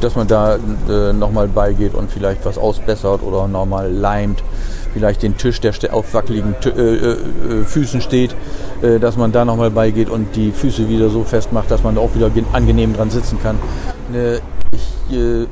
dass 0.00 0.14
man 0.16 0.26
da 0.26 0.56
äh, 0.88 1.12
nochmal 1.12 1.48
beigeht 1.48 1.94
und 1.94 2.10
vielleicht 2.10 2.44
was 2.44 2.58
ausbessert 2.58 3.22
oder 3.22 3.48
nochmal 3.48 3.90
leimt. 3.92 4.42
Vielleicht 4.92 5.22
den 5.22 5.36
Tisch, 5.36 5.60
der 5.60 5.92
auf 5.92 6.14
wackeligen 6.14 6.54
Tü- 6.54 6.74
äh, 6.74 6.96
äh, 6.96 7.12
äh, 7.12 7.64
Füßen 7.64 8.00
steht, 8.00 8.34
äh, 8.80 8.98
dass 8.98 9.16
man 9.18 9.30
da 9.30 9.44
nochmal 9.44 9.70
beigeht 9.70 10.08
und 10.08 10.34
die 10.36 10.52
Füße 10.52 10.88
wieder 10.88 11.10
so 11.10 11.22
festmacht, 11.22 11.70
dass 11.70 11.82
man 11.82 11.96
da 11.96 12.00
auch 12.00 12.14
wieder 12.14 12.30
gen- 12.30 12.46
angenehm 12.54 12.94
dran 12.94 13.10
sitzen 13.10 13.38
kann. 13.42 13.58
Ne, 14.10 14.40
ich 14.72 15.14
äh, 15.14 15.46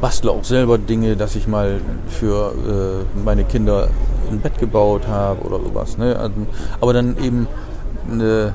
bastle 0.00 0.30
auch 0.30 0.44
selber 0.44 0.78
Dinge, 0.78 1.16
dass 1.16 1.34
ich 1.34 1.48
mal 1.48 1.80
für 2.08 2.52
äh, 2.52 3.18
meine 3.24 3.42
Kinder 3.44 3.88
ein 4.30 4.40
Bett 4.40 4.58
gebaut 4.58 5.08
habe 5.08 5.40
oder 5.44 5.58
sowas. 5.58 5.98
Ne? 5.98 6.16
Also, 6.16 6.34
aber 6.80 6.92
dann 6.92 7.16
eben 7.20 7.48
ne, 8.08 8.54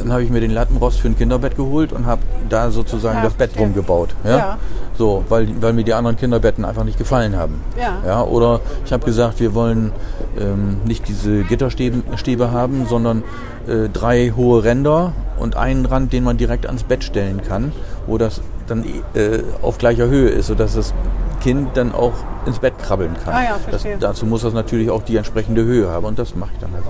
dann 0.00 0.12
habe 0.12 0.22
ich 0.22 0.30
mir 0.30 0.40
den 0.40 0.50
Lattenrost 0.50 1.00
für 1.00 1.08
ein 1.08 1.16
Kinderbett 1.16 1.56
geholt 1.56 1.92
und 1.92 2.06
habe 2.06 2.22
da 2.48 2.70
sozusagen 2.70 3.18
Ja, 3.18 3.24
das 3.24 3.34
Bett 3.34 3.56
drum 3.56 3.74
gebaut. 3.74 4.14
Ja? 4.24 4.36
Ja. 4.36 4.58
So, 4.96 5.24
weil, 5.28 5.48
weil 5.60 5.72
mir 5.72 5.84
die 5.84 5.92
anderen 5.92 6.16
Kinderbetten 6.16 6.64
einfach 6.64 6.84
nicht 6.84 6.98
gefallen 6.98 7.36
haben. 7.36 7.62
Ja. 7.78 7.98
Ja, 8.06 8.22
oder 8.22 8.60
ich 8.84 8.92
habe 8.92 9.04
gesagt, 9.04 9.40
wir 9.40 9.54
wollen 9.54 9.92
ähm, 10.38 10.78
nicht 10.84 11.06
diese 11.08 11.44
Gitterstäbe 11.44 12.02
Stäbe 12.16 12.50
haben, 12.50 12.86
sondern 12.86 13.22
äh, 13.66 13.88
drei 13.88 14.32
hohe 14.34 14.64
Ränder 14.64 15.12
und 15.38 15.56
einen 15.56 15.86
Rand, 15.86 16.12
den 16.12 16.24
man 16.24 16.36
direkt 16.36 16.66
ans 16.66 16.82
Bett 16.82 17.04
stellen 17.04 17.42
kann, 17.42 17.72
wo 18.06 18.18
das 18.18 18.40
dann 18.66 18.84
äh, 19.14 19.42
auf 19.62 19.78
gleicher 19.78 20.06
Höhe 20.06 20.30
ist, 20.30 20.46
sodass 20.46 20.74
das 20.74 20.94
Kind 21.40 21.76
dann 21.76 21.94
auch 21.94 22.12
ins 22.46 22.58
Bett 22.58 22.78
krabbeln 22.78 23.14
kann. 23.24 23.34
Ah 23.34 23.42
ja, 23.42 23.50
das, 23.52 23.82
verstehe. 23.82 23.96
dazu 23.98 24.26
muss 24.26 24.42
das 24.42 24.54
natürlich 24.54 24.90
auch 24.90 25.02
die 25.02 25.16
entsprechende 25.16 25.64
Höhe 25.64 25.88
haben 25.90 26.06
und 26.06 26.18
das 26.18 26.34
mache 26.34 26.50
ich 26.54 26.58
dann 26.60 26.72
halt. 26.72 26.84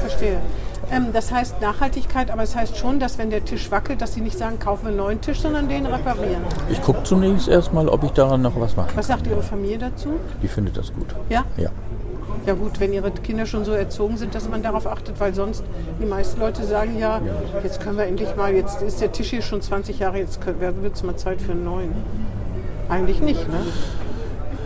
Verstehe. 0.00 0.38
Ähm, 0.90 1.08
das 1.12 1.32
heißt 1.32 1.60
Nachhaltigkeit, 1.60 2.30
aber 2.30 2.42
es 2.42 2.56
heißt 2.56 2.76
schon, 2.76 3.00
dass 3.00 3.18
wenn 3.18 3.30
der 3.30 3.44
Tisch 3.44 3.70
wackelt, 3.70 4.00
dass 4.02 4.14
Sie 4.14 4.20
nicht 4.20 4.38
sagen, 4.38 4.58
kaufen 4.58 4.84
wir 4.84 4.88
einen 4.88 4.98
neuen 4.98 5.20
Tisch, 5.20 5.40
sondern 5.40 5.68
den 5.68 5.86
reparieren. 5.86 6.42
Ich 6.70 6.82
gucke 6.82 7.02
zunächst 7.04 7.48
erstmal, 7.48 7.88
ob 7.88 8.04
ich 8.04 8.10
daran 8.12 8.42
noch 8.42 8.58
was 8.60 8.76
mache. 8.76 8.90
Was 8.96 9.06
sagt 9.06 9.26
Ihre 9.26 9.42
Familie 9.42 9.78
dazu? 9.78 10.20
Die 10.42 10.48
findet 10.48 10.76
das 10.76 10.92
gut. 10.92 11.06
Ja? 11.28 11.44
Ja. 11.56 11.70
Ja 12.46 12.52
gut, 12.52 12.78
wenn 12.78 12.92
Ihre 12.92 13.10
Kinder 13.10 13.46
schon 13.46 13.64
so 13.64 13.72
erzogen 13.72 14.18
sind, 14.18 14.34
dass 14.34 14.48
man 14.48 14.62
darauf 14.62 14.86
achtet, 14.86 15.18
weil 15.18 15.34
sonst 15.34 15.64
die 15.98 16.04
meisten 16.04 16.38
Leute 16.40 16.64
sagen 16.64 16.98
ja, 16.98 17.20
jetzt 17.62 17.80
können 17.80 17.96
wir 17.96 18.04
endlich 18.04 18.36
mal, 18.36 18.52
jetzt 18.52 18.82
ist 18.82 19.00
der 19.00 19.12
Tisch 19.12 19.30
hier 19.30 19.40
schon 19.40 19.62
20 19.62 19.98
Jahre, 19.98 20.18
jetzt 20.18 20.40
wird 20.44 20.94
es 20.94 21.02
mal 21.02 21.16
Zeit 21.16 21.40
für 21.40 21.52
einen 21.52 21.64
neuen. 21.64 21.92
Eigentlich 22.90 23.20
nicht, 23.20 23.48
ne? 23.48 23.60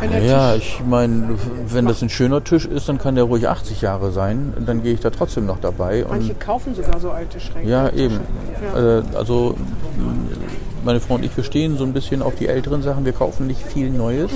Wenn 0.01 0.25
Ja, 0.25 0.55
Tisch, 0.55 0.79
ich 0.81 0.87
meine, 0.87 1.31
wenn 1.69 1.87
das 1.87 2.03
ein 2.03 2.09
schöner 2.09 2.43
Tisch 2.45 2.65
ist, 2.67 2.89
dann 2.89 2.99
kann 2.99 3.15
der 3.15 3.25
ruhig 3.25 3.49
80 3.49 3.81
Jahre 3.81 4.13
sein. 4.13 4.53
Dann 4.65 4.83
gehe 4.83 4.95
ich 4.95 5.01
da 5.01 5.11
trotzdem 5.11 5.47
noch 5.47 5.59
dabei. 5.61 6.05
manche 6.09 6.35
kaufen 6.35 6.75
sogar 6.75 7.01
so 7.01 7.11
alte 7.11 7.41
Schränke. 7.41 7.69
ja, 7.69 7.89
eben. 7.91 8.21
Ja. 8.75 8.99
Äh, 8.99 9.03
Also 9.15 9.57
meine 10.85 11.01
Frau 11.01 11.15
und 11.15 11.25
ich, 11.25 11.37
wir 11.37 11.45
stehen 11.45 11.77
so 11.77 11.85
ein 11.85 11.93
bisschen 11.93 12.23
auf 12.23 12.35
die 12.37 12.47
älteren 12.47 12.83
Sachen. 12.83 13.05
Wir 13.05 13.13
kaufen 13.13 13.47
nicht 13.47 13.63
viel 13.63 13.91
Neues. 13.91 14.31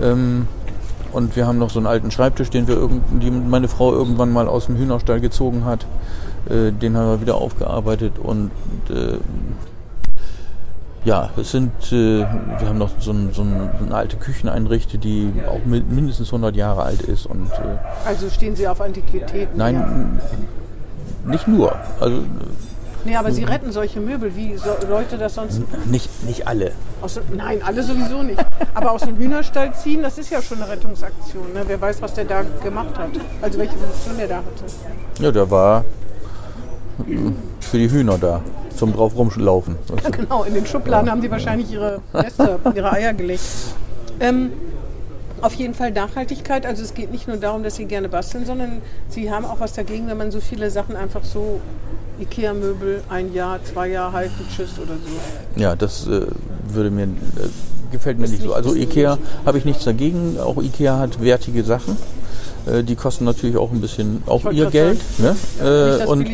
Ähm, 0.00 0.46
und 1.12 1.36
wir 1.36 1.46
haben 1.46 1.58
noch 1.58 1.70
so 1.70 1.78
einen 1.78 1.86
alten 1.86 2.10
Schreibtisch, 2.10 2.50
den 2.50 2.66
wir 2.68 2.76
irgend, 2.76 3.02
die 3.22 3.30
meine 3.30 3.68
Frau 3.68 3.92
irgendwann 3.92 4.32
mal 4.32 4.48
aus 4.48 4.66
dem 4.66 4.76
Hühnerstall 4.76 5.20
gezogen 5.20 5.64
hat. 5.64 5.86
Äh, 6.48 6.72
den 6.72 6.96
haben 6.96 7.08
wir 7.08 7.20
wieder 7.20 7.36
aufgearbeitet 7.36 8.14
und 8.22 8.50
äh, 8.90 9.18
ja, 11.04 11.30
es 11.36 11.50
sind, 11.50 11.72
äh, 11.92 12.20
wir 12.20 12.68
haben 12.68 12.78
noch 12.78 12.90
so, 13.00 13.10
ein, 13.12 13.30
so, 13.32 13.42
ein, 13.42 13.70
so 13.78 13.84
eine 13.86 13.94
alte 13.94 14.16
Kücheneinrichte, 14.16 14.98
die 14.98 15.32
auch 15.48 15.58
mi- 15.66 15.82
mindestens 15.82 16.28
100 16.28 16.54
Jahre 16.56 16.82
alt 16.82 17.02
ist 17.02 17.26
und 17.26 17.50
äh, 17.50 18.06
Also 18.06 18.30
stehen 18.30 18.54
Sie 18.54 18.66
auf 18.68 18.80
Antiquitäten. 18.80 19.56
nein, 19.56 20.20
Ja. 21.24 21.30
nicht 21.32 21.48
nur, 21.48 21.74
also 22.00 22.22
Nee, 23.04 23.16
aber 23.16 23.32
Sie 23.32 23.42
retten 23.42 23.72
solche 23.72 23.98
Möbel, 23.98 24.36
wie 24.36 24.56
so 24.56 24.70
Leute 24.88 25.18
das 25.18 25.34
sonst. 25.34 25.60
nicht, 25.86 26.08
nicht 26.24 26.46
alle. 26.46 26.70
Aus, 27.00 27.18
nein, 27.36 27.60
alle 27.66 27.82
sowieso 27.82 28.22
nicht. 28.22 28.38
Aber 28.74 28.92
aus 28.92 29.00
dem 29.02 29.16
Hühnerstall 29.16 29.74
ziehen, 29.74 30.02
das 30.02 30.18
ist 30.18 30.30
ja 30.30 30.40
schon 30.40 30.62
eine 30.62 30.70
Rettungsaktion. 30.70 31.52
Ne? 31.52 31.62
Wer 31.66 31.80
weiß, 31.80 32.00
was 32.00 32.14
der 32.14 32.26
da 32.26 32.42
gemacht 32.62 32.96
hat. 32.96 33.08
Also 33.40 33.58
welche 33.58 33.74
Funktion 33.74 34.16
der 34.18 34.28
da 34.28 34.36
hatte. 34.36 35.20
Ja, 35.20 35.32
der 35.32 35.50
war 35.50 35.84
für 37.58 37.78
die 37.78 37.90
Hühner 37.90 38.18
da, 38.18 38.40
zum 38.76 38.92
drauf 38.92 39.16
rumlaufen. 39.16 39.76
Ja, 40.02 40.10
genau, 40.10 40.44
in 40.44 40.54
den 40.54 40.66
Schubladen 40.66 41.10
haben 41.10 41.20
die 41.22 41.30
wahrscheinlich 41.30 41.70
ihre 41.72 42.00
Nester, 42.12 42.58
ihre 42.74 42.92
Eier 42.92 43.12
gelegt. 43.12 43.42
Ähm, 44.20 44.50
auf 45.40 45.54
jeden 45.54 45.74
Fall 45.74 45.90
Nachhaltigkeit. 45.90 46.64
Also 46.66 46.82
es 46.82 46.94
geht 46.94 47.10
nicht 47.10 47.26
nur 47.28 47.36
darum, 47.36 47.62
dass 47.62 47.76
sie 47.76 47.84
gerne 47.86 48.08
basteln, 48.08 48.46
sondern 48.46 48.80
sie 49.08 49.30
haben 49.30 49.44
auch 49.44 49.58
was 49.60 49.72
dagegen, 49.72 50.06
wenn 50.08 50.16
man 50.18 50.30
so 50.30 50.40
viele 50.40 50.70
Sachen 50.70 50.94
einfach 50.96 51.24
so 51.24 51.60
Ikea-Möbel 52.20 53.02
ein 53.08 53.32
Jahr, 53.34 53.58
zwei 53.64 53.88
Jahre 53.88 54.12
halten, 54.12 54.46
tschüss 54.54 54.78
oder 54.78 54.94
so. 54.94 55.60
Ja, 55.60 55.74
das 55.74 56.06
äh, 56.06 56.26
würde 56.68 56.90
mir, 56.90 57.04
äh, 57.04 57.08
gefällt 57.90 58.18
mir 58.18 58.26
Ist 58.26 58.32
nicht 58.32 58.42
so. 58.42 58.48
nicht- 58.48 58.56
Also 58.56 58.72
nicht 58.72 58.82
Ikea 58.90 59.18
habe 59.44 59.58
ich 59.58 59.64
nichts 59.64 59.84
dagegen. 59.84 60.38
Auch 60.38 60.62
Ikea 60.62 60.98
hat 60.98 61.20
wertige 61.20 61.64
Sachen. 61.64 61.96
Äh, 62.66 62.82
die 62.84 62.94
kosten 62.94 63.24
natürlich 63.24 63.56
auch 63.56 63.72
ein 63.72 63.80
bisschen, 63.80 64.22
auch 64.26 64.50
ihr 64.50 64.70
Geld. 64.70 65.00
Ne? 65.18 65.30
Nicht 65.30 65.62
Äh, 65.62 66.06
und, 66.06 66.28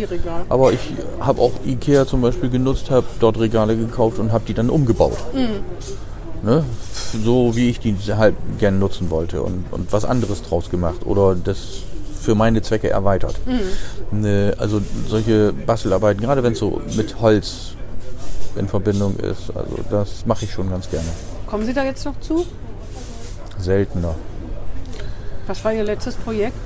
aber 0.48 0.72
ich 0.72 0.80
habe 1.20 1.40
auch 1.40 1.52
Ikea 1.64 2.06
zum 2.06 2.20
Beispiel 2.20 2.50
genutzt, 2.50 2.90
habe 2.90 3.06
dort 3.20 3.38
Regale 3.38 3.76
gekauft 3.76 4.18
und 4.18 4.32
habe 4.32 4.44
die 4.46 4.54
dann 4.54 4.70
umgebaut. 4.70 5.16
Ne? 6.42 6.64
So 7.24 7.56
wie 7.56 7.70
ich 7.70 7.80
die 7.80 7.96
halt 8.16 8.34
gern 8.58 8.78
nutzen 8.78 9.10
wollte 9.10 9.42
und, 9.42 9.64
und 9.70 9.92
was 9.92 10.04
anderes 10.04 10.42
draus 10.42 10.70
gemacht 10.70 11.06
oder 11.06 11.34
das 11.34 11.58
für 12.20 12.34
meine 12.34 12.60
Zwecke 12.62 12.90
erweitert. 12.90 13.36
Ne, 14.10 14.54
also 14.58 14.82
solche 15.08 15.52
Bastelarbeiten, 15.52 16.22
gerade 16.22 16.42
wenn 16.42 16.52
es 16.52 16.58
so 16.58 16.80
mit 16.96 17.20
Holz 17.20 17.70
in 18.56 18.68
Verbindung 18.68 19.16
ist, 19.16 19.50
also 19.54 19.76
das 19.90 20.26
mache 20.26 20.44
ich 20.44 20.52
schon 20.52 20.68
ganz 20.68 20.90
gerne. 20.90 21.08
Kommen 21.46 21.64
Sie 21.64 21.72
da 21.72 21.84
jetzt 21.84 22.04
noch 22.04 22.18
zu? 22.20 22.44
Seltener. 23.58 24.14
Was 25.48 25.64
war 25.64 25.72
Ihr 25.72 25.82
letztes 25.82 26.14
Projekt? 26.14 26.60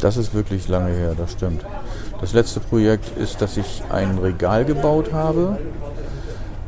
Das 0.00 0.16
ist 0.16 0.34
wirklich 0.34 0.66
lange 0.66 0.90
her, 0.90 1.12
das 1.16 1.32
stimmt. 1.32 1.62
Das 2.22 2.32
letzte 2.32 2.60
Projekt 2.60 3.18
ist, 3.18 3.42
dass 3.42 3.58
ich 3.58 3.82
ein 3.90 4.16
Regal 4.16 4.64
gebaut 4.64 5.12
habe, 5.12 5.58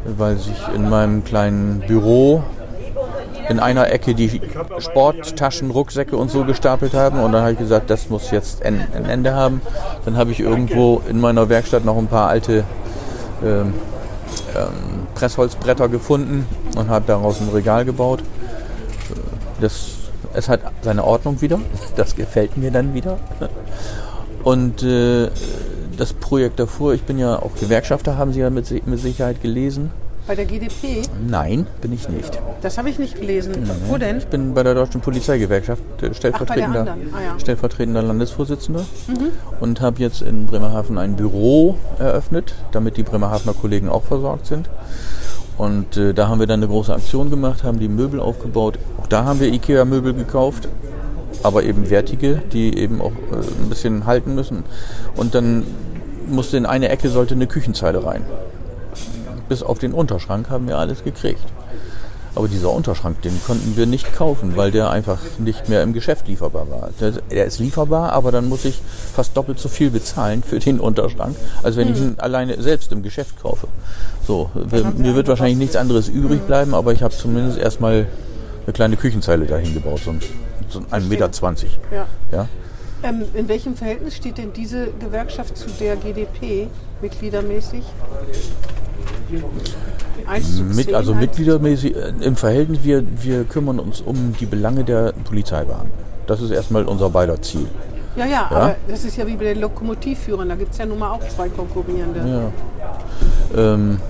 weil 0.05 0.37
sich 0.37 0.59
in 0.74 0.90
meinem 0.90 1.24
kleinen 1.24 1.81
Büro 1.81 2.44
in 3.48 3.59
einer 3.59 3.90
Ecke 3.90 4.14
die 4.14 4.42
Sporttaschen, 4.79 5.70
Rucksäcke 5.70 6.16
und 6.18 6.31
so 6.31 6.44
gestapelt 6.44 6.92
haben. 6.92 7.18
Und 7.20 7.33
dann 7.33 7.40
habe 7.40 7.52
ich 7.52 7.59
gesagt, 7.59 7.88
das 7.88 8.11
muss 8.11 8.31
jetzt 8.33 8.62
ein 8.62 8.87
Ende 8.92 9.35
haben. 9.35 9.62
Dann 10.05 10.18
habe 10.18 10.33
ich 10.33 10.40
irgendwo 10.40 11.00
in 11.09 11.20
meiner 11.20 11.48
Werkstatt 11.48 11.87
noch 11.87 11.96
ein 11.96 12.09
paar 12.09 12.29
alte 12.29 12.64
ähm, 13.42 13.72
ähm, 14.55 15.07
Pressholzbretter 15.14 15.88
gefunden 15.88 16.46
und 16.76 16.90
habe 16.90 17.07
daraus 17.07 17.40
ein 17.40 17.48
Regal 17.48 17.87
gebaut. 17.87 18.22
Das, 19.61 19.88
es 20.35 20.49
hat 20.49 20.61
seine 20.83 21.05
Ordnung 21.05 21.40
wieder. 21.40 21.61
Das 21.97 22.16
gefällt 22.16 22.57
mir 22.57 22.71
dann 22.71 22.95
wieder. 22.95 23.19
Und 24.45 24.83
äh, 24.83 25.29
das 25.97 26.12
Projekt 26.12 26.61
davor, 26.61 26.95
ich 26.95 27.03
bin 27.03 27.19
ja 27.19 27.37
auch 27.37 27.55
Gewerkschafter, 27.59 28.16
haben 28.16 28.33
Sie 28.33 28.40
ja 28.40 28.51
mit, 28.51 28.87
mit 28.87 28.99
Sicherheit 28.99 29.42
gelesen. 29.42 29.90
Bei 30.27 30.35
der 30.35 30.45
GdP? 30.45 31.03
Nein, 31.29 31.69
bin 31.81 31.92
ich 31.92 32.09
nicht. 32.09 32.40
Das 32.61 32.79
habe 32.79 32.90
ich 32.90 32.99
nicht 32.99 33.14
gelesen. 33.14 33.71
Wo 33.87 33.97
denn? 33.97 34.19
Ich 34.19 34.27
bin 34.27 34.55
bei 34.55 34.64
der 34.64 34.75
Deutschen 34.75 35.01
Polizeigewerkschaft 35.01 35.83
äh, 36.03 36.12
stellvertretender, 36.12 36.81
anderen. 36.81 37.14
Ah, 37.14 37.23
ja. 37.23 37.38
stellvertretender 37.38 38.03
Landesvorsitzender 38.03 38.85
und 39.61 39.81
habe 39.81 40.01
jetzt 40.01 40.23
in 40.23 40.47
Bremerhaven 40.47 40.99
ein 40.99 41.14
Büro 41.14 41.77
eröffnet, 42.01 42.55
damit 42.73 42.97
die 42.97 43.05
Bremerhavener 43.05 43.55
Kollegen 43.55 43.88
auch 43.88 44.03
versorgt 44.03 44.47
sind. 44.47 44.69
Und 45.57 45.97
äh, 45.97 46.12
da 46.12 46.29
haben 46.29 46.38
wir 46.38 46.47
dann 46.47 46.61
eine 46.61 46.69
große 46.69 46.95
Aktion 46.95 47.31
gemacht, 47.31 47.64
haben 47.64 47.79
die 47.79 47.88
Möbel 47.88 48.21
aufgebaut. 48.21 48.79
Auch 49.01 49.07
da 49.07 49.25
haben 49.25 49.40
wir 49.40 49.53
IKEA-Möbel 49.53 50.12
gekauft, 50.12 50.69
aber 51.42 51.63
eben 51.63 51.88
wertige, 51.88 52.42
die 52.52 52.77
eben 52.77 53.00
auch 53.00 53.13
äh, 53.13 53.63
ein 53.63 53.69
bisschen 53.69 54.07
halten 54.07 54.35
müssen. 54.35 54.65
Und 55.17 55.35
dann 55.35 55.65
musste 56.29 56.57
in 56.57 56.67
eine 56.67 56.88
Ecke 56.88 57.09
sollte 57.09 57.35
eine 57.35 57.46
Küchenzeile 57.46 58.04
rein. 58.04 58.23
Bis 59.48 59.63
auf 59.63 59.79
den 59.79 59.92
Unterschrank 59.92 60.50
haben 60.50 60.67
wir 60.67 60.79
alles 60.79 61.04
gekriegt. 61.04 61.40
Aber 62.37 62.48
dieser 62.48 62.70
Unterschrank, 62.70 63.20
den 63.22 63.32
konnten 63.46 63.76
wir 63.78 63.87
nicht 63.87 64.14
kaufen, 64.14 64.56
weil 64.56 64.70
der 64.70 64.90
einfach 64.90 65.18
nicht 65.38 65.68
mehr 65.70 65.82
im 65.82 65.94
Geschäft 65.94 66.28
lieferbar 66.28 66.68
war. 66.70 66.90
Der, 67.30 67.46
ist 67.46 67.58
lieferbar, 67.58 68.12
aber 68.12 68.30
dann 68.30 68.48
muss 68.48 68.64
ich 68.66 68.78
fast 69.14 69.34
doppelt 69.37 69.58
so 69.58 69.68
viel 69.70 69.90
bezahlen 69.90 70.42
für 70.42 70.58
den 70.58 70.78
Unterschrank, 70.78 71.34
als 71.62 71.76
wenn 71.76 71.90
ich 71.92 71.98
ihn 71.98 72.14
alleine 72.18 72.60
selbst 72.62 72.92
im 72.92 73.02
Geschäft 73.02 73.40
kaufe. 73.42 73.68
So, 74.26 74.50
mir 74.98 75.14
wird 75.14 75.28
wahrscheinlich 75.28 75.56
nichts 75.56 75.76
anderes 75.76 76.08
übrig 76.08 76.42
bleiben, 76.46 76.74
aber 76.74 76.92
ich 76.92 77.02
habe 77.02 77.14
zumindest 77.16 77.58
erstmal 77.58 78.06
eine 78.66 78.72
kleine 78.74 78.96
Küchenzeile 78.96 79.46
dahin 79.46 79.72
gebaut, 79.72 80.00
so, 80.04 80.10
ein- 80.10 80.20
so 80.68 80.80
ein 80.90 81.04
1,20 81.04 81.08
Meter. 81.08 81.30
Ja. 81.90 82.06
Ja? 82.32 82.48
Ähm, 83.02 83.22
in 83.34 83.48
welchem 83.48 83.76
Verhältnis 83.76 84.14
steht 84.14 84.37
denn 84.37 84.52
diese 84.52 84.88
Gewerkschaft 85.00 85.56
zu 85.56 85.68
der 85.80 85.96
GdP 85.96 86.66
mitgliedermäßig? 87.03 87.85
Mit, 90.75 90.94
also 90.94 91.15
mitgliedermäßig 91.15 91.97
äh, 91.97 92.13
im 92.21 92.37
Verhältnis, 92.37 92.81
wir, 92.83 93.05
wir 93.23 93.44
kümmern 93.44 93.79
uns 93.79 94.01
um 94.01 94.35
die 94.38 94.47
Belange 94.47 94.85
der 94.85 95.13
Polizeibeamten. 95.25 95.90
Das 96.27 96.40
ist 96.40 96.51
erstmal 96.51 96.85
unser 96.85 97.11
beider 97.11 97.40
Ziel. 97.42 97.67
Ja, 98.17 98.25
ja, 98.25 98.31
Ja? 98.31 98.47
aber 98.51 98.77
das 98.88 99.05
ist 99.05 99.17
ja 99.17 99.27
wie 99.27 99.37
bei 99.37 99.44
den 99.44 99.61
Lokomotivführern, 99.61 100.49
da 100.49 100.55
gibt 100.55 100.73
es 100.73 100.79
ja 100.79 100.87
nun 100.87 100.99
mal 100.99 101.11
auch 101.11 101.29
zwei 101.29 101.49
konkurrierende. 101.49 102.53
Ja. 103.55 103.75
Ähm, 103.75 104.01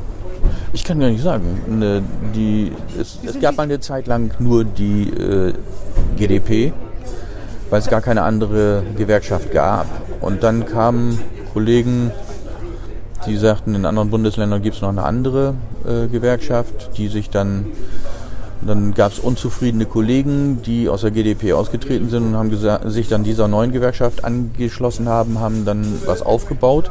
ich 0.72 0.84
kann 0.84 1.01
gar 1.01 1.09
nicht 1.09 1.22
sagen. 1.22 1.78
Ne, 1.78 2.03
die, 2.34 2.72
es, 2.99 3.18
es 3.24 3.41
gab 3.41 3.57
mal 3.57 3.64
eine 3.64 3.80
Zeit 3.80 4.07
lang 4.07 4.32
nur 4.39 4.64
die 4.64 5.11
äh, 5.11 5.53
GdP, 6.16 6.72
weil 7.70 7.80
es 7.80 7.89
gar 7.89 8.01
keine 8.01 8.22
andere 8.22 8.82
Gewerkschaft 8.97 9.53
gab. 9.53 9.87
Und 10.20 10.43
dann 10.43 10.66
kamen 10.66 11.18
Kollegen, 11.53 12.12
die 13.26 13.36
sagten, 13.36 13.74
in 13.74 13.84
anderen 13.84 14.10
Bundesländern 14.10 14.62
gibt 14.62 14.76
es 14.76 14.82
noch 14.82 14.88
eine 14.88 15.02
andere 15.02 15.54
äh, 15.84 16.06
Gewerkschaft, 16.08 16.96
die 16.96 17.08
sich 17.08 17.30
dann 17.30 17.66
dann 18.66 18.94
gab 18.94 19.12
es 19.12 19.18
unzufriedene 19.18 19.86
Kollegen, 19.86 20.62
die 20.62 20.88
aus 20.88 21.02
der 21.02 21.10
GdP 21.10 21.52
ausgetreten 21.52 22.08
sind 22.08 22.24
und 22.24 22.36
haben 22.36 22.90
sich 22.90 23.08
dann 23.08 23.22
dieser 23.22 23.48
neuen 23.48 23.72
Gewerkschaft 23.72 24.24
angeschlossen 24.24 25.08
haben, 25.08 25.40
haben 25.40 25.64
dann 25.64 25.84
was 26.06 26.22
aufgebaut. 26.22 26.90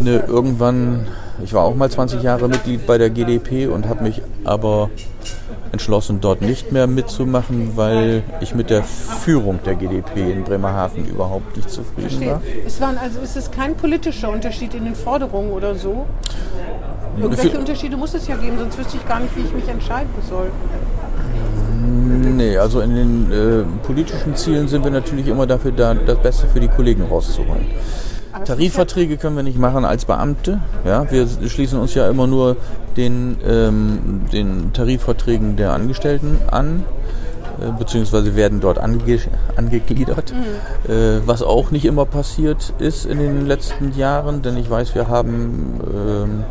Ne, 0.00 0.24
irgendwann, 0.26 1.06
ich 1.44 1.52
war 1.52 1.64
auch 1.64 1.74
mal 1.74 1.90
20 1.90 2.22
Jahre 2.22 2.48
Mitglied 2.48 2.86
bei 2.86 2.98
der 2.98 3.10
GdP 3.10 3.68
und 3.68 3.88
habe 3.88 4.02
mich 4.02 4.22
aber 4.44 4.90
entschlossen, 5.72 6.20
dort 6.20 6.42
nicht 6.42 6.72
mehr 6.72 6.86
mitzumachen, 6.86 7.76
weil 7.76 8.22
ich 8.40 8.54
mit 8.54 8.70
der 8.70 8.82
Führung 8.82 9.60
der 9.64 9.74
GdP 9.74 10.32
in 10.32 10.44
Bremerhaven 10.44 11.06
überhaupt 11.06 11.56
nicht 11.56 11.70
zufrieden 11.70 12.08
Verstehe. 12.08 12.30
war. 12.32 12.42
Es 12.66 12.80
waren 12.80 12.98
also 12.98 13.20
ist 13.20 13.36
es 13.36 13.50
kein 13.50 13.74
politischer 13.76 14.30
Unterschied 14.30 14.74
in 14.74 14.84
den 14.84 14.94
Forderungen 14.94 15.52
oder 15.52 15.74
so? 15.74 16.06
Irgendwelche 17.18 17.58
Unterschiede 17.58 17.96
muss 17.96 18.14
es 18.14 18.26
ja 18.28 18.36
geben, 18.36 18.58
sonst 18.58 18.78
wüsste 18.78 18.96
ich 18.96 19.06
gar 19.08 19.20
nicht, 19.20 19.36
wie 19.36 19.40
ich 19.40 19.52
mich 19.52 19.68
entscheiden 19.68 20.10
soll. 20.28 20.50
Nee, 22.36 22.56
also 22.56 22.80
in 22.80 22.94
den 22.94 23.32
äh, 23.32 23.86
politischen 23.86 24.34
Zielen 24.34 24.68
sind 24.68 24.84
wir 24.84 24.90
natürlich 24.90 25.26
immer 25.26 25.46
dafür 25.46 25.72
da, 25.72 25.94
das 25.94 26.18
Beste 26.18 26.46
für 26.46 26.60
die 26.60 26.68
Kollegen 26.68 27.02
rauszuholen. 27.04 27.66
Tarifverträge 28.44 29.16
können 29.16 29.36
wir 29.36 29.42
nicht 29.42 29.58
machen 29.58 29.84
als 29.84 30.04
Beamte. 30.04 30.60
Ja, 30.84 31.10
wir 31.10 31.26
schließen 31.48 31.78
uns 31.78 31.94
ja 31.94 32.08
immer 32.08 32.26
nur 32.26 32.56
den, 32.96 33.36
ähm, 33.46 34.22
den 34.32 34.72
Tarifverträgen 34.72 35.56
der 35.56 35.72
Angestellten 35.72 36.38
an, 36.50 36.84
äh, 37.60 37.70
beziehungsweise 37.78 38.36
werden 38.36 38.60
dort 38.60 38.78
ange 38.78 39.18
angegliedert. 39.56 40.32
Äh, 40.88 41.26
was 41.26 41.42
auch 41.42 41.70
nicht 41.70 41.84
immer 41.84 42.06
passiert 42.06 42.72
ist 42.78 43.06
in 43.06 43.18
den 43.18 43.46
letzten 43.46 43.96
Jahren, 43.96 44.42
denn 44.42 44.56
ich 44.56 44.70
weiß, 44.70 44.94
wir 44.94 45.08
haben 45.08 45.80
ähm, 45.92 46.44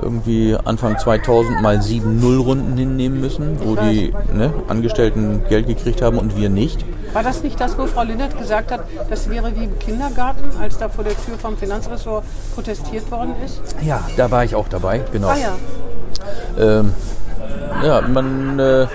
irgendwie 0.00 0.56
Anfang 0.64 0.98
2000 0.98 1.62
mal 1.62 1.80
sieben 1.80 2.20
Nullrunden 2.20 2.76
hinnehmen 2.76 3.20
müssen, 3.20 3.58
wo 3.62 3.76
die 3.76 4.12
ne, 4.34 4.52
Angestellten 4.68 5.42
Geld 5.48 5.66
gekriegt 5.66 6.02
haben 6.02 6.18
und 6.18 6.36
wir 6.36 6.50
nicht. 6.50 6.84
War 7.12 7.22
das 7.22 7.42
nicht 7.42 7.60
das, 7.60 7.76
wo 7.78 7.86
Frau 7.86 8.02
Lindert 8.04 8.38
gesagt 8.38 8.72
hat, 8.72 8.80
das 9.10 9.28
wäre 9.28 9.54
wie 9.54 9.64
im 9.64 9.78
Kindergarten, 9.78 10.44
als 10.60 10.78
da 10.78 10.88
vor 10.88 11.04
der 11.04 11.12
Tür 11.14 11.36
vom 11.38 11.56
Finanzressort 11.56 12.24
protestiert 12.54 13.10
worden 13.10 13.34
ist? 13.44 13.60
Ja, 13.82 14.00
da 14.16 14.30
war 14.30 14.44
ich 14.44 14.54
auch 14.54 14.68
dabei, 14.68 15.00
genau. 15.12 15.28
Ah 15.28 15.36
ja. 15.36 15.52
Ähm, 16.58 16.94
ja, 17.84 18.00
man, 18.02 18.58
äh, 18.58 18.86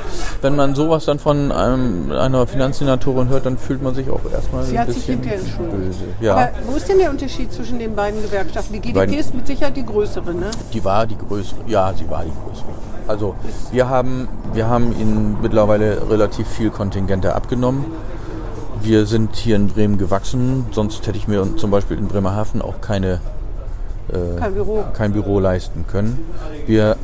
wenn 0.41 0.55
man 0.55 0.75
sowas 0.75 1.05
dann 1.05 1.19
von 1.19 1.51
einem, 1.51 2.11
einer 2.11 2.47
Finanzsenatorin 2.47 3.27
hört, 3.29 3.45
dann 3.45 3.57
fühlt 3.57 3.81
man 3.81 3.93
sich 3.95 4.09
auch 4.09 4.21
erstmal 4.31 4.63
Sie 4.63 4.73
ein 4.77 4.79
hat 4.81 4.87
sich 4.87 5.05
bisschen 5.05 5.15
hinterher 5.21 5.39
entschuldigt. 5.39 5.77
böse. 5.77 6.03
Ja, 6.21 6.35
Aber 6.35 6.49
wo 6.67 6.75
ist 6.77 6.87
denn 6.87 6.99
der 6.99 7.09
Unterschied 7.09 7.51
zwischen 7.51 7.79
den 7.79 7.95
beiden 7.95 8.21
Gewerkschaften? 8.21 8.73
Die 8.73 8.79
GdP 8.79 8.95
Beiden- 8.99 9.15
ist 9.15 9.33
mit 9.33 9.45
Sicherheit 9.47 9.75
die 9.75 9.85
größere, 9.85 10.33
ne? 10.33 10.45
die 10.73 10.83
war 10.85 11.05
die 11.05 11.17
größere. 11.17 11.59
Ja, 11.67 11.93
sie 11.93 12.09
war 12.09 12.23
die 12.23 12.31
größere. 12.31 12.67
Also 13.07 13.35
wir 13.71 13.89
haben, 13.89 14.27
wir 14.53 14.67
haben 14.67 14.91
ihnen 14.99 15.37
mittlerweile 15.41 16.09
relativ 16.09 16.47
viel 16.47 16.69
Kontingente 16.69 17.35
abgenommen. 17.35 17.85
Wir 18.81 19.05
sind 19.05 19.35
hier 19.35 19.55
in 19.55 19.67
Bremen 19.67 19.97
gewachsen, 19.97 20.67
sonst 20.71 21.07
hätte 21.07 21.17
ich 21.17 21.27
mir 21.27 21.55
zum 21.57 21.71
Beispiel 21.71 21.97
in 21.97 22.07
Bremerhaven 22.07 22.61
auch 22.61 22.79
keine 22.81 23.19
Kein 24.39 24.53
Büro. 24.53 24.85
kein 24.93 25.13
Büro 25.13 25.39
leisten 25.39 25.85
können. 25.87 26.19
Wir, 26.65 26.95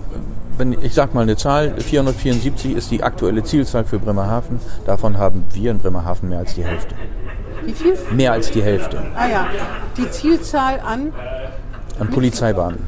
wenn, 0.58 0.74
ich 0.82 0.94
sag 0.94 1.14
mal 1.14 1.22
eine 1.22 1.36
Zahl, 1.36 1.74
474 1.80 2.76
ist 2.76 2.92
die 2.92 3.04
aktuelle 3.04 3.44
Zielzahl 3.44 3.84
für 3.84 4.00
Bremerhaven. 4.00 4.60
Davon 4.86 5.18
haben 5.18 5.44
wir 5.54 5.72
in 5.72 5.80
Bremerhaven 5.80 6.30
mehr 6.30 6.40
als 6.40 6.54
die 6.54 6.64
Hälfte. 6.64 6.96
Wie 7.66 7.74
viel? 7.74 7.96
Mehr 8.12 8.34
als 8.34 8.52
die 8.52 8.62
Hälfte 8.62 8.98
Ah 9.16 9.28
ja. 9.28 9.48
Die 9.98 10.10
Zielzahl 10.12 10.80
an 10.86 11.12
an 12.00 12.10
Polizeibeamten. 12.10 12.86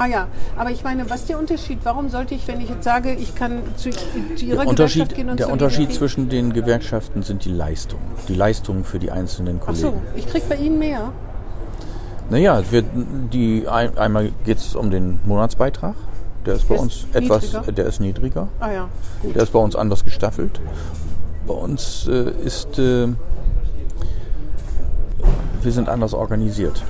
Ah 0.00 0.06
ja, 0.06 0.28
aber 0.56 0.70
ich 0.70 0.82
meine, 0.82 1.10
was 1.10 1.20
ist 1.20 1.28
der 1.28 1.38
Unterschied? 1.38 1.80
Warum 1.82 2.08
sollte 2.08 2.34
ich, 2.34 2.48
wenn 2.48 2.58
ich 2.62 2.70
jetzt 2.70 2.84
sage, 2.84 3.12
ich 3.12 3.34
kann 3.34 3.60
zu, 3.76 3.90
zu 3.90 4.46
Ihrer 4.46 4.64
Gewerkschaft 4.64 5.14
gehen 5.14 5.28
und 5.28 5.38
der 5.38 5.44
zur 5.44 5.52
Unterschied 5.52 5.92
zwischen 5.92 6.30
den 6.30 6.54
Gewerkschaften 6.54 7.22
sind 7.22 7.44
die 7.44 7.50
Leistungen. 7.50 8.02
Die 8.26 8.34
Leistungen 8.34 8.84
für 8.84 8.98
die 8.98 9.10
einzelnen 9.10 9.58
Ach 9.60 9.66
Kollegen. 9.66 9.82
so, 9.82 10.00
ich 10.16 10.26
krieg 10.26 10.48
bei 10.48 10.56
Ihnen 10.56 10.78
mehr. 10.78 11.12
Naja, 12.30 12.62
wir, 12.70 12.82
die, 12.82 13.68
ein, 13.68 13.98
einmal 13.98 14.32
geht 14.46 14.56
es 14.56 14.74
um 14.74 14.90
den 14.90 15.20
Monatsbeitrag. 15.26 15.96
Der 16.46 16.54
ist 16.54 16.66
bei 16.66 16.76
Ist 16.76 16.80
uns 16.80 17.06
etwas, 17.12 17.42
niedriger? 17.52 17.72
der 17.72 17.84
ist 17.84 18.00
niedriger. 18.00 18.48
Ah 18.58 18.72
ja, 18.72 18.88
gut. 19.20 19.34
Der 19.34 19.42
ist 19.42 19.52
bei 19.52 19.58
uns 19.58 19.76
anders 19.76 20.02
gestaffelt. 20.02 20.62
Bei 21.46 21.52
uns 21.52 22.08
äh, 22.08 22.30
ist, 22.42 22.78
äh, 22.78 23.08
wir 25.60 25.72
sind 25.72 25.90
anders 25.90 26.14
organisiert. 26.14 26.82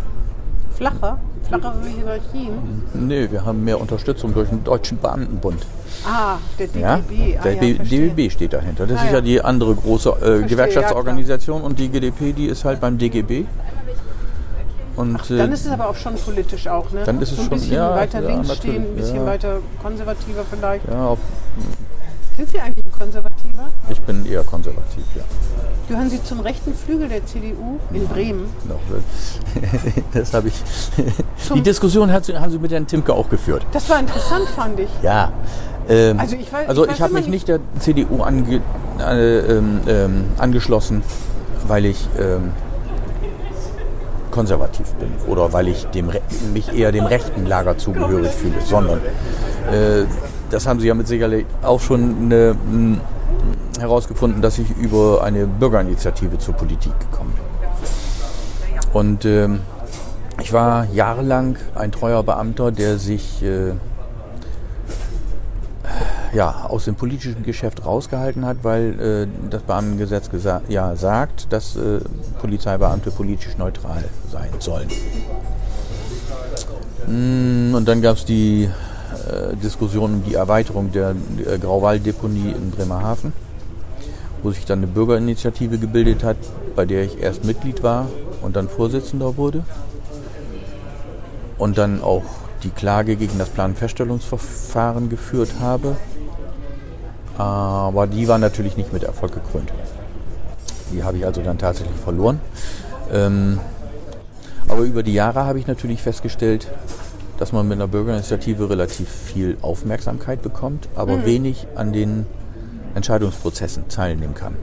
Flacher? 0.81 1.21
Flachere 1.47 1.75
Hierarchien? 1.95 2.83
Nee, 2.95 3.31
wir 3.31 3.45
haben 3.45 3.63
mehr 3.65 3.79
Unterstützung 3.79 4.33
durch 4.33 4.49
den 4.49 4.65
Deutschen 4.65 4.97
Beamtenbund. 4.97 5.67
Ah, 6.07 6.37
der 6.59 6.69
DGB. 6.69 6.81
Ja? 6.81 6.95
Ah, 6.95 7.43
Der 7.45 7.53
ja, 7.55 7.61
B- 7.61 7.75
verstehe. 7.75 8.09
DBB 8.11 8.31
steht 8.33 8.53
dahinter. 8.55 8.87
Das 8.87 8.99
Ah, 8.99 9.03
ist 9.05 9.11
ja 9.11 9.17
ja. 9.17 9.21
die 9.21 9.43
andere 9.43 9.75
große 9.75 10.09
äh, 10.23 10.41
ja, 10.41 10.47
Gewerkschaftsorganisation 10.47 11.61
und 11.63 11.79
die 11.79 11.89
GdP, 11.91 12.33
die 12.33 12.47
ist 12.47 12.65
halt 12.65 12.81
beim 12.81 12.97
DGB. 12.97 13.45
Und 14.97 15.31
äh, 15.31 15.37
Dann 15.37 15.53
ist 15.53 15.67
es 15.67 15.73
aber 15.73 15.89
auch 15.91 15.95
schon 15.97 16.15
politisch 16.15 16.67
auch, 16.67 16.91
ne? 16.93 17.03
Dann 17.05 17.21
ist 17.21 17.31
es 17.31 17.37
so 17.37 17.43
ein 17.43 17.49
schon- 17.49 17.59
bisschen 17.59 17.75
ja, 17.75 17.95
weiter 17.95 18.23
ja, 18.23 18.29
links 18.31 18.57
stehen, 18.57 18.83
ein 18.83 18.95
bisschen 18.97 19.17
ja. 19.17 19.27
weiter 19.27 19.59
konservativer 19.83 20.45
vielleicht. 20.51 20.89
ja, 20.89 21.07
auf, 21.09 21.19
Sind 22.41 22.53
Sie 22.53 22.59
eigentlich 22.59 22.87
ein 22.87 22.93
Konservativer? 22.99 23.69
ich 23.91 24.01
bin 24.01 24.25
eher 24.25 24.43
konservativ, 24.45 25.05
ja. 25.15 25.23
Gehören 25.89 26.09
Sie 26.09 26.23
zum 26.25 26.41
rechten 26.41 26.73
Flügel 26.75 27.07
der 27.11 27.27
CDU 27.27 27.79
in 27.93 28.09
Bremen? 28.09 28.47
Noch, 28.67 28.79
das 30.15 30.33
habe 30.33 30.49
ich. 30.49 30.55
Die 30.97 31.47
Zum- 31.47 31.63
Diskussion 31.63 32.11
hat, 32.11 32.27
haben 32.33 32.51
Sie 32.51 32.59
mit 32.59 32.73
Herrn 32.73 32.87
Timke 32.87 33.13
auch 33.13 33.29
geführt. 33.29 33.67
Das 33.73 33.91
war 33.91 34.01
interessant, 34.01 34.49
fand 34.57 34.81
ich. 34.81 34.89
Ja. 35.03 35.33
Ähm, 35.87 36.19
Also 36.19 36.35
ich 36.37 36.49
weiß- 36.49 36.67
also 36.67 36.87
ich 36.87 36.93
ich, 36.93 37.03
habe 37.03 37.13
mich 37.13 37.27
nicht- 37.27 37.47
der 37.47 37.61
CDU 37.79 38.23
ange, 38.23 38.63
äh, 39.01 39.39
ähm, 39.59 39.81
ähm, 39.87 40.25
angeschlossen, 40.39 41.03
weil 41.69 41.85
ich 41.85 42.09
ähm, 42.19 42.53
konservativ 44.31 44.95
bin 44.95 45.11
oder 45.27 45.53
weil 45.53 45.69
ich 45.69 45.85
dem, 45.89 46.11
mich 46.55 46.73
eher 46.73 46.91
dem 46.91 47.05
rechten 47.05 47.45
Lager 47.45 47.77
zugehörig 47.77 48.31
fühle, 48.33 48.55
sondern 48.65 49.01
äh, 49.71 50.05
das 50.51 50.67
haben 50.67 50.81
Sie 50.81 50.89
ja 50.89 50.95
mit 50.95 51.09
Sicherheit 51.09 51.47
auch 51.63 51.81
schon 51.81 52.17
eine, 52.25 52.55
mh, 52.71 52.99
herausgefunden, 53.79 54.43
dass 54.43 54.59
ich 54.59 54.71
über 54.77 55.23
eine 55.23 55.47
Bürgerinitiative 55.47 56.39
zur 56.39 56.55
Politik 56.55 56.93
gekommen 57.01 57.33
bin. 57.35 58.91
Und 58.93 59.25
ähm, 59.25 59.61
ich 60.43 60.53
war 60.53 60.87
jahrelang 60.93 61.57
ein 61.75 61.93
treuer 61.93 62.23
Beamter, 62.23 62.73
der 62.73 62.99
sich 62.99 63.43
äh, 63.43 63.73
ja, 66.33 66.67
aus 66.69 66.85
dem 66.85 66.95
politischen 66.95 67.43
Geschäft 67.43 67.85
rausgehalten 67.85 68.45
hat, 68.45 68.59
weil 68.63 69.01
äh, 69.01 69.27
das 69.51 69.63
Beamtengesetz 69.63 70.31
ja 70.69 70.97
sagt, 70.97 71.53
dass 71.53 71.77
äh, 71.77 72.01
Polizeibeamte 72.41 73.11
politisch 73.11 73.57
neutral 73.59 74.05
sein 74.31 74.51
sollen. 74.59 74.89
Mm, 77.07 77.75
Und 77.75 77.89
dann 77.89 78.03
gab 78.03 78.17
es 78.17 78.25
die 78.25 78.69
äh, 79.29 79.57
Diskussion 79.57 80.15
um 80.15 80.25
die 80.25 80.35
Erweiterung 80.35 80.93
der 80.93 81.15
Grauwalddeponie 81.61 82.53
in 82.53 82.71
Bremerhaven, 82.71 83.33
wo 84.43 84.51
sich 84.51 84.65
dann 84.65 84.81
eine 84.81 84.87
Bürgerinitiative 84.87 85.79
gebildet 85.79 86.25
hat, 86.25 86.37
bei 86.77 86.85
der 86.85 87.05
ich 87.05 87.21
erst 87.21 87.45
Mitglied 87.45 87.83
war 87.83 88.09
und 88.43 88.57
dann 88.57 88.69
Vorsitzender 88.69 89.37
wurde. 89.37 89.65
Und 91.59 91.77
dann 91.77 92.03
auch 92.03 92.23
die 92.63 92.71
Klage 92.71 93.17
gegen 93.17 93.39
das 93.39 93.49
Planfeststellungsverfahren 93.51 95.09
geführt 95.09 95.51
habe. 95.61 95.97
aber 97.37 98.07
die 98.07 98.29
war 98.29 98.37
natürlich 98.37 98.77
nicht 98.77 98.93
mit 98.93 99.03
Erfolg 99.03 99.33
gekrönt. 99.33 99.73
Die 100.93 101.03
habe 101.03 101.17
ich 101.17 101.25
also 101.25 101.41
dann 101.41 101.57
tatsächlich 101.57 101.97
verloren. 101.97 102.41
Ähm, 103.11 103.59
aber 104.69 104.83
über 104.83 105.03
die 105.03 105.15
Jahre 105.15 105.45
habe 105.45 105.59
ich 105.59 105.67
natürlich 105.67 106.03
festgestellt, 106.03 106.69
dass 107.41 107.53
man 107.53 107.67
mit 107.67 107.79
einer 107.79 107.89
Bürgerinitiative 107.89 108.69
relativ 108.69 109.09
viel 109.09 109.57
Aufmerksamkeit 109.63 110.43
bekommt, 110.43 110.89
aber 110.95 111.17
mhm. 111.17 111.25
wenig 111.25 111.67
an 111.75 111.93
den 111.93 112.27
Entscheidungsprozessen 112.95 113.89
teilnehmen 113.89 114.35
kann. 114.35 114.55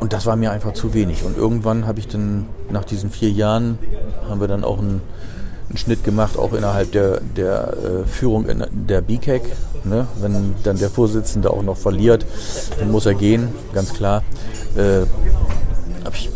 Und 0.00 0.12
das 0.12 0.26
war 0.26 0.34
mir 0.34 0.50
einfach 0.50 0.72
zu 0.72 0.92
wenig. 0.92 1.24
Und 1.24 1.36
irgendwann 1.36 1.86
habe 1.86 2.00
ich 2.00 2.08
dann, 2.08 2.46
nach 2.70 2.84
diesen 2.84 3.10
vier 3.10 3.30
Jahren, 3.30 3.78
haben 4.28 4.40
wir 4.40 4.48
dann 4.48 4.64
auch 4.64 4.78
einen, 4.78 5.00
einen 5.68 5.78
Schnitt 5.78 6.02
gemacht, 6.02 6.36
auch 6.36 6.54
innerhalb 6.54 6.90
der, 6.90 7.20
der 7.20 7.74
äh, 7.74 8.06
Führung 8.06 8.48
in 8.48 8.64
der 8.88 9.00
BCAC. 9.00 9.42
Ne? 9.84 10.08
Wenn 10.18 10.56
dann 10.64 10.78
der 10.78 10.90
Vorsitzende 10.90 11.50
auch 11.50 11.62
noch 11.62 11.76
verliert, 11.76 12.26
dann 12.80 12.90
muss 12.90 13.06
er 13.06 13.14
gehen, 13.14 13.48
ganz 13.72 13.94
klar. 13.94 14.24
Äh, 14.74 15.02
habe 16.04 16.16
ich 16.16 16.30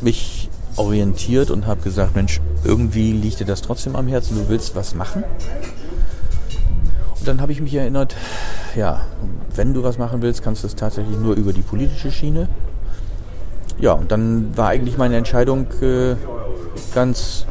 mich 0.00 0.43
orientiert 0.76 1.50
und 1.50 1.66
habe 1.66 1.82
gesagt, 1.82 2.14
Mensch, 2.14 2.40
irgendwie 2.64 3.12
liegt 3.12 3.40
dir 3.40 3.46
das 3.46 3.62
trotzdem 3.62 3.96
am 3.96 4.08
Herzen, 4.08 4.36
du 4.36 4.48
willst 4.48 4.74
was 4.74 4.94
machen. 4.94 5.24
Und 7.18 7.28
dann 7.28 7.40
habe 7.40 7.52
ich 7.52 7.60
mich 7.60 7.74
erinnert, 7.74 8.14
ja, 8.76 9.02
wenn 9.54 9.72
du 9.72 9.82
was 9.82 9.98
machen 9.98 10.20
willst, 10.22 10.42
kannst 10.42 10.62
du 10.62 10.66
es 10.66 10.74
tatsächlich 10.74 11.16
nur 11.18 11.34
über 11.36 11.52
die 11.52 11.62
politische 11.62 12.10
Schiene. 12.10 12.48
Ja, 13.78 13.92
und 13.92 14.12
dann 14.12 14.56
war 14.56 14.68
eigentlich 14.68 14.98
meine 14.98 15.16
Entscheidung 15.16 15.66
äh, 15.80 16.16
ganz, 16.94 17.46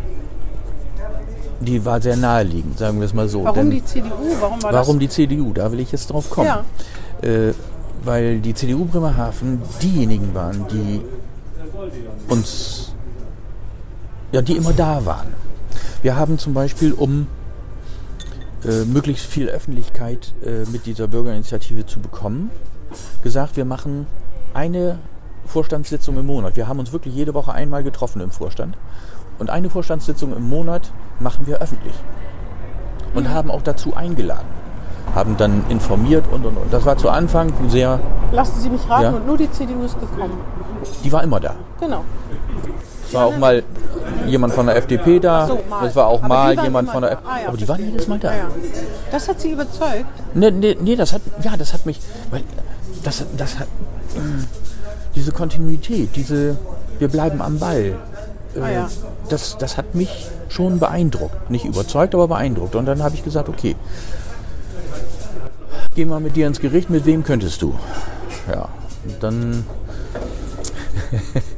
die 1.59 1.85
war 1.85 2.01
sehr 2.01 2.17
naheliegend, 2.17 2.77
sagen 2.77 2.99
wir 2.99 3.05
es 3.05 3.13
mal 3.13 3.27
so. 3.27 3.43
Warum 3.43 3.55
Denn, 3.55 3.71
die 3.71 3.85
CDU? 3.85 4.09
Warum, 4.39 4.63
war 4.63 4.73
warum 4.73 4.99
das? 4.99 5.15
die 5.15 5.27
CDU? 5.27 5.53
Da 5.53 5.71
will 5.71 5.79
ich 5.79 5.91
jetzt 5.91 6.11
drauf 6.11 6.29
kommen. 6.29 6.47
Ja. 6.47 6.63
Äh, 7.27 7.53
weil 8.03 8.39
die 8.41 8.53
CDU 8.53 8.85
Bremerhaven 8.85 9.61
diejenigen 9.81 10.33
waren, 10.33 10.65
die 10.69 11.01
uns, 12.27 12.92
ja, 14.33 14.41
die 14.41 14.57
immer 14.57 14.73
da 14.73 15.05
waren. 15.05 15.27
Wir 16.01 16.17
haben 16.17 16.37
zum 16.37 16.53
Beispiel, 16.53 16.91
um 16.91 17.27
äh, 18.65 18.83
möglichst 18.85 19.25
viel 19.25 19.47
Öffentlichkeit 19.47 20.33
äh, 20.43 20.69
mit 20.71 20.85
dieser 20.85 21.07
Bürgerinitiative 21.07 21.85
zu 21.85 21.99
bekommen, 21.99 22.49
gesagt, 23.23 23.55
wir 23.57 23.65
machen 23.65 24.07
eine 24.53 24.97
Vorstandssitzung 25.45 26.17
im 26.17 26.25
Monat. 26.25 26.55
Wir 26.55 26.67
haben 26.67 26.79
uns 26.79 26.91
wirklich 26.91 27.13
jede 27.13 27.33
Woche 27.33 27.53
einmal 27.53 27.83
getroffen 27.83 28.21
im 28.21 28.31
Vorstand. 28.31 28.77
Und 29.39 29.49
eine 29.49 29.69
Vorstandssitzung 29.69 30.35
im 30.35 30.49
Monat 30.49 30.91
machen 31.19 31.45
wir 31.47 31.59
öffentlich. 31.59 31.95
Und 33.13 33.25
mhm. 33.25 33.29
haben 33.29 33.51
auch 33.51 33.61
dazu 33.61 33.95
eingeladen. 33.95 34.47
Haben 35.13 35.37
dann 35.37 35.63
informiert 35.69 36.25
und 36.31 36.45
und 36.45 36.57
und. 36.57 36.73
Das 36.73 36.85
war 36.85 36.97
zu 36.97 37.09
Anfang 37.09 37.51
sehr. 37.69 37.99
Lassen 38.31 38.61
Sie 38.61 38.69
mich 38.69 38.89
raten, 38.89 39.03
ja? 39.03 39.09
und 39.11 39.27
nur 39.27 39.37
die 39.37 39.51
CDU 39.51 39.83
ist 39.83 39.99
gekommen. 39.99 40.39
Die 41.03 41.11
war 41.11 41.21
immer 41.21 41.39
da. 41.39 41.55
Genau. 41.79 42.03
Es 43.13 43.19
war 43.19 43.27
auch 43.27 43.37
mal 43.37 43.61
jemand 44.25 44.55
von 44.55 44.65
der 44.65 44.75
FDP 44.75 45.19
da. 45.19 45.45
So, 45.45 45.59
es 45.85 45.95
war 45.95 46.07
auch 46.07 46.23
aber 46.23 46.27
mal 46.27 46.59
jemand 46.59 46.89
von 46.89 47.03
der 47.03 47.11
FDP. 47.11 47.29
Ah, 47.29 47.41
ja, 47.41 47.47
aber 47.49 47.57
die 47.57 47.67
waren 47.67 47.85
jedes 47.85 48.07
Mal 48.07 48.17
da. 48.17 48.29
Ah, 48.29 48.35
ja. 48.37 48.47
Das 49.11 49.27
hat 49.27 49.39
Sie 49.39 49.51
überzeugt? 49.51 50.05
Nee, 50.33 50.49
nee, 50.49 50.75
nee, 50.81 50.95
das 50.95 51.13
hat, 51.13 51.21
ja, 51.43 51.55
das 51.55 51.73
hat 51.73 51.85
mich, 51.85 51.99
weil 52.31 52.41
das, 53.03 53.23
das 53.37 53.59
hat, 53.59 53.67
diese 55.13 55.31
Kontinuität, 55.31 56.15
diese, 56.15 56.57
wir 56.97 57.07
bleiben 57.07 57.39
am 57.43 57.59
Ball. 57.59 57.99
Äh, 58.55 58.59
ah, 58.59 58.71
ja. 58.71 58.89
das, 59.29 59.59
das 59.59 59.77
hat 59.77 59.93
mich 59.93 60.27
schon 60.49 60.79
beeindruckt. 60.79 61.51
Nicht 61.51 61.65
überzeugt, 61.65 62.15
aber 62.15 62.27
beeindruckt. 62.27 62.73
Und 62.73 62.87
dann 62.87 63.03
habe 63.03 63.13
ich 63.13 63.23
gesagt, 63.23 63.47
okay, 63.47 63.75
geh 65.93 66.05
mal 66.05 66.19
mit 66.19 66.35
dir 66.35 66.47
ins 66.47 66.59
Gericht, 66.59 66.89
mit 66.89 67.05
wem 67.05 67.23
könntest 67.23 67.61
du? 67.61 67.75
Ja, 68.51 68.69
und 69.05 69.21
dann 69.21 69.65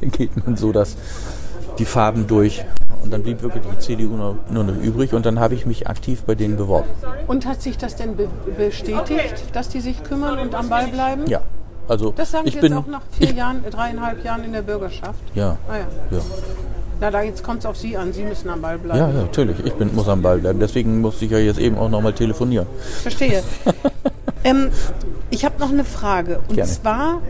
geht 0.02 0.44
man 0.44 0.58
so 0.58 0.70
das 0.70 0.96
die 1.78 1.84
Farben 1.84 2.26
durch. 2.26 2.64
Und 3.02 3.12
dann 3.12 3.22
blieb 3.22 3.42
wirklich 3.42 3.62
die 3.72 3.78
CDU 3.78 4.16
nur, 4.16 4.38
nur 4.50 4.64
noch 4.64 4.76
übrig 4.82 5.12
und 5.14 5.24
dann 5.24 5.38
habe 5.38 5.54
ich 5.54 5.64
mich 5.64 5.86
aktiv 5.86 6.22
bei 6.22 6.34
denen 6.34 6.56
beworben. 6.56 6.88
Und 7.28 7.46
hat 7.46 7.62
sich 7.62 7.78
das 7.78 7.94
denn 7.94 8.16
be 8.16 8.28
bestätigt, 8.56 9.44
dass 9.52 9.68
die 9.68 9.80
sich 9.80 10.02
kümmern 10.02 10.38
und 10.38 10.54
am 10.54 10.68
Ball 10.68 10.88
bleiben? 10.88 11.26
Ja. 11.28 11.42
Also 11.88 12.12
das 12.16 12.32
sagen 12.32 12.48
ich 12.48 12.54
Sie 12.54 12.60
bin, 12.60 12.72
jetzt 12.72 12.82
auch 12.82 12.86
nach 12.88 13.02
vier 13.12 13.32
Jahren, 13.32 13.62
dreieinhalb 13.70 14.24
Jahren 14.24 14.42
in 14.42 14.52
der 14.52 14.62
Bürgerschaft? 14.62 15.20
Ja. 15.34 15.56
Ah, 15.68 15.76
ja. 15.76 16.16
ja. 16.16 16.24
Na, 17.00 17.10
da 17.10 17.22
jetzt 17.22 17.42
kommt 17.42 17.60
es 17.60 17.66
auf 17.66 17.76
Sie 17.76 17.96
an. 17.96 18.12
Sie 18.12 18.24
müssen 18.24 18.48
am 18.48 18.62
Ball 18.62 18.78
bleiben. 18.78 18.98
Ja, 18.98 19.08
ja, 19.08 19.22
natürlich. 19.22 19.64
Ich 19.64 19.74
bin, 19.74 19.94
muss 19.94 20.08
am 20.08 20.22
Ball 20.22 20.38
bleiben. 20.38 20.58
Deswegen 20.58 21.00
musste 21.00 21.26
ich 21.26 21.30
ja 21.30 21.38
jetzt 21.38 21.58
eben 21.58 21.76
auch 21.76 21.90
nochmal 21.90 22.14
telefonieren. 22.14 22.66
Verstehe. 23.02 23.42
ähm, 24.44 24.70
ich 25.30 25.44
habe 25.44 25.60
noch 25.60 25.70
eine 25.70 25.84
Frage. 25.84 26.40
Und 26.48 26.56
Gerne. 26.56 26.70
zwar, 26.70 27.20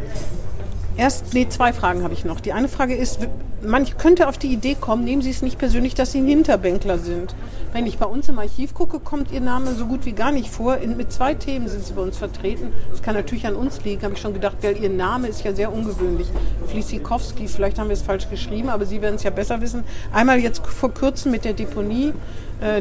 erst, 0.97 1.34
nee, 1.34 1.49
zwei 1.49 1.72
Fragen 1.72 2.03
habe 2.03 2.14
ich 2.14 2.24
noch. 2.24 2.40
Die 2.40 2.53
eine 2.53 2.68
Frage 2.68 2.94
ist, 2.94 3.20
man 3.62 3.86
könnte 3.99 4.28
auf 4.28 4.38
die 4.38 4.53
Idee 4.53 4.76
kommen, 4.78 5.05
nehmen 5.05 5.22
Sie 5.22 5.30
es 5.30 5.42
nicht 5.42 5.59
persönlich, 5.59 5.94
dass 5.94 6.12
Sie 6.12 6.18
ein 6.18 6.26
Hinterbänkler 6.26 6.99
sind. 6.99 7.34
Wenn 7.72 7.86
ich 7.86 7.99
bei 7.99 8.07
uns 8.07 8.28
im 8.28 8.38
Archiv 8.38 8.74
gucke, 8.74 9.01
kommt 9.01 9.32
Ihr 9.32 9.40
Name 9.40 9.74
so 9.74 9.86
gut 9.86 10.07
wie 10.07 10.12
gar 10.12 10.32
nicht 10.32 10.49
vor. 10.49 10.78
In, 10.78 10.97
mit 10.97 11.12
zwei 11.12 11.34
Themen 11.34 11.68
sind 11.68 11.84
Sie 11.84 11.92
bei 11.92 12.03
uns 12.03 12.16
vertreten. 12.16 12.72
Das 12.90 13.03
kann 13.03 13.14
natürlich 13.14 13.47
an 13.47 13.57
uns 13.57 13.84
liegen, 13.84 14.03
habe 14.03 14.14
ich 14.14 14.20
schon 14.20 14.34
gedacht, 14.34 14.57
weil 14.62 14.76
Ihr 14.82 14.90
Name 14.90 15.28
ist 15.28 15.44
ja 15.44 15.53
sehr 15.53 15.72
ungewöhnlich. 15.72 16.28
Flisikowski, 16.66 17.49
vielleicht 17.49 17.78
haben 17.78 17.88
wir 17.88 17.94
es 17.94 18.03
falsch 18.03 18.28
geschrieben, 18.30 18.68
aber 18.68 18.86
Sie 18.86 19.03
werden 19.03 19.16
es 19.16 19.22
ja 19.22 19.30
besser 19.30 19.61
wissen. 19.61 19.84
Einmal 20.12 20.38
jetzt 20.38 20.66
vor 20.66 20.92
kurzem 20.92 21.32
mit 21.32 21.44
der 21.44 21.53
Deponie 21.55 22.12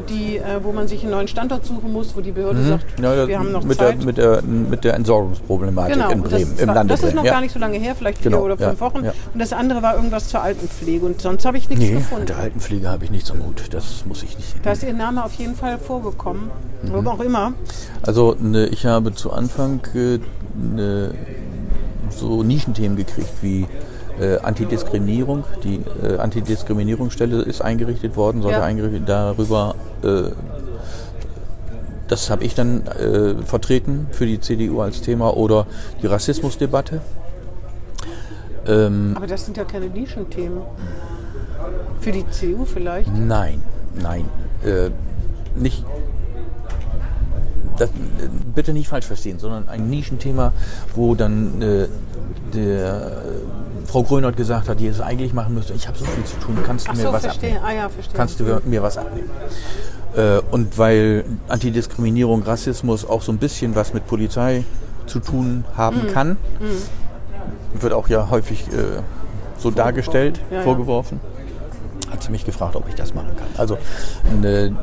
die, 0.09 0.37
äh, 0.37 0.63
wo 0.63 0.71
man 0.71 0.87
sich 0.87 1.01
einen 1.01 1.11
neuen 1.11 1.27
Standort 1.27 1.65
suchen 1.65 1.91
muss, 1.91 2.15
wo 2.15 2.21
die 2.21 2.31
Behörde 2.31 2.59
mhm. 2.59 2.69
sagt, 2.69 2.99
ja, 2.99 3.27
wir 3.27 3.39
haben 3.39 3.51
noch 3.51 3.63
mit 3.63 3.77
Zeit. 3.77 3.99
Der, 3.99 4.05
mit, 4.05 4.17
der, 4.17 4.41
mit 4.41 4.83
der 4.83 4.93
Entsorgungsproblematik 4.93 5.93
genau, 5.93 6.09
in 6.11 6.21
Bremen, 6.21 6.57
im 6.57 6.67
Lande 6.67 6.93
Das 6.93 7.03
ist 7.03 7.13
noch 7.13 7.25
ja. 7.25 7.33
gar 7.33 7.41
nicht 7.41 7.51
so 7.51 7.59
lange 7.59 7.77
her, 7.77 7.93
vielleicht 7.95 8.19
vier 8.19 8.31
genau, 8.31 8.43
oder 8.43 8.57
fünf 8.57 8.79
ja, 8.79 8.85
Wochen. 8.85 8.99
Und 8.99 9.39
das 9.39 9.51
andere 9.51 9.81
war 9.81 9.95
irgendwas 9.95 10.29
zur 10.29 10.41
Altenpflege. 10.41 11.05
Und 11.05 11.21
sonst 11.21 11.45
habe 11.45 11.57
ich 11.57 11.69
nichts 11.69 11.83
nee, 11.83 11.91
gefunden. 11.91 12.21
Mit 12.21 12.29
der 12.29 12.37
Altenpflege 12.37 12.89
habe 12.89 13.03
ich 13.03 13.11
nichts 13.11 13.31
am 13.31 13.45
Hut. 13.45 13.63
Das 13.71 14.05
muss 14.05 14.23
ich 14.23 14.37
nicht. 14.37 14.55
Da 14.63 14.71
ist 14.71 14.83
Ihr 14.83 14.93
Name 14.93 15.23
auf 15.23 15.33
jeden 15.33 15.55
Fall 15.55 15.77
vorgekommen. 15.77 16.51
Mhm. 16.83 16.89
Warum 16.91 17.07
auch 17.07 17.19
immer. 17.19 17.53
Also 18.01 18.35
ne, 18.39 18.67
ich 18.67 18.85
habe 18.85 19.13
zu 19.13 19.33
Anfang 19.33 19.81
äh, 19.93 20.19
ne, 20.55 21.13
so 22.09 22.43
Nischenthemen 22.43 22.97
gekriegt 22.97 23.33
wie 23.41 23.67
äh, 24.19 24.37
Antidiskriminierung. 24.37 25.43
Die 25.63 25.81
äh, 26.03 26.17
Antidiskriminierungsstelle 26.17 27.41
ist 27.41 27.61
eingerichtet 27.61 28.15
worden, 28.15 28.41
sollte 28.41 28.59
ja. 28.59 28.63
eingerichtet 28.63 29.07
darüber. 29.07 29.75
Äh, 30.03 30.31
das 32.07 32.29
habe 32.29 32.43
ich 32.43 32.53
dann 32.53 32.85
äh, 32.87 33.35
vertreten 33.43 34.07
für 34.11 34.25
die 34.25 34.39
CDU 34.39 34.81
als 34.81 35.01
Thema 35.01 35.35
oder 35.35 35.65
die 36.01 36.07
Rassismusdebatte. 36.07 37.01
Ähm, 38.67 39.13
Aber 39.15 39.27
das 39.27 39.45
sind 39.45 39.57
ja 39.57 39.63
keine 39.63 39.87
Nischenthemen. 39.87 40.61
Für 42.01 42.11
die 42.11 42.29
CDU 42.29 42.65
vielleicht? 42.65 43.11
Nein, 43.15 43.61
nein. 43.99 44.25
Äh, 44.63 44.91
nicht 45.59 45.83
das, 47.77 47.89
bitte 48.53 48.73
nicht 48.73 48.87
falsch 48.87 49.05
verstehen, 49.05 49.39
sondern 49.39 49.67
ein 49.69 49.89
Nischenthema, 49.89 50.53
wo 50.95 51.15
dann 51.15 51.61
äh, 51.61 51.87
der 52.53 53.23
Frau 53.85 54.03
Grönert 54.03 54.37
gesagt 54.37 54.69
hat, 54.69 54.79
die 54.79 54.87
es 54.87 55.01
eigentlich 55.01 55.33
machen 55.33 55.53
müsste. 55.53 55.73
Ich 55.73 55.87
habe 55.87 55.97
so 55.97 56.05
viel 56.05 56.23
zu 56.23 56.37
tun, 56.37 56.57
kannst 56.65 56.87
du 56.87 56.91
Ach 56.91 56.95
mir 56.95 57.03
so, 57.03 57.13
was 57.13 57.23
verstehe. 57.23 57.57
abnehmen? 57.57 57.65
Ah, 57.65 57.73
ja, 57.83 57.89
verstehe. 57.89 58.15
Kannst 58.15 58.39
du 58.39 58.61
mir 58.65 58.83
was 58.83 58.97
abnehmen? 58.97 59.29
Äh, 60.15 60.39
und 60.51 60.77
weil 60.77 61.25
Antidiskriminierung, 61.47 62.43
Rassismus 62.43 63.07
auch 63.07 63.21
so 63.21 63.31
ein 63.31 63.37
bisschen 63.37 63.75
was 63.75 63.93
mit 63.93 64.07
Polizei 64.07 64.63
zu 65.05 65.19
tun 65.19 65.65
haben 65.75 66.03
mhm. 66.03 66.07
kann, 66.07 66.29
mhm. 66.59 67.81
wird 67.81 67.93
auch 67.93 68.07
ja 68.07 68.29
häufig 68.29 68.67
äh, 68.67 69.01
so 69.57 69.71
dargestellt, 69.71 70.39
ja, 70.51 70.61
vorgeworfen. 70.61 71.19
Ja. 72.05 72.13
Hat 72.13 72.23
sie 72.23 72.31
mich 72.31 72.45
gefragt, 72.45 72.75
ob 72.75 72.87
ich 72.87 72.95
das 72.95 73.13
machen 73.13 73.35
kann. 73.35 73.47
Also 73.57 73.77
ne, 74.41 74.75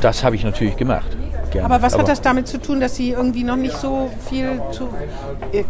das 0.00 0.22
habe 0.22 0.36
ich 0.36 0.44
natürlich 0.44 0.76
gemacht 0.76 1.16
gerne. 1.56 1.74
Aber 1.74 1.82
was 1.82 1.94
Aber 1.94 2.02
hat 2.02 2.08
das 2.08 2.20
damit 2.20 2.48
zu 2.48 2.58
tun, 2.58 2.80
dass 2.80 2.96
Sie 2.96 3.10
irgendwie 3.10 3.44
noch 3.44 3.56
nicht 3.56 3.76
so 3.76 4.10
viel 4.28 4.60
zu. 4.72 4.88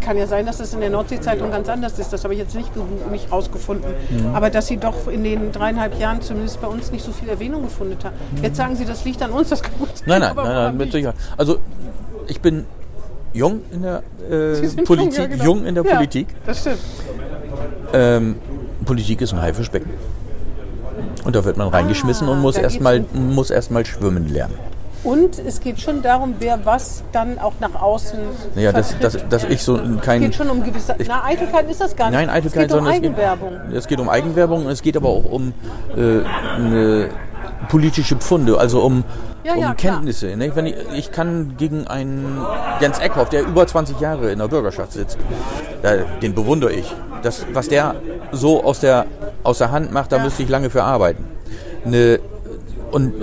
Kann 0.01 0.17
ja 0.17 0.27
sein, 0.27 0.47
dass 0.47 0.59
das 0.59 0.75
in 0.75 0.81
der 0.81 0.91
Nordsee-Zeitung 0.91 1.51
ganz 1.51 1.69
anders 1.69 1.99
ist, 1.99 2.13
das 2.13 2.25
habe 2.25 2.35
ich 2.35 2.41
jetzt 2.41 2.55
nicht, 2.55 2.71
nicht 3.11 3.31
rausgefunden. 3.31 3.91
Mhm. 4.11 4.35
Aber 4.35 4.51
dass 4.51 4.67
Sie 4.67 4.77
doch 4.77 5.09
in 5.09 5.25
den 5.25 5.53
dreieinhalb 5.53 5.99
Jahren 5.99 6.21
zumindest 6.21 6.61
bei 6.61 6.69
uns 6.69 6.93
nicht 6.93 7.05
so 7.05 7.13
viel 7.13 7.29
Erwähnung 7.29 7.63
gefunden 7.63 7.97
haben. 8.05 8.15
Mhm. 8.37 8.45
Jetzt 8.45 8.57
sagen 8.57 8.77
Sie, 8.77 8.85
das 8.85 9.05
liegt 9.05 9.23
an 9.23 9.31
uns, 9.31 9.49
das 9.49 9.63
kann 9.63 9.75
gut 9.79 9.97
sein. 9.97 10.05
Nein, 10.07 10.21
nein, 10.21 10.37
nein, 10.37 10.47
nein 10.47 10.77
mit 10.77 10.93
Sicherheit. 10.93 11.17
Also 11.37 11.59
ich 12.27 12.41
bin 12.41 12.67
jung 13.33 13.61
in 13.71 13.83
der 13.83 14.03
äh, 14.31 14.67
Politik. 14.85 15.19
Jung, 15.19 15.23
ja, 15.23 15.27
genau. 15.27 15.45
jung 15.45 15.67
in 15.67 15.75
der 15.75 15.85
ja, 15.85 15.95
Politik. 15.95 16.29
Das 16.45 16.61
stimmt. 16.61 16.79
Ähm, 17.93 18.37
Politik 18.85 19.21
ist 19.21 19.33
ein 19.33 19.41
Haifischbecken. 19.41 19.91
Und 21.25 21.35
da 21.35 21.45
wird 21.45 21.57
man 21.57 21.69
reingeschmissen 21.69 22.29
ah, 22.29 22.33
und 22.33 22.41
muss 22.41 22.57
erstmal 22.57 23.05
erst 23.85 23.89
schwimmen 23.89 24.29
lernen. 24.29 24.55
Und 25.07 25.39
es 25.39 25.61
geht 25.61 25.81
schon 25.81 26.03
darum, 26.03 26.35
wer 26.41 26.67
was 26.67 27.05
dann 27.13 27.39
auch 27.39 27.53
nach 27.61 27.81
außen. 27.81 28.19
Ja, 28.57 28.73
dass, 28.73 28.99
dass, 28.99 29.17
dass 29.29 29.45
ich 29.45 29.63
so 29.63 29.79
kein. 30.03 30.21
Es 30.21 30.31
geht 30.31 30.35
schon 30.35 30.51
um 30.51 30.65
gewisse. 30.65 30.97
Ich, 30.99 31.07
na, 31.07 31.23
Eitelkeit 31.25 31.71
ist 31.71 31.81
das 31.81 31.95
gar 31.95 32.11
nicht. 32.11 32.19
Nein, 32.19 32.29
Eitelkeit, 32.29 32.65
es 32.65 32.73
geht 32.73 32.81
um 32.81 32.89
Eigenwerbung. 32.89 33.53
Es 33.53 33.69
geht, 33.69 33.77
es 33.77 33.87
geht 33.87 34.01
um 34.01 34.09
Eigenwerbung 34.09 34.67
und 34.67 34.73
es 34.73 34.83
geht 34.83 34.97
aber 34.97 35.09
auch 35.09 35.25
um 35.25 35.55
äh, 35.97 36.25
eine 36.57 37.11
politische 37.69 38.17
Pfunde, 38.17 38.59
also 38.59 38.81
um, 38.81 39.05
Ja, 39.45 39.55
um 39.55 39.61
ja. 39.61 39.75
Kenntnisse. 39.75 40.37
Ne? 40.37 40.51
Wenn 40.57 40.67
ich, 40.67 40.75
ich 40.97 41.13
kann 41.13 41.55
gegen 41.57 41.87
einen 41.87 42.45
Jens 42.81 42.99
Eckhoff, 42.99 43.29
der 43.29 43.43
über 43.43 43.65
20 43.65 44.01
Jahre 44.01 44.33
in 44.33 44.41
der 44.41 44.49
Bürgerschaft 44.49 44.93
sitzt, 44.93 45.19
da, 45.83 45.99
den 46.21 46.35
bewundere 46.35 46.73
ich. 46.73 46.93
Das, 47.23 47.47
was 47.53 47.69
der 47.69 47.95
so 48.33 48.65
aus 48.65 48.81
der, 48.81 49.07
aus 49.45 49.59
der 49.59 49.71
Hand 49.71 49.93
macht, 49.93 50.11
da 50.11 50.19
müsste 50.19 50.43
ich 50.43 50.49
lange 50.49 50.69
für 50.69 50.83
arbeiten. 50.83 51.27
Ne, 51.85 52.19
und 52.91 53.15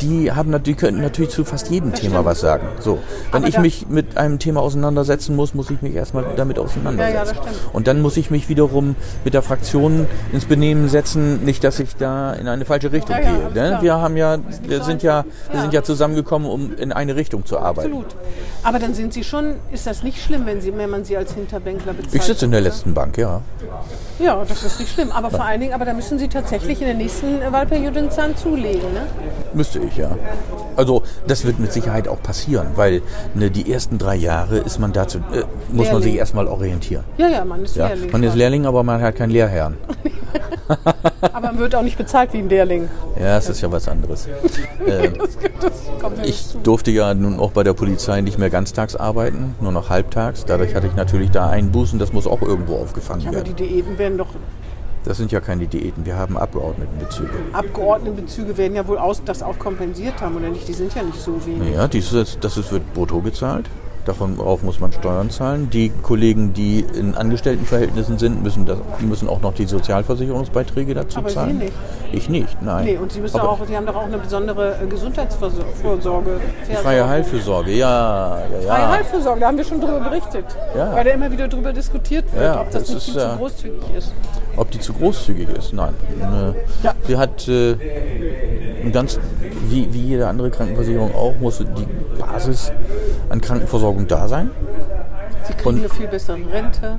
die 0.00 0.32
haben 0.32 0.50
natürlich, 0.50 0.78
können 0.78 1.00
natürlich 1.00 1.30
zu 1.30 1.44
fast 1.44 1.70
jedem 1.70 1.92
Thema 1.94 2.14
stimmt. 2.16 2.24
was 2.24 2.40
sagen. 2.40 2.68
So, 2.80 2.98
wenn 3.32 3.42
Aber 3.42 3.48
ich 3.48 3.58
mich 3.58 3.88
mit 3.88 4.16
einem 4.16 4.38
Thema 4.38 4.60
auseinandersetzen 4.60 5.36
muss, 5.36 5.54
muss 5.54 5.70
ich 5.70 5.82
mich 5.82 5.94
erstmal 5.94 6.24
damit 6.36 6.58
auseinandersetzen. 6.58 7.14
Ja, 7.16 7.24
ja, 7.24 7.32
das. 7.44 7.58
Und 7.72 7.86
dann 7.86 8.00
muss 8.02 8.16
ich 8.16 8.30
mich 8.30 8.48
wiederum 8.48 8.96
mit 9.24 9.34
der 9.34 9.42
Fraktion 9.42 10.06
ins 10.32 10.44
Benehmen 10.44 10.88
setzen, 10.88 11.44
nicht, 11.44 11.64
dass 11.64 11.80
ich 11.80 11.96
da 11.96 12.32
in 12.34 12.48
eine 12.48 12.64
falsche 12.64 12.92
Richtung 12.92 13.16
Ja, 13.16 13.22
gehe. 13.22 13.44
alles 13.44 13.54
Ne? 13.54 13.78
Wir 13.80 13.94
haben 13.94 14.16
ja, 14.16 14.38
wir 14.62 14.82
sind 14.84 15.02
ja, 15.02 15.24
wir 15.50 15.60
sind 15.60 15.72
ja 15.72 15.82
zusammengekommen, 15.82 16.48
um 16.48 16.76
in 16.76 16.92
eine 16.92 17.16
Richtung 17.16 17.44
zu 17.44 17.58
arbeiten. 17.58 17.88
Absolut. 17.92 18.14
Aber 18.62 18.78
dann 18.78 18.94
sind 18.94 19.12
Sie 19.12 19.24
schon, 19.24 19.54
ist 19.72 19.86
das 19.86 20.02
nicht 20.02 20.22
schlimm, 20.22 20.46
wenn, 20.46 20.60
Sie, 20.60 20.76
wenn 20.76 20.90
man 20.90 21.04
Sie 21.04 21.16
als 21.16 21.34
Hinterbänkler 21.34 21.92
bezeichnet? 21.92 22.14
Ich 22.14 22.22
sitze 22.22 22.44
in 22.46 22.50
der 22.50 22.60
letzten 22.60 22.94
Bank, 22.94 23.18
ja. 23.18 23.40
Ja, 24.18 24.42
das 24.48 24.62
ist 24.62 24.80
nicht 24.80 24.92
schlimm. 24.92 25.10
Aber 25.10 25.30
vor 25.30 25.44
allen 25.44 25.60
Dingen, 25.60 25.72
aber 25.74 25.84
da 25.84 25.92
müssen 25.92 26.18
Sie 26.18 26.28
tatsächlich 26.28 26.80
in 26.80 26.86
der 26.86 26.96
nächsten 26.96 27.40
Wahlperiode 27.50 27.98
einen 27.98 28.10
Zahn 28.10 28.36
zulegen. 28.36 28.92
Ne? 28.92 29.06
Müsste 29.52 29.78
ich, 29.84 29.96
ja. 29.96 30.10
Also 30.76 31.02
das 31.26 31.44
wird 31.44 31.58
mit 31.60 31.72
Sicherheit 31.72 32.08
auch 32.08 32.22
passieren, 32.22 32.68
weil 32.74 33.02
ne, 33.34 33.50
die 33.50 33.70
ersten 33.72 33.98
drei 33.98 34.16
Jahre 34.16 34.58
ist 34.58 34.78
man 34.78 34.92
dazu, 34.92 35.18
äh, 35.18 35.42
muss 35.72 35.86
man 35.86 35.96
sich 35.96 36.06
Lehrling. 36.06 36.18
erstmal 36.18 36.46
orientieren. 36.48 37.04
Ja, 37.16 37.28
ja, 37.28 37.44
man 37.44 37.64
ist 37.64 37.76
Ja, 37.76 37.88
Lehrling. 37.88 38.10
man 38.12 38.22
ist. 38.22 38.34
Lehrling, 38.34 38.66
aber 38.66 38.82
man 38.82 39.00
hat 39.00 39.16
keinen 39.16 39.30
Lehrherrn. 39.30 39.76
aber 41.20 41.40
man 41.40 41.58
wird 41.58 41.74
auch 41.74 41.82
nicht 41.82 41.96
bezahlt 41.98 42.32
wie 42.32 42.38
ein 42.38 42.48
Lehrling. 42.48 42.88
Ja, 43.18 43.36
das 43.36 43.48
ist 43.48 43.60
ja 43.60 43.70
was 43.70 43.86
anderes. 43.88 44.26
äh, 44.86 45.10
ich 46.24 46.44
durfte 46.62 46.90
ja 46.90 47.14
nun 47.14 47.38
auch 47.38 47.52
bei 47.52 47.62
der 47.62 47.74
Polizei 47.74 48.20
nicht 48.20 48.38
mehr 48.38 48.50
ganztags 48.50 48.96
arbeiten, 48.96 49.54
nur 49.60 49.72
noch 49.72 49.90
halbtags. 49.90 50.44
Dadurch 50.44 50.74
hatte 50.74 50.86
ich 50.86 50.96
natürlich 50.96 51.30
da 51.30 51.48
Einbußen, 51.48 51.98
das 51.98 52.12
muss 52.12 52.26
auch 52.26 52.42
irgendwo 52.42 52.76
aufgefangen 52.76 53.28
Aber 53.28 53.40
die 53.42 53.46
werden. 53.50 53.56
Diäten 53.56 53.98
werden 53.98 54.18
doch, 54.18 54.28
Das 55.04 55.18
sind 55.18 55.30
ja 55.32 55.40
keine 55.40 55.66
Diäten, 55.66 56.06
wir 56.06 56.16
haben 56.16 56.38
Abgeordnetenbezüge. 56.38 57.28
Abgeordnetenbezüge 57.52 58.56
werden 58.56 58.74
ja 58.74 58.88
wohl 58.88 58.96
aus, 58.98 59.22
das 59.22 59.42
auch 59.42 59.58
kompensiert 59.58 60.20
haben, 60.22 60.36
oder 60.36 60.48
nicht? 60.48 60.66
Die 60.66 60.72
sind 60.72 60.94
ja 60.94 61.02
nicht 61.02 61.20
so 61.20 61.44
wenig. 61.44 61.74
Ja, 61.74 61.86
dieses, 61.88 62.38
das 62.40 62.56
ist, 62.56 62.72
wird 62.72 62.94
brutto 62.94 63.20
gezahlt. 63.20 63.66
Davon 64.06 64.38
auf 64.38 64.62
muss 64.62 64.80
man 64.80 64.92
Steuern 64.92 65.30
zahlen. 65.30 65.70
Die 65.70 65.90
Kollegen, 66.02 66.52
die 66.52 66.80
in 66.80 67.14
Angestelltenverhältnissen 67.14 68.18
sind, 68.18 68.42
müssen, 68.42 68.66
das, 68.66 68.76
die 69.00 69.06
müssen 69.06 69.28
auch 69.28 69.40
noch 69.40 69.54
die 69.54 69.64
Sozialversicherungsbeiträge 69.64 70.92
dazu 70.94 71.18
Aber 71.20 71.28
Sie 71.30 71.34
zahlen. 71.34 71.58
nicht. 71.58 71.72
Ich 72.12 72.28
nicht, 72.28 72.60
nein. 72.60 72.84
Nee, 72.84 72.98
und 72.98 73.12
Sie 73.12 73.20
müssen 73.20 73.40
Aber 73.40 73.50
auch, 73.50 73.66
Sie 73.66 73.74
haben 73.74 73.86
doch 73.86 73.96
auch 73.96 74.04
eine 74.04 74.18
besondere 74.18 74.78
äh, 74.82 74.86
Gesundheitsvorsorge. 74.86 76.40
Freie 76.82 77.08
Heilfürsorge, 77.08 77.70
ja, 77.72 78.38
ja, 78.40 78.60
ja. 78.60 78.74
Freie 78.74 78.88
Heilfürsorge, 78.90 79.40
da 79.40 79.46
haben 79.48 79.56
wir 79.56 79.64
schon 79.64 79.80
drüber 79.80 80.00
berichtet. 80.00 80.44
Ja. 80.76 80.92
Weil 80.94 81.04
da 81.04 81.10
immer 81.10 81.30
wieder 81.30 81.48
drüber 81.48 81.72
diskutiert 81.72 82.30
wird, 82.32 82.42
Ja, 82.44 82.60
ob 82.60 82.70
das, 82.70 82.82
das 82.82 82.90
nicht 82.90 82.96
ist, 82.98 83.04
viel 83.14 83.14
zu 83.22 83.26
äh, 83.26 83.36
großzügig 83.36 83.82
ist. 83.96 84.12
Ob 84.56 84.70
die 84.70 84.78
zu 84.80 84.92
großzügig 84.92 85.48
ist? 85.50 85.72
Nein. 85.72 85.94
Ne. 86.18 86.54
Ja. 86.82 86.94
Sie 87.06 87.16
hat 87.16 87.48
äh, 87.48 87.76
ganz, 88.92 89.18
wie, 89.68 89.92
wie 89.92 90.00
jede 90.00 90.26
andere 90.28 90.50
Krankenversicherung 90.50 91.14
auch, 91.14 91.34
muss 91.40 91.58
die 91.58 91.86
Basis 92.18 92.72
an 93.28 93.40
Krankenversorgung 93.40 94.06
da 94.06 94.28
sein. 94.28 94.50
Sie 95.46 95.52
kriegen 95.54 95.68
und- 95.68 95.78
eine 95.80 95.88
viel 95.88 96.06
bessere 96.06 96.38
Rente 96.52 96.98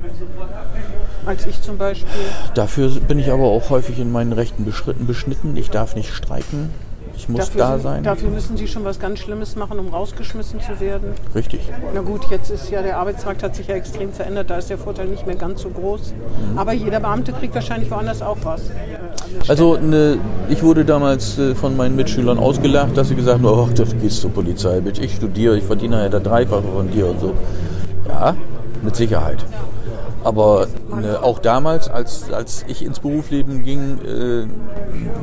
als 1.26 1.46
ich 1.48 1.62
zum 1.62 1.78
Beispiel. 1.78 2.08
Dafür 2.54 2.90
bin 3.00 3.18
ich 3.18 3.32
aber 3.32 3.46
auch 3.46 3.70
häufig 3.72 4.00
in 4.00 4.12
meinen 4.12 4.32
Rechten 4.34 4.64
beschritten, 4.66 5.08
beschnitten. 5.08 5.58
Ich 5.58 5.72
darf 5.72 5.96
nicht 5.96 6.14
streiken. 6.14 6.70
Ich 7.18 7.30
muss 7.30 7.40
Dafür, 7.46 7.62
da 7.62 7.80
sein. 7.80 8.04
dafür 8.04 8.30
müssen 8.30 8.58
Sie 8.58 8.68
schon 8.68 8.84
was 8.84 9.00
ganz 9.00 9.20
Schlimmes 9.20 9.56
machen, 9.56 9.80
um 9.80 9.88
rausgeschmissen 9.88 10.60
zu 10.60 10.80
werden. 10.80 11.14
Richtig. 11.34 11.62
Na 11.94 12.02
gut, 12.02 12.30
jetzt 12.30 12.52
ist 12.52 12.70
ja 12.70 12.82
der 12.82 12.98
Arbeitsmarkt 12.98 13.42
hat 13.42 13.56
sich 13.56 13.68
ja 13.68 13.76
extrem 13.76 14.12
verändert, 14.12 14.50
da 14.50 14.58
ist 14.58 14.70
der 14.70 14.78
Vorteil 14.78 15.08
nicht 15.08 15.26
mehr 15.26 15.36
ganz 15.36 15.62
so 15.62 15.70
groß. 15.70 16.12
Mhm. 16.52 16.58
Aber 16.58 16.74
jeder 16.74 17.00
Beamte 17.00 17.32
kriegt 17.34 17.56
wahrscheinlich 17.56 17.90
woanders 17.90 18.22
auch 18.22 18.38
was. 18.44 18.70
äh, 18.70 18.74
Also 19.48 19.78
ne, 19.78 20.18
ich 20.50 20.62
wurde 20.62 20.84
damals 20.86 21.40
äh, 21.40 21.56
von 21.56 21.76
meinen 21.78 21.96
Mitschülern 21.96 22.38
ausgelacht, 22.38 22.96
dass 22.98 23.08
sie 23.08 23.16
gesagt 23.16 23.42
haben, 23.42 23.46
oh, 23.46 23.70
das 23.74 23.96
gehst 23.98 24.22
zur 24.22 24.32
Polizei, 24.32 24.80
Bitch, 24.82 25.00
ich 25.00 25.16
studiere, 25.16 25.58
ich 25.58 25.64
verdiene 25.64 26.04
ja 26.04 26.10
der 26.10 26.20
Dreifache 26.20 26.64
von 26.64 26.92
dir 26.92 27.08
und 27.08 27.20
so. 27.20 27.34
Ja, 28.08 28.36
mit 28.84 28.96
Sicherheit. 28.96 29.44
Aber 30.26 30.66
ne, 30.90 31.22
auch 31.22 31.38
damals, 31.38 31.88
als, 31.88 32.34
als 32.34 32.66
ich 32.68 32.84
ins 32.84 33.00
Berufsleben 33.00 33.64
ging, 33.64 34.00
äh, 34.04 34.48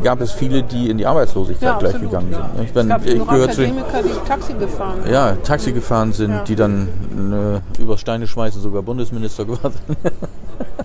gab 0.05 0.21
es 0.21 0.31
viele, 0.31 0.63
die 0.63 0.91
in 0.91 0.97
die 0.97 1.07
Arbeitslosigkeit 1.07 1.71
ja, 1.71 1.79
gleich 1.79 1.95
absolut, 1.95 2.11
gegangen 2.13 2.31
ja. 2.31 2.51
sind. 2.55 2.65
Ich, 2.65 2.73
bin, 2.73 2.95
ich 3.05 3.29
gehöre 3.29 3.51
zu 3.51 3.63
den, 3.63 3.75
die 3.79 4.29
Taxi 4.29 4.53
gefahren 4.55 5.01
haben. 5.01 5.13
ja, 5.13 5.33
Taxi 5.43 5.73
gefahren 5.73 6.13
sind, 6.13 6.31
Ja. 6.31 6.45
die 6.45 6.55
dann 6.55 6.89
ne, 7.17 7.63
über 7.81 7.99
Steine 7.99 8.29
schmeißen 8.29 8.63
sogar 8.63 8.83
Bundesminister 8.83 9.45
geworden 9.45 9.75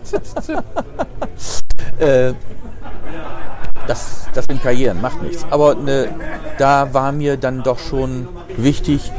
sind. 0.01 0.23
äh, 1.99 2.33
das, 3.85 4.27
das 4.33 4.45
sind 4.45 4.63
Karrieren, 4.63 4.99
macht 4.99 5.21
nichts. 5.21 5.45
Aber 5.51 5.75
ne, 5.75 6.09
da 6.57 6.91
war 6.91 7.11
mir 7.11 7.37
dann 7.37 7.61
doch 7.61 7.77
schon 7.77 8.27
wichtig, 8.57 9.11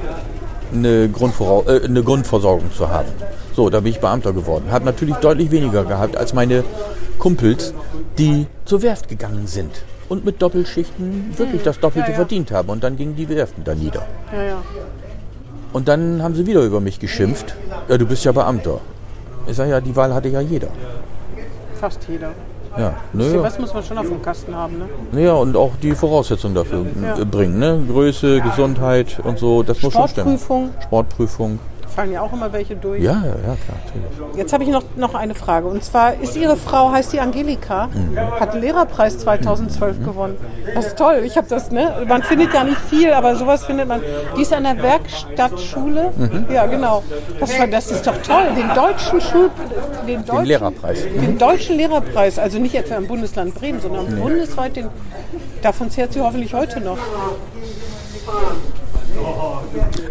eine, 0.72 1.08
Grundvorau 1.08 1.64
äh, 1.66 1.84
eine 1.84 2.02
Grundversorgung 2.02 2.72
zu 2.72 2.88
haben. 2.88 3.08
So, 3.54 3.70
da 3.70 3.80
bin 3.80 3.92
ich 3.92 4.00
Beamter 4.00 4.32
geworden. 4.32 4.66
Habe 4.70 4.84
natürlich 4.84 5.16
deutlich 5.16 5.50
weniger 5.50 5.84
gehabt 5.84 6.16
als 6.16 6.32
meine 6.34 6.64
Kumpels, 7.18 7.74
die 8.18 8.46
zur 8.64 8.82
Werft 8.82 9.08
gegangen 9.08 9.46
sind 9.46 9.72
und 10.08 10.24
mit 10.24 10.40
Doppelschichten 10.40 11.34
wirklich 11.36 11.62
das 11.62 11.80
Doppelte 11.80 12.08
Ja, 12.08 12.12
ja. 12.12 12.16
verdient 12.16 12.50
haben. 12.52 12.68
Und 12.68 12.84
dann 12.84 12.96
gingen 12.96 13.16
die 13.16 13.28
Werften 13.28 13.64
da 13.64 13.74
nieder. 13.74 14.06
Ja, 14.32 14.42
ja. 14.42 14.62
Und 15.72 15.88
dann 15.88 16.22
haben 16.22 16.34
sie 16.34 16.46
wieder 16.46 16.62
über 16.62 16.80
mich 16.80 16.98
geschimpft. 16.98 17.54
Ja, 17.88 17.98
du 17.98 18.06
bist 18.06 18.24
ja 18.24 18.32
Beamter. 18.32 18.80
Ich 19.46 19.56
sage 19.56 19.70
ja, 19.70 19.80
die 19.80 19.94
Wahl 19.94 20.14
hatte 20.14 20.28
ja 20.28 20.40
jeder. 20.40 20.68
Fast 21.74 22.00
jeder. 22.08 22.32
Ja, 22.76 22.94
ne, 23.12 23.42
Was 23.42 23.58
muss 23.58 23.72
man 23.72 23.82
schon 23.82 23.98
auf 23.98 24.06
dem 24.06 24.20
Kasten 24.22 24.54
haben, 24.54 24.74
ne? 25.12 25.22
ja, 25.24 25.32
und 25.32 25.56
auch 25.56 25.72
die 25.82 25.92
Voraussetzungen 25.92 26.54
dafür 26.54 26.84
Ja. 27.02 27.18
äh, 27.18 27.24
bringen. 27.24 27.58
Ne? 27.58 27.82
Größe, 27.88 28.40
Gesundheit 28.40 29.18
und 29.24 29.38
so, 29.38 29.62
das 29.62 29.82
muss 29.82 29.92
schon 29.94 30.08
stimmen. 30.08 30.38
Sportprüfung, 30.38 30.70
Sportprüfung. 30.82 31.58
Fallen 31.98 32.12
ja 32.12 32.22
auch 32.22 32.32
immer 32.32 32.52
welche 32.52 32.76
durch. 32.76 33.02
Ja, 33.02 33.14
ja, 33.14 33.26
ja, 33.26 33.56
klar, 33.56 33.76
natürlich. 33.84 34.36
Jetzt 34.36 34.52
habe 34.52 34.62
ich 34.62 34.70
noch, 34.70 34.84
noch 34.94 35.16
eine 35.16 35.34
Frage. 35.34 35.66
Und 35.66 35.82
zwar 35.82 36.14
ist 36.14 36.36
Ihre 36.36 36.56
Frau, 36.56 36.92
heißt 36.92 37.12
die 37.12 37.18
Angelika, 37.18 37.88
hat 38.38 38.54
den 38.54 38.60
Lehrerpreis 38.60 39.18
2012 39.18 40.04
gewonnen. 40.04 40.36
Das 40.76 40.86
ist 40.86 40.96
toll. 40.96 41.22
Ich 41.24 41.36
habe 41.36 41.48
das, 41.48 41.72
ne? 41.72 42.06
Man 42.06 42.22
findet 42.22 42.54
ja 42.54 42.62
nicht 42.62 42.80
viel, 42.82 43.12
aber 43.12 43.34
sowas 43.34 43.64
findet 43.64 43.88
man. 43.88 44.00
Die 44.36 44.42
ist 44.42 44.52
an 44.52 44.62
der 44.62 44.80
Werkstattschule. 44.80 46.12
Ja, 46.52 46.66
genau. 46.66 47.02
Das, 47.40 47.58
war, 47.58 47.66
das 47.66 47.90
ist 47.90 48.06
doch 48.06 48.16
toll. 48.22 48.44
Den 48.56 48.72
deutschen 48.76 49.20
Schul... 49.20 49.50
Den, 50.06 50.24
deutschen, 50.24 50.44
Lehrerpreis. 50.44 51.02
Den 51.02 51.36
deutschen 51.36 51.76
Lehrerpreis. 51.78 52.38
Also 52.38 52.60
nicht 52.60 52.76
etwa 52.76 52.94
im 52.94 53.08
Bundesland 53.08 53.56
Bremen, 53.56 53.80
sondern 53.80 54.06
bundesweit. 54.20 54.76
Den, 54.76 54.86
davon 55.62 55.90
zehrt 55.90 56.12
sie 56.12 56.20
hoffentlich 56.20 56.54
heute 56.54 56.80
noch. 56.80 56.98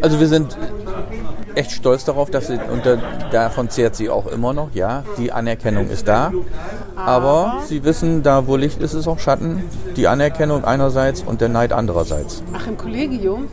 Also 0.02 0.20
wir 0.20 0.28
sind 0.28 0.58
echt 1.58 1.72
stolz 1.72 2.06
darauf, 2.06 2.30
dass 2.30 2.48
sie, 2.48 2.60
und 2.72 2.86
da, 2.86 2.98
davon 3.32 3.70
zehrt 3.70 3.96
sie 3.96 4.10
auch 4.10 4.28
immer 4.28 4.54
noch, 4.54 4.70
ja, 4.74 5.04
die 5.18 5.32
Anerkennung 5.32 5.90
ist 5.90 6.08
da. 6.08 6.32
Aber 6.96 7.62
sie 7.66 7.84
wissen, 7.84 8.24
da 8.24 8.48
wo 8.48 8.56
Licht 8.56 8.82
ist, 8.82 8.94
ist 8.94 9.08
auch 9.08 9.20
Schatten. 9.20 9.64
Die 9.96 10.08
Anerkennung 10.08 10.64
einerseits 10.64 11.22
und 11.22 11.42
der 11.42 11.50
Neid 11.50 11.74
andererseits. 11.74 12.44
Ach, 12.54 12.68
im 12.68 12.78
Kollegium? 12.78 13.48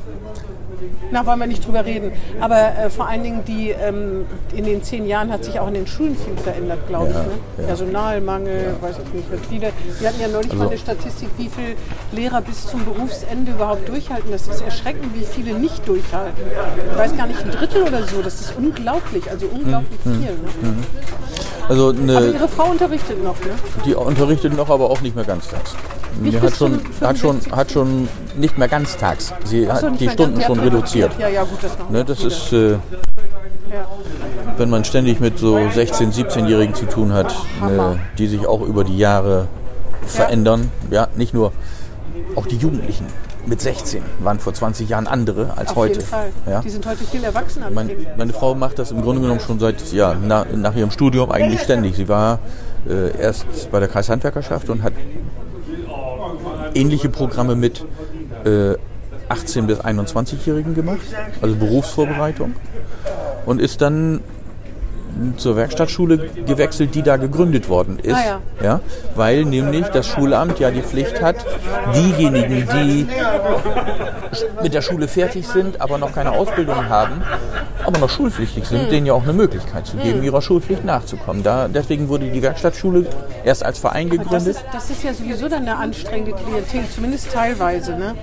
Na, 1.11 1.25
wollen 1.27 1.39
wir 1.39 1.47
nicht 1.47 1.67
drüber 1.67 1.85
reden. 1.85 2.13
Aber 2.41 2.57
äh, 2.79 2.91
vor 2.91 3.07
allen 3.09 3.23
Dingen, 3.23 3.45
die, 3.47 3.71
ähm, 3.71 4.27
in 4.55 4.65
den 4.65 4.83
zehn 4.83 5.07
Jahren 5.07 5.31
hat 5.33 5.45
sich 5.45 5.61
auch 5.61 5.69
in 5.69 5.75
den 5.75 5.87
Schulen 5.87 6.17
viel 6.17 6.37
verändert, 6.37 6.87
glaube 6.89 7.09
ich. 7.11 7.15
Ja, 7.15 7.23
Ne? 7.23 7.29
ja. 7.59 7.67
Personalmangel, 7.67 8.77
weiß 8.81 8.97
ich 9.07 9.15
nicht, 9.15 9.31
wird 9.31 9.47
viele. 9.47 9.73
Wir 10.01 10.09
hatten 10.09 10.21
ja 10.21 10.29
neulich 10.29 10.51
Also 10.51 10.63
mal 10.65 10.69
eine 10.71 10.79
Statistik, 10.79 11.29
wie 11.37 11.49
viele 11.49 11.75
Lehrer 12.13 12.41
bis 12.41 12.67
zum 12.67 12.85
Berufsende 12.85 13.53
überhaupt 13.53 13.89
durchhalten. 13.89 14.31
Das 14.31 14.47
ist 14.49 14.61
erschreckend, 14.61 15.15
wie 15.15 15.25
viele 15.25 15.55
nicht 15.59 15.87
durchhalten. 15.87 16.35
Ich 16.93 16.99
weiß 16.99 17.17
gar 17.17 17.27
nicht, 17.27 17.43
ein 17.45 17.51
Drittel 17.51 17.83
oder 17.83 18.03
so. 18.05 18.23
Das 18.23 18.41
ist 18.41 18.55
unglaublich, 18.57 19.31
also 19.31 19.47
unglaublich 19.47 20.01
Hm, 20.05 20.15
viel. 20.21 20.31
Ne? 20.33 20.75
Also 21.69 21.89
Aber 21.91 21.99
eine, 21.99 22.27
Ihre 22.33 22.49
Frau 22.49 22.71
unterrichtet 22.71 23.23
noch, 23.25 23.39
ne? 23.41 23.51
die 23.87 23.95
unterrichtet 23.95 24.55
noch, 24.57 24.69
aber 24.69 24.91
auch 24.91 25.01
nicht 25.01 25.15
mehr 25.17 25.25
ganztags. 25.25 25.75
Nicht 26.21 26.41
hat 26.41 26.57
schon, 26.57 26.81
hat, 27.01 27.19
schon, 27.19 27.41
65. 27.41 27.53
hat 27.53 27.71
schon 27.71 28.09
nicht 28.37 28.59
mehr 28.59 28.69
ganztags. 28.69 29.33
Sie 29.45 29.69
Ach 29.69 29.81
so, 29.81 29.87
hat 29.89 30.01
die 30.01 30.09
Stunden 30.09 30.35
ganz- 30.35 30.47
schon 30.47 30.59
ja, 30.59 30.65
ja, 30.65 30.71
reduziert. 30.71 31.13
Ja, 31.19 31.29
ja, 31.29 31.43
gut, 31.45 31.59
das 31.63 31.79
noch. 31.79 31.91
Ne, 31.91 32.05
das 32.05 32.25
ist, 32.25 32.53
äh, 32.53 32.73
ja. 32.73 32.79
wenn 34.57 34.71
man 34.71 34.85
ständig 34.85 35.21
mit 35.21 35.39
so 35.39 35.57
16-, 35.57 36.13
17-Jährigen 36.13 36.75
zu 36.75 36.87
tun 36.87 37.13
hat, 37.13 37.35
ne, 37.61 37.99
die 38.19 38.27
sich 38.27 38.47
auch 38.47 38.61
über 38.63 38.85
die 38.85 38.99
Jahre 38.99 39.49
verändern. 40.07 40.71
Ja, 40.91 41.09
nicht 41.17 41.35
nur, 41.35 41.53
auch 42.37 42.47
die 42.47 42.57
Jugendlichen 42.57 43.07
mit 43.47 43.61
16 43.61 44.03
waren 44.21 44.39
vor 44.39 44.55
20 44.55 44.89
Jahren 44.89 45.07
andere 45.07 45.57
als 45.57 45.71
Auf 45.71 45.77
heute. 45.77 45.95
jeden 45.95 46.07
Fall. 46.07 46.31
Ja? 46.47 46.61
Die 46.63 46.71
sind 46.71 46.87
heute 46.87 47.05
viel 47.05 47.23
erwachsener. 47.25 47.71
Mein, 47.71 47.91
meine 48.17 48.33
Frau 48.33 48.55
macht 48.55 48.79
das 48.79 48.91
im 48.91 49.03
Grunde 49.03 49.21
genommen 49.21 49.41
schon 49.41 49.59
seit, 49.59 49.93
ja, 49.93 50.17
na, 50.21 50.47
nach 50.55 50.75
ihrem 50.75 50.91
Studium 50.91 51.31
eigentlich 51.31 51.61
ständig. 51.61 51.97
Sie 51.97 52.09
war 52.09 52.39
äh, 52.89 53.17
erst 53.19 53.71
bei 53.71 53.81
der 53.81 53.89
Kreishandwerkerschaft 53.89 54.71
und 54.71 54.83
hat 54.83 54.93
ähnliche 56.75 57.09
Programme 57.09 57.57
mit 57.57 57.85
äh, 58.45 58.75
18 59.29 59.67
bis 59.67 59.81
21-Jährigen 59.81 60.75
gemacht, 60.75 61.01
also 61.41 61.57
Berufsvorbereitung. 61.57 62.55
Und 63.47 63.61
ist 63.61 63.81
dann 63.81 64.21
zur 65.37 65.57
Werkstattschule 65.57 66.19
gewechselt, 66.47 66.95
die 66.95 67.03
da 67.03 67.17
gegründet 67.17 67.69
worden 67.69 67.99
ist. 68.01 68.15
Ah, 68.17 68.41
ja. 68.63 68.81
weil 69.15 69.45
nämlich 69.45 69.87
das 69.89 70.07
Schulamt 70.07 70.59
ja 70.59 70.71
die 70.71 70.83
Pflicht 70.83 71.21
hat, 71.23 71.37
diejenigen, 71.95 72.67
die 72.73 73.07
mit 74.63 74.75
der 74.75 74.83
Schule 74.83 75.09
fertig 75.09 75.47
sind, 75.47 75.81
aber 75.81 75.99
noch 75.99 76.13
keine 76.13 76.33
Ausbildung 76.33 76.89
haben, 76.89 77.23
aber 77.85 77.99
noch 77.99 78.11
schulpflichtig 78.11 78.67
sind, 78.67 78.91
denen 78.91 79.07
ja 79.07 79.13
auch 79.13 79.23
eine 79.23 79.33
Möglichkeit 79.33 79.87
zu 79.87 79.97
geben, 79.97 80.23
ihrer 80.23 80.43
Schulpflicht 80.43 80.85
nachzukommen. 80.85 81.43
Da, 81.43 81.69
deswegen 81.69 82.09
wurde 82.09 82.31
die 82.31 82.43
Werkstattschule 82.43 83.07
erst 83.45 83.65
als 83.65 83.79
Verein 83.79 84.09
Das 84.09 84.19
gegründet. 84.19 84.49
ist, 84.57 84.65
das 84.73 84.91
ist 84.91 85.03
ja 85.05 85.13
sowieso 85.15 85.49
dann 85.49 85.63
eine 85.63 85.77
anstrengende 85.77 86.33
Klientel, 86.33 86.81
zumindest 86.95 87.33
teilweise. 87.33 87.93
Ne? 87.93 88.15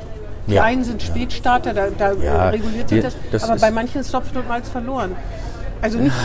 Die 0.47 0.55
Ja. 0.55 0.63
einen 0.63 0.83
sind 0.83 1.01
Spätstarter, 1.01 1.73
da, 1.73 1.87
da 1.97 2.13
Ja, 2.13 2.49
reguliert 2.49 2.89
sich 2.89 3.01
das, 3.03 3.15
das 3.31 3.43
aber 3.43 3.57
bei 3.59 3.71
manchen 3.71 4.01
ist 4.01 4.11
Tropfen 4.11 4.37
und 4.37 4.47
Malz 4.47 4.69
verloren. 4.69 5.15
Also 5.81 5.97
nicht. 5.97 6.15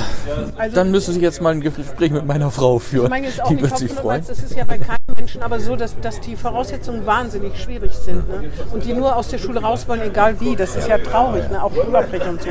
Also 0.56 0.74
Dann 0.74 0.90
müsste 0.90 1.12
ich 1.12 1.18
jetzt 1.18 1.40
mal 1.40 1.50
ein 1.50 1.60
Gespräch 1.60 2.10
mit 2.10 2.26
meiner 2.26 2.50
Frau 2.50 2.78
führen. 2.78 3.04
ich 3.04 3.10
meine 3.10 3.26
jetzt 3.28 3.42
auch 3.42 3.48
die 3.48 3.54
nicht 3.54 3.62
wird 3.62 3.78
sich 3.78 3.88
Tropfen 3.88 3.96
und 3.98 4.02
freuen. 4.02 4.20
Malz, 4.20 4.26
das 4.28 4.50
ist 4.50 4.56
ja 4.56 4.64
bei 4.64 4.78
keinem 4.78 4.98
Menschen 5.16 5.42
aber 5.42 5.60
so, 5.60 5.76
dass, 5.76 5.98
dass 6.00 6.20
die 6.20 6.36
Voraussetzungen 6.36 7.06
wahnsinnig 7.06 7.60
schwierig 7.60 7.92
sind. 7.94 8.28
Ne? 8.28 8.50
Und 8.72 8.84
die 8.84 8.92
nur 8.92 9.16
aus 9.16 9.28
der 9.28 9.38
Schule 9.38 9.60
raus 9.62 9.88
wollen, 9.88 10.02
egal 10.02 10.40
wie. 10.40 10.56
Das 10.56 10.76
ist 10.76 10.88
ja 10.88 10.98
traurig, 10.98 11.50
ne? 11.50 11.62
auch 11.62 11.72
Überbrech 11.74 12.26
und 12.28 12.42
so. 12.42 12.48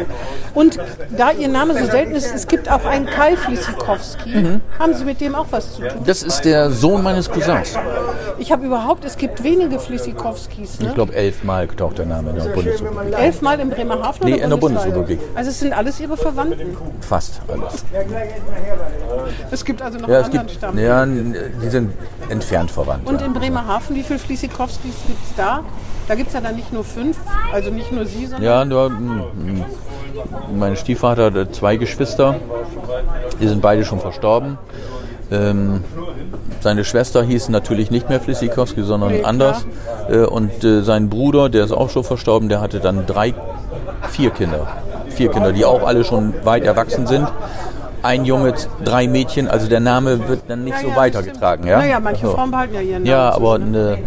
Und 0.54 0.80
da 1.16 1.32
Ihr 1.32 1.48
Name 1.48 1.78
so 1.78 1.86
selten 1.86 2.14
ist, 2.16 2.34
es 2.34 2.48
gibt 2.48 2.72
auch 2.72 2.86
einen 2.86 3.06
Kai 3.06 3.36
Flissikowski. 3.36 4.30
Mhm. 4.30 4.62
Haben 4.80 4.94
Sie 4.94 5.06
mit 5.06 5.22
dem 5.22 5.36
auch 5.36 5.48
was 5.52 5.74
zu 5.76 5.82
tun? 5.82 6.04
Das 6.06 6.24
ist 6.24 6.42
der 6.42 6.72
Sohn 6.72 7.04
meines 7.04 7.30
Cousins. 7.30 7.78
Ich 8.38 8.52
habe 8.52 8.66
überhaupt, 8.66 9.06
es 9.06 9.18
gibt 9.18 9.44
wenige 9.44 9.80
Flissikowskis. 9.80 10.80
Ne? 10.80 10.88
Ich 10.90 10.96
glaube, 10.96 11.14
elfmal 11.16 11.68
taucht 11.68 12.00
der 12.00 12.06
Name 12.06 12.32
in 12.32 12.36
der 12.38 12.44
Bundesrepublik. 12.46 13.18
Elfmal 13.18 13.60
in 13.60 13.70
Bremerhaven? 13.70 14.26
Nee, 14.26 14.36
oder 14.36 14.44
in 14.44 14.50
der? 14.50 14.58
Bundesrepublik. 14.58 15.20
Also 15.36 15.52
es 15.52 15.60
sind 15.60 15.74
alles 15.74 16.00
Ihre 16.00 16.18
Verwandten. 16.18 16.76
Fast 17.02 17.42
alles. 17.48 17.84
Es 19.52 19.64
gibt 19.66 19.82
also 19.82 20.00
noch 20.00 20.08
Ja, 20.08 20.20
es 20.20 20.26
anderen 20.26 20.48
gibt, 20.48 20.58
Stamm. 20.58 20.78
ja, 20.78 21.06
die 21.06 21.70
sind 21.70 21.94
entfernt 22.30 22.72
verwandt. 22.72 23.08
Und 23.08 23.22
ja. 23.22 23.28
in 23.28 23.34
Bremerhaven, 23.34 23.96
wie 23.96 24.04
viele 24.04 24.20
Flissikowskis 24.20 24.96
gibt 25.08 25.24
es 25.24 25.36
da? 25.36 25.64
Da 26.08 26.16
gibt 26.16 26.28
es 26.28 26.34
ja 26.34 26.42
dann 26.42 26.56
nicht 26.56 26.72
nur 26.72 26.84
fünf, 26.84 27.18
also 27.52 27.72
nicht 27.72 27.92
nur 27.92 28.06
Sie, 28.06 28.26
sondern 28.28 28.44
Ja, 28.44 28.66
nur 28.66 28.90
mm, 28.90 29.22
mm, 29.34 29.66
mein 30.58 30.76
Stiefvater 30.76 31.32
hat 31.34 31.56
zwei 31.56 31.78
Geschwister. 31.78 32.36
Die 33.40 33.48
sind 33.48 33.62
beide 33.62 33.84
schon 33.84 34.00
verstorben. 34.00 34.58
Ähm, 35.32 35.84
seine 36.62 36.84
Schwester 36.84 37.24
hieß 37.24 37.50
natürlich 37.50 37.92
nicht 37.92 38.10
mehr 38.10 38.20
Flissikowski, 38.20 38.84
sondern 38.84 39.26
anders. 39.26 39.66
Äh, 40.10 40.20
und 40.20 40.64
äh, 40.64 40.82
sein 40.82 41.10
Bruder, 41.10 41.50
der 41.50 41.64
ist 41.64 41.72
auch 41.72 41.90
schon 41.90 42.04
verstorben, 42.04 42.50
der 42.50 42.62
hatte 42.62 42.80
dann 42.80 43.06
drei, 43.06 43.34
vier 44.10 44.30
Kinder. 44.30 44.68
Vier 45.10 45.32
Kinder, 45.32 45.52
die 45.52 45.66
auch 45.66 45.84
alle 45.84 46.04
schon 46.04 46.34
weit 46.44 46.64
erwachsen 46.64 47.08
sind. 47.08 47.28
Ein 48.06 48.24
Junge, 48.24 48.54
drei 48.84 49.08
Mädchen, 49.08 49.48
also 49.48 49.68
der 49.68 49.80
Name 49.80 50.28
wird 50.28 50.44
dann 50.48 50.64
nicht 50.64 50.76
Ja, 50.76 50.82
so 50.82 50.88
ja, 50.90 50.96
weitergetragen. 50.96 51.66
Ja, 51.66 51.80
Naja, 51.80 52.00
manche. 52.00 52.28
Frauen 52.28 52.52
behalten 52.52 52.76
ja 52.76 52.82
ihren 52.82 53.04
Namen. 53.04 53.06
Ja, 53.06 53.32
aber 53.34 53.58
ne, 53.58 53.98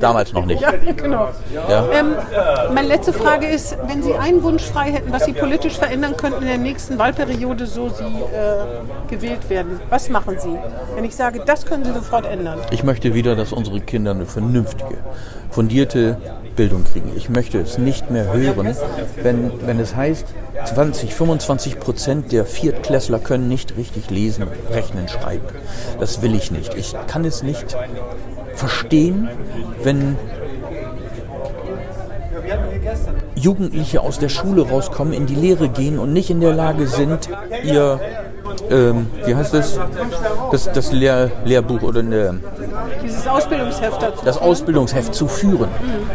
damals 0.00 0.32
noch 0.32 0.46
nicht. 0.46 0.60
Ja, 0.66 0.72
genau. 0.96 1.28
Ähm, 1.92 2.14
meine 2.72 2.88
letzte 2.88 3.12
Frage 3.12 3.46
ist, 3.46 3.76
wenn 3.86 4.02
Sie 4.02 4.14
einen 4.14 4.42
Wunsch 4.42 4.62
frei 4.64 4.90
hätten, 4.90 5.12
was 5.12 5.26
Sie 5.26 5.32
politisch 5.32 5.76
verändern 5.78 6.16
könnten 6.16 6.42
in 6.42 6.48
der 6.48 6.58
nächsten 6.58 6.98
Wahlperiode, 6.98 7.66
so 7.66 7.88
Sie 7.90 8.04
äh, 8.04 9.08
gewählt 9.08 9.50
werden, 9.50 9.80
was 9.90 10.08
machen 10.08 10.36
Sie? 10.38 10.56
Wenn 10.94 11.04
ich 11.04 11.14
sage, 11.14 11.42
das 11.44 11.66
können 11.66 11.84
Sie 11.84 11.92
sofort 11.92 12.26
ändern. 12.26 12.58
Ich 12.70 12.84
möchte 12.84 13.12
wieder, 13.14 13.36
dass 13.36 13.52
unsere 13.52 13.80
Kinder 13.80 14.12
eine 14.12 14.24
vernünftige, 14.26 14.96
fundierte 15.50 16.16
Bildung 16.56 16.84
kriegen. 16.84 17.12
Ich 17.14 17.28
möchte 17.28 17.58
es 17.58 17.78
nicht 17.78 18.10
mehr 18.10 18.32
hören, 18.32 18.74
wenn, 19.22 19.52
wenn 19.66 19.78
es 19.78 19.94
heißt, 19.94 20.26
20, 20.64 21.14
25 21.14 21.78
Prozent 21.78 22.32
der 22.32 22.44
Viertklässler 22.44 23.18
können 23.18 23.48
nicht 23.48 23.76
richtig 23.76 24.10
lesen, 24.10 24.46
rechnen, 24.70 25.08
schreiben. 25.08 25.46
Das 26.00 26.22
will 26.22 26.34
ich 26.34 26.50
nicht. 26.50 26.74
Ich 26.74 26.94
kann 27.06 27.24
es 27.24 27.42
nicht 27.42 27.76
verstehen, 28.54 29.28
wenn 29.82 30.16
Jugendliche 33.34 34.00
aus 34.00 34.18
der 34.18 34.28
Schule 34.28 34.68
rauskommen, 34.68 35.12
in 35.12 35.26
die 35.26 35.34
Lehre 35.34 35.68
gehen 35.68 35.98
und 35.98 36.12
nicht 36.12 36.30
in 36.30 36.40
der 36.40 36.54
Lage 36.54 36.86
sind, 36.86 37.28
ihr, 37.64 38.00
ähm, 38.70 39.06
wie 39.24 39.34
heißt 39.34 39.54
das, 39.54 39.78
das, 40.50 40.72
das 40.72 40.92
Lehr 40.92 41.30
Lehrbuch 41.44 41.82
oder 41.82 42.00
eine, 42.00 42.40
Dieses 43.02 43.26
Ausbildungsheft 43.26 44.02
dazu. 44.02 44.24
das 44.24 44.38
Ausbildungsheft 44.38 45.14
zu 45.14 45.28
führen. 45.28 45.68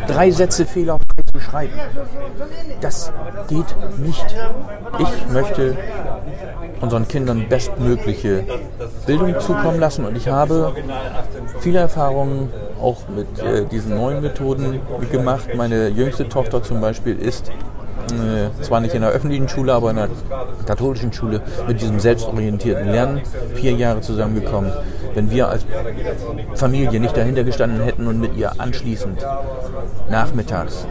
Drei 0.08 0.32
Sätze 0.32 0.66
fehlerfrei 0.66 1.06
zu 1.32 1.40
schreiben. 1.40 1.74
Das 2.82 3.12
geht 3.48 3.76
nicht. 3.98 4.26
Ich 5.00 5.32
möchte 5.32 5.78
unseren 6.82 7.08
Kindern 7.08 7.48
bestmögliche 7.48 8.44
Bildung 9.06 9.40
zukommen 9.40 9.80
lassen 9.80 10.06
und 10.06 10.16
ich 10.18 10.28
habe 10.28 10.74
viele 11.60 11.80
Erfahrungen 11.80 12.52
auch 12.82 13.08
mit 13.16 13.28
äh, 13.40 13.66
diesen 13.66 13.96
neuen 13.96 14.22
Methoden 14.22 14.80
gemacht. 15.12 15.50
Meine 15.56 15.90
jüngste 15.90 16.28
Tochter 16.28 16.64
zum 16.64 16.82
Beispiel 16.82 17.18
ist 17.18 17.52
zwar 18.62 18.80
nicht 18.80 18.94
in 18.96 19.02
der 19.02 19.12
öffentlichen 19.12 19.50
Schule, 19.50 19.74
aber 19.74 19.92
in 19.92 19.98
der 19.98 20.10
katholischen 20.66 21.14
Schule 21.14 21.42
mit 21.68 21.82
diesem 21.82 22.00
selbstorientierten 22.00 22.90
Lernen 22.90 23.22
vier 23.56 23.74
Jahre 23.74 24.02
zusammengekommen. 24.02 24.72
Wenn 25.14 25.32
wir 25.32 25.50
als 25.50 25.66
Familie 26.56 27.00
nicht 27.00 27.16
dahinter 27.16 27.44
gestanden 27.44 27.82
hätten 27.82 28.08
und 28.08 28.20
mit 28.20 28.36
ihr 28.36 28.54
anschließend 28.58 29.26
nachmittags 30.10 30.86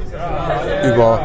über 0.85 1.21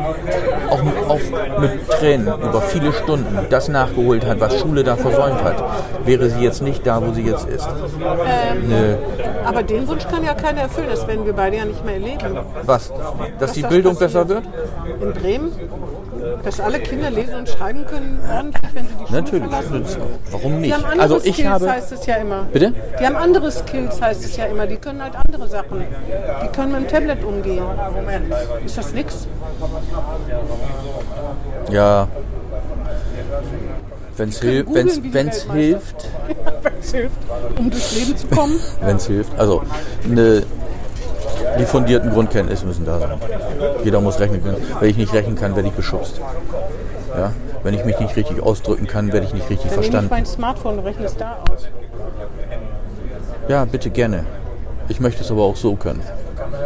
auch, 0.69 0.81
auch 1.09 1.59
mit 1.59 1.89
Tränen 1.89 2.27
über 2.27 2.61
viele 2.61 2.93
Stunden 2.93 3.37
das 3.49 3.67
nachgeholt 3.67 4.25
hat, 4.25 4.39
was 4.39 4.59
Schule 4.59 4.83
da 4.83 4.95
versäumt 4.95 5.43
hat, 5.43 5.63
wäre 6.05 6.29
sie 6.29 6.41
jetzt 6.41 6.61
nicht 6.61 6.85
da, 6.85 7.05
wo 7.05 7.13
sie 7.13 7.23
jetzt 7.23 7.47
ist. 7.47 7.67
Ne, 8.67 8.97
Aber 9.45 9.63
den 9.63 9.87
Wunsch 9.87 10.07
kann 10.07 10.23
ja 10.23 10.33
keiner 10.33 10.61
erfüllen, 10.61 10.87
das 10.89 11.07
werden 11.07 11.25
wir 11.25 11.33
beide 11.33 11.57
ja 11.57 11.65
nicht 11.65 11.83
mehr 11.85 11.95
erleben. 11.95 12.39
was? 12.63 12.91
Dass 13.39 13.53
die 13.53 13.61
das 13.61 13.69
Bildung 13.69 13.93
passiert. 13.93 14.27
besser 14.27 14.29
wird? 14.29 14.43
In 15.01 15.13
Bremen, 15.13 15.51
dass 16.43 16.59
alle 16.59 16.79
Kinder 16.79 17.09
lesen 17.11 17.35
und 17.35 17.49
schreiben 17.49 17.85
können, 17.85 18.19
ordentlich, 18.29 18.61
wenn 18.73 18.83
sie 18.85 18.93
die 18.93 19.05
Schule 19.07 19.21
Natürlich. 19.21 19.49
verlassen. 19.49 19.85
Warum 20.31 20.53
Die 20.53 20.59
nicht? 20.59 20.73
haben 20.73 20.83
andere 20.85 21.01
Also 21.01 21.17
ich 21.23 21.33
Skills, 21.35 21.49
habe. 21.49 21.71
heißt 21.71 21.91
es 21.91 22.05
ja 22.05 22.15
immer. 22.15 22.43
Bitte? 22.51 22.73
Die 22.99 23.05
haben 23.05 23.15
andere 23.15 23.51
Skills, 23.51 24.01
heißt 24.01 24.23
es 24.25 24.37
ja 24.37 24.45
immer. 24.45 24.67
Die 24.67 24.77
können 24.77 25.01
halt 25.03 25.13
andere 25.27 25.47
Sachen. 25.47 25.83
Die 26.43 26.47
können 26.49 26.71
mit 26.71 26.81
dem 26.81 26.87
Tablet 26.87 27.23
umgehen. 27.23 27.63
Ist 28.65 28.77
das 28.77 28.93
nix? 28.93 29.27
Ja. 31.69 32.07
Wenn 34.17 34.29
es 34.29 34.39
hilft, 34.41 34.67
googeln 34.67 34.85
wenn's, 34.87 35.01
die 35.01 35.13
wenn's 35.13 35.51
hilft, 35.51 36.07
Wenn 36.63 36.73
es 36.79 36.91
hilft, 36.93 37.17
um 37.57 37.69
durchs 37.69 37.95
Leben 37.97 38.15
zu 38.17 38.27
kommen. 38.27 38.59
wenn 38.81 38.95
es 38.95 39.07
hilft. 39.07 39.37
Also 39.37 39.61
ne, 40.05 40.43
die 41.59 41.65
fundierten 41.65 42.11
Grundkenntnisse 42.11 42.65
müssen 42.65 42.85
da 42.85 42.99
sein. 42.99 43.19
Jeder 43.83 44.01
muss 44.01 44.19
rechnen 44.19 44.43
können. 44.43 44.57
Wenn 44.79 44.89
ich 44.89 44.97
nicht 44.97 45.13
rechnen 45.13 45.35
kann, 45.35 45.55
werde 45.55 45.69
ich 45.69 45.75
beschubst. 45.75 46.19
Ja? 47.17 47.31
Wenn 47.63 47.73
ich 47.73 47.85
mich 47.85 47.99
nicht 47.99 48.15
richtig 48.15 48.41
ausdrücken 48.41 48.87
kann, 48.87 49.11
werde 49.11 49.25
ich 49.25 49.33
nicht 49.33 49.49
richtig 49.49 49.71
Dann 49.71 49.79
nehme 49.79 49.81
ich 49.81 49.91
verstanden. 49.91 50.09
mein 50.11 50.25
Smartphone 50.25 50.79
und 50.79 50.85
rechne 50.85 51.05
es 51.05 51.17
da 51.17 51.37
aus. 51.51 51.67
Ja, 53.47 53.65
bitte 53.65 53.89
gerne. 53.89 54.25
Ich 54.87 54.99
möchte 54.99 55.23
es 55.23 55.31
aber 55.31 55.43
auch 55.43 55.55
so 55.55 55.75
können. 55.75 56.01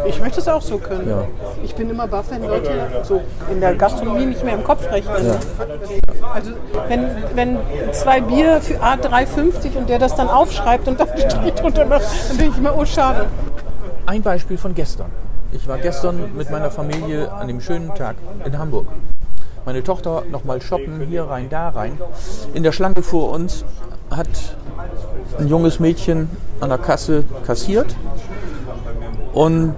Ich 0.06 0.20
möchte 0.20 0.40
es 0.40 0.48
auch 0.48 0.62
so 0.62 0.78
können. 0.78 1.08
Ja. 1.08 1.24
Ich 1.62 1.74
bin 1.74 1.88
immer 1.90 2.06
baff, 2.06 2.26
wenn 2.30 2.42
Leute 2.46 2.70
so 3.02 3.22
in 3.50 3.60
der 3.60 3.74
Gastronomie 3.74 4.26
nicht 4.26 4.44
mehr 4.44 4.54
im 4.54 4.64
Kopf 4.64 4.90
rechnen. 4.90 5.14
Also 6.34 6.50
wenn, 6.88 7.06
wenn 7.34 7.58
zwei 7.92 8.20
Bier 8.20 8.60
für 8.60 8.74
A3,50 8.74 9.76
und 9.76 9.88
der 9.88 9.98
das 9.98 10.14
dann 10.14 10.28
aufschreibt 10.28 10.86
und 10.88 11.00
dann 11.00 11.08
steht 11.16 11.60
drunter, 11.60 11.84
dann 11.86 12.00
denke 12.38 12.52
ich 12.52 12.58
immer, 12.58 12.76
oh 12.76 12.84
schade. 12.84 13.26
Ein 14.06 14.22
Beispiel 14.22 14.58
von 14.58 14.74
gestern. 14.74 15.10
Ich 15.52 15.66
war 15.68 15.78
gestern 15.78 16.36
mit 16.36 16.50
meiner 16.50 16.70
Familie 16.70 17.32
an 17.32 17.48
dem 17.48 17.60
schönen 17.60 17.94
Tag 17.94 18.16
in 18.44 18.58
Hamburg. 18.58 18.86
Meine 19.64 19.82
Tochter 19.84 20.24
nochmal 20.30 20.62
shoppen, 20.62 21.00
hier 21.08 21.24
rein, 21.24 21.48
da 21.50 21.68
rein. 21.68 21.98
In 22.54 22.62
der 22.62 22.72
Schlange 22.72 23.02
vor 23.02 23.30
uns 23.30 23.64
hat 24.10 24.28
ein 25.38 25.48
junges 25.48 25.80
Mädchen 25.80 26.28
an 26.60 26.70
der 26.70 26.78
Kasse 26.78 27.24
kassiert 27.46 27.94
und 29.32 29.76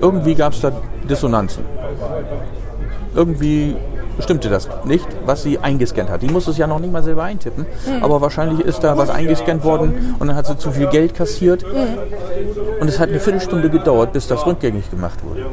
irgendwie 0.00 0.34
gab 0.34 0.52
es 0.52 0.60
da 0.60 0.72
Dissonanzen. 1.08 1.64
Irgendwie 3.14 3.76
stimmte 4.18 4.48
das 4.48 4.68
nicht, 4.84 5.06
was 5.24 5.42
sie 5.42 5.58
eingescannt 5.58 6.10
hat. 6.10 6.22
Die 6.22 6.28
musste 6.28 6.50
es 6.50 6.58
ja 6.58 6.66
noch 6.66 6.78
nicht 6.78 6.92
mal 6.92 7.02
selber 7.02 7.24
eintippen, 7.24 7.66
aber 8.00 8.20
wahrscheinlich 8.20 8.60
ist 8.60 8.80
da 8.80 8.96
was 8.96 9.10
eingescannt 9.10 9.64
worden 9.64 10.16
und 10.18 10.28
dann 10.28 10.36
hat 10.36 10.46
sie 10.46 10.58
zu 10.58 10.70
viel 10.72 10.86
Geld 10.88 11.14
kassiert 11.14 11.64
und 12.80 12.88
es 12.88 12.98
hat 12.98 13.08
eine 13.08 13.20
Viertelstunde 13.20 13.70
gedauert, 13.70 14.12
bis 14.12 14.26
das 14.26 14.46
rückgängig 14.46 14.90
gemacht 14.90 15.18
wurde. 15.24 15.46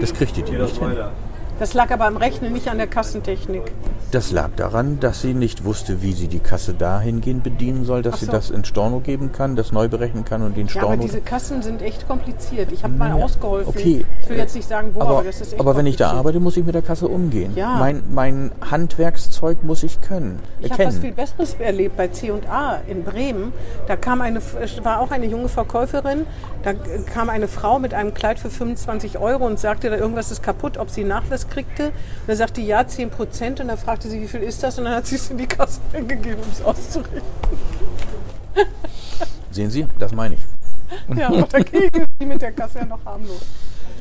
Das 0.00 0.12
kriegte 0.12 0.42
die 0.42 0.52
nicht 0.52 0.76
hin. 0.78 0.96
Das 1.62 1.74
lag 1.74 1.92
aber 1.92 2.06
am 2.06 2.16
Rechnen, 2.16 2.52
nicht 2.52 2.66
an 2.66 2.78
der 2.78 2.88
Kassentechnik. 2.88 3.62
Das 4.10 4.32
lag 4.32 4.50
daran, 4.56 4.98
dass 4.98 5.22
sie 5.22 5.32
nicht 5.32 5.62
wusste, 5.62 6.02
wie 6.02 6.12
sie 6.12 6.26
die 6.26 6.40
Kasse 6.40 6.74
dahingehend 6.74 7.44
bedienen 7.44 7.84
soll, 7.84 8.02
dass 8.02 8.14
Ach 8.14 8.18
sie 8.18 8.26
so. 8.26 8.32
das 8.32 8.50
in 8.50 8.64
Storno 8.64 8.98
geben 8.98 9.30
kann, 9.30 9.54
das 9.54 9.70
neu 9.70 9.86
berechnen 9.86 10.24
kann 10.24 10.42
und 10.42 10.56
den 10.56 10.66
Ja, 10.66 10.82
aber 10.82 10.86
Storno. 10.88 11.02
diese 11.02 11.20
Kassen 11.20 11.62
sind 11.62 11.80
echt 11.80 12.08
kompliziert. 12.08 12.72
Ich 12.72 12.82
habe 12.82 12.94
mal 12.94 13.12
ausgeholfen. 13.12 13.68
okay. 13.68 14.04
Ich 14.22 14.28
will 14.28 14.38
jetzt 14.38 14.56
nicht 14.56 14.68
sagen, 14.68 14.90
wo, 14.92 15.02
aber, 15.02 15.10
aber, 15.10 15.22
das 15.22 15.40
ist 15.40 15.52
echt 15.52 15.60
aber 15.60 15.76
wenn 15.76 15.86
ich 15.86 15.94
da 15.94 16.10
arbeite, 16.10 16.40
muss 16.40 16.56
ich 16.56 16.64
mit 16.66 16.74
der 16.74 16.82
Kasse 16.82 17.06
umgehen. 17.06 17.52
Ja. 17.54 17.76
Mein, 17.78 18.02
mein 18.10 18.50
Handwerkszeug 18.68 19.62
muss 19.62 19.84
ich 19.84 20.00
können, 20.00 20.40
Ich 20.58 20.72
habe 20.72 20.86
was 20.86 20.98
viel 20.98 21.12
Besseres 21.12 21.54
erlebt 21.60 21.96
bei 21.96 22.08
C&A 22.08 22.80
in 22.88 23.04
Bremen. 23.04 23.52
Da 23.86 23.94
kam 23.94 24.20
eine, 24.20 24.40
war 24.82 24.98
auch 24.98 25.12
eine 25.12 25.26
junge 25.26 25.48
Verkäuferin. 25.48 26.26
Da 26.64 26.72
kam 26.74 27.30
eine 27.30 27.46
Frau 27.46 27.78
mit 27.78 27.94
einem 27.94 28.14
Kleid 28.14 28.40
für 28.40 28.50
25 28.50 29.18
Euro 29.18 29.46
und 29.46 29.60
sagte, 29.60 29.90
da 29.90 29.96
irgendwas 29.96 30.32
ist 30.32 30.42
kaputt, 30.42 30.76
ob 30.76 30.90
sie 30.90 31.04
Nachlass 31.04 31.48
kriegte. 31.52 31.86
Und 31.86 31.92
dann 32.28 32.36
sagte 32.36 32.60
die, 32.60 32.66
ja, 32.66 32.86
10 32.86 33.10
Prozent. 33.10 33.60
Und 33.60 33.68
dann 33.68 33.78
fragte 33.78 34.08
sie, 34.08 34.20
wie 34.20 34.28
viel 34.28 34.42
ist 34.42 34.62
das? 34.62 34.78
Und 34.78 34.84
dann 34.84 34.94
hat 34.94 35.06
sie 35.06 35.16
es 35.16 35.30
in 35.30 35.38
die 35.38 35.46
Kasse 35.46 35.80
gegeben, 35.92 36.40
um 36.42 36.50
es 36.50 36.62
auszurichten. 36.64 37.22
Sehen 39.50 39.70
Sie, 39.70 39.86
das 39.98 40.12
meine 40.12 40.34
ich. 40.36 40.40
Ja, 41.16 41.28
aber 41.28 41.42
dagegen 41.44 42.04
die 42.20 42.26
mit 42.26 42.42
der 42.42 42.52
Kasse 42.52 42.80
ja 42.80 42.84
noch 42.84 43.02
harmlos. 43.06 43.40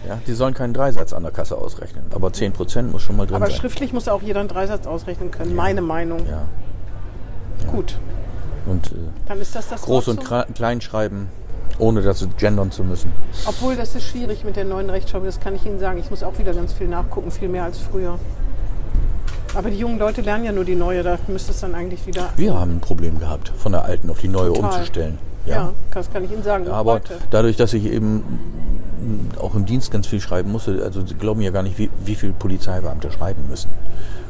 Ja, 0.08 0.20
die 0.28 0.34
sollen 0.34 0.54
keinen 0.54 0.74
Dreisatz 0.74 1.14
an 1.14 1.24
der 1.24 1.32
Kasse 1.32 1.58
ausrechnen, 1.58 2.04
aber 2.14 2.28
10% 2.30 2.84
muss 2.84 3.02
schon 3.02 3.16
mal 3.16 3.26
drin 3.26 3.38
Aber 3.38 3.48
sein. 3.48 3.56
schriftlich 3.56 3.94
muss 3.94 4.10
auch 4.10 4.22
jeder 4.22 4.42
einen 4.42 4.50
Dreisatz 4.50 4.88
ausrechnen 4.88 5.32
können, 5.32 5.56
meine 5.56 5.82
Meinung. 5.82 6.26
Ja. 6.28 6.42
Gut, 7.72 7.98
Und 8.66 8.88
äh, 8.88 8.96
dann 9.28 9.40
ist 9.40 9.56
das 9.56 9.70
das 9.70 9.84
Groß- 9.84 10.10
und 10.10 10.22
Kra- 10.22 10.52
Kleinschreiben, 10.54 11.28
ohne 11.82 12.02
das 12.02 12.26
gendern 12.38 12.72
zu 12.72 12.84
müssen. 12.84 13.12
Obwohl, 13.46 13.76
das 13.76 13.96
ist 13.96 14.04
schwierig 14.04 14.44
mit 14.44 14.56
der 14.56 14.66
neuen 14.66 14.90
Rechtschreibung, 14.90 15.26
das 15.26 15.40
kann 15.40 15.56
ich 15.56 15.66
Ihnen 15.66 15.80
sagen. 15.80 16.00
Ich 16.00 16.10
muss 16.10 16.24
auch 16.24 16.38
wieder 16.38 16.54
ganz 16.54 16.74
viel 16.74 16.88
nachgucken, 16.88 17.32
viel 17.32 17.50
mehr 17.50 17.64
als 17.64 17.80
früher. 17.80 18.20
Aber 19.56 19.70
die 19.70 19.78
jungen 19.78 20.00
Leute 20.00 20.22
lernen 20.22 20.46
ja 20.46 20.52
nur 20.52 20.64
die 20.64 20.76
neue, 20.76 21.04
da 21.04 21.18
müsste 21.28 21.52
es 21.52 21.60
dann 21.60 21.76
eigentlich 21.76 22.06
wieder. 22.08 22.30
Wir 22.38 22.54
haben 22.58 22.78
ein 22.78 22.80
Problem 22.80 23.20
gehabt, 23.20 23.52
von 23.58 23.74
der 23.74 23.84
alten 23.84 24.10
auf 24.10 24.20
die 24.20 24.30
neue 24.30 24.54
Total. 24.54 24.72
umzustellen. 24.72 25.18
Ja, 25.46 25.74
das 25.94 26.12
kann 26.12 26.24
ich 26.24 26.32
Ihnen 26.32 26.44
sagen. 26.44 26.68
Aber 26.68 26.94
heute. 26.94 27.18
dadurch, 27.30 27.58
dass 27.58 27.74
ich 27.74 27.86
eben 27.86 28.24
auch 29.40 29.56
im 29.56 29.66
Dienst 29.66 29.92
ganz 29.92 30.08
viel 30.08 30.22
schreiben 30.22 30.52
musste, 30.52 30.82
also 30.84 31.06
Sie 31.06 31.16
glauben 31.16 31.42
ja 31.42 31.52
gar 31.52 31.64
nicht, 31.64 31.78
wie, 31.78 31.90
wie 32.06 32.16
viel 32.16 32.34
Polizeibeamte 32.34 33.12
schreiben 33.12 33.44
müssen. 33.50 33.70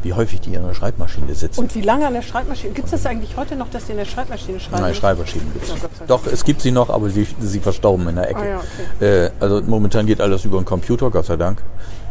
Wie 0.04 0.14
häufig 0.14 0.42
die 0.42 0.54
in 0.56 0.66
der 0.66 0.74
Schreibmaschine 0.74 1.36
sitzen. 1.36 1.60
Und 1.60 1.76
wie 1.76 1.82
lange 1.82 2.08
an 2.08 2.14
der 2.14 2.24
Schreibmaschine? 2.24 2.74
Gibt 2.74 2.86
es 2.86 2.92
das 2.92 3.06
eigentlich 3.06 3.38
heute 3.38 3.56
noch, 3.56 3.70
dass 3.70 3.86
die 3.86 3.92
in 3.92 4.00
der 4.00 4.06
Schreibmaschine 4.06 4.60
schreiben? 4.60 4.82
Nein, 4.82 4.96
Schreibmaschinen 4.96 5.54
gibt 5.54 5.68
Ja, 5.68 5.76
es. 5.76 5.82
Dank. 5.82 6.08
Doch, 6.08 6.26
es 6.26 6.44
gibt 6.44 6.62
sie 6.62 6.72
noch, 6.72 6.90
aber 6.90 7.10
sie, 7.10 7.28
sie 7.40 7.60
verstorben 7.60 8.08
in 8.08 8.16
der 8.16 8.30
Ecke. 8.30 8.40
Ah 8.40 8.46
ja, 8.46 8.62
okay. 8.98 9.26
äh, 9.26 9.30
also 9.40 9.62
momentan 9.62 10.08
geht 10.08 10.20
alles 10.20 10.44
über 10.44 10.58
den 10.60 10.66
Computer, 10.66 11.12
Gott 11.12 11.26
sei 11.26 11.36
Dank. 11.38 11.62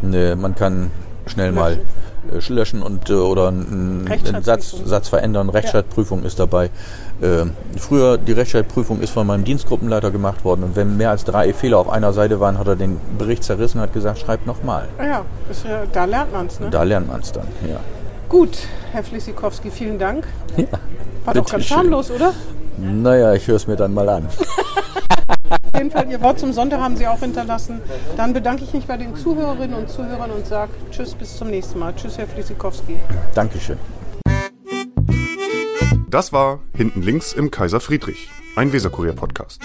Äh, 0.04 0.36
man 0.36 0.54
kann 0.54 0.92
schnell 1.26 1.50
mal 1.50 1.80
löschen 2.48 2.82
und 2.82 3.10
äh, 3.10 3.14
oder 3.14 3.48
einen, 3.48 4.08
Satz. 4.42 4.74
Satz 4.84 5.08
verändern. 5.08 5.48
Rechtschreibprüfung 5.50 6.24
ist 6.24 6.38
dabei. 6.38 6.70
Äh, 7.20 7.46
früher 7.78 8.18
die 8.18 8.32
Rechtschreibprüfung 8.32 9.00
ist 9.00 9.10
von 9.10 9.26
meinem 9.26 9.44
Dienstgruppenleiter 9.44 10.10
gemacht 10.10 10.44
worden 10.44 10.64
und 10.64 10.76
wenn 10.76 10.96
mehr 10.96 11.10
als 11.10 11.24
drei 11.24 11.52
Fehler 11.52 11.78
auf 11.78 11.88
einer 11.88 12.12
Seite 12.12 12.40
waren, 12.40 12.58
hat 12.58 12.68
er 12.68 12.76
den 12.76 13.00
Bericht 13.18 13.44
zerrissen 13.44 13.78
und 13.78 13.82
hat 13.82 13.92
gesagt, 13.92 14.18
schreib 14.18 14.46
nochmal. 14.46 14.88
Ah 14.98 15.04
ja, 15.04 15.24
ja, 15.64 15.82
da 15.92 16.04
lernt 16.04 16.32
man 16.32 16.46
es. 16.46 16.60
Ne? 16.60 16.70
Da 16.70 16.82
lernt 16.82 17.08
man 17.08 17.20
es 17.20 17.32
dann. 17.32 17.46
Ja. 17.68 17.80
Gut, 18.28 18.58
Herr 18.92 19.02
Flissikowski, 19.02 19.70
vielen 19.70 19.98
Dank. 19.98 20.26
War 21.24 21.34
doch 21.34 21.44
ganz 21.44 21.50
bitteschön. 21.50 21.76
harmlos, 21.76 22.10
oder? 22.10 22.32
Naja, 22.78 23.34
ich 23.34 23.46
höre 23.46 23.56
es 23.56 23.66
mir 23.66 23.76
dann 23.76 23.92
mal 23.92 24.08
an. 24.08 24.28
Auf 25.72 25.78
jeden 25.78 25.90
Fall, 25.90 26.10
Ihr 26.10 26.20
Wort 26.20 26.38
zum 26.40 26.52
Sonntag 26.52 26.80
haben 26.80 26.96
Sie 26.96 27.06
auch 27.06 27.20
hinterlassen. 27.20 27.80
Dann 28.16 28.32
bedanke 28.32 28.64
ich 28.64 28.72
mich 28.72 28.86
bei 28.86 28.96
den 28.96 29.14
Zuhörerinnen 29.14 29.74
und 29.76 29.88
Zuhörern 29.88 30.30
und 30.30 30.46
sage 30.46 30.72
Tschüss, 30.90 31.14
bis 31.14 31.36
zum 31.36 31.48
nächsten 31.48 31.78
Mal. 31.78 31.94
Tschüss, 31.94 32.18
Herr 32.18 32.26
Flissikowski. 32.26 32.96
Dankeschön. 33.34 33.78
Das 36.08 36.32
war 36.32 36.58
Hinten 36.74 37.02
links 37.02 37.32
im 37.32 37.52
Kaiser 37.52 37.78
Friedrich, 37.78 38.28
ein 38.56 38.72
Weserkurier-Podcast. 38.72 39.62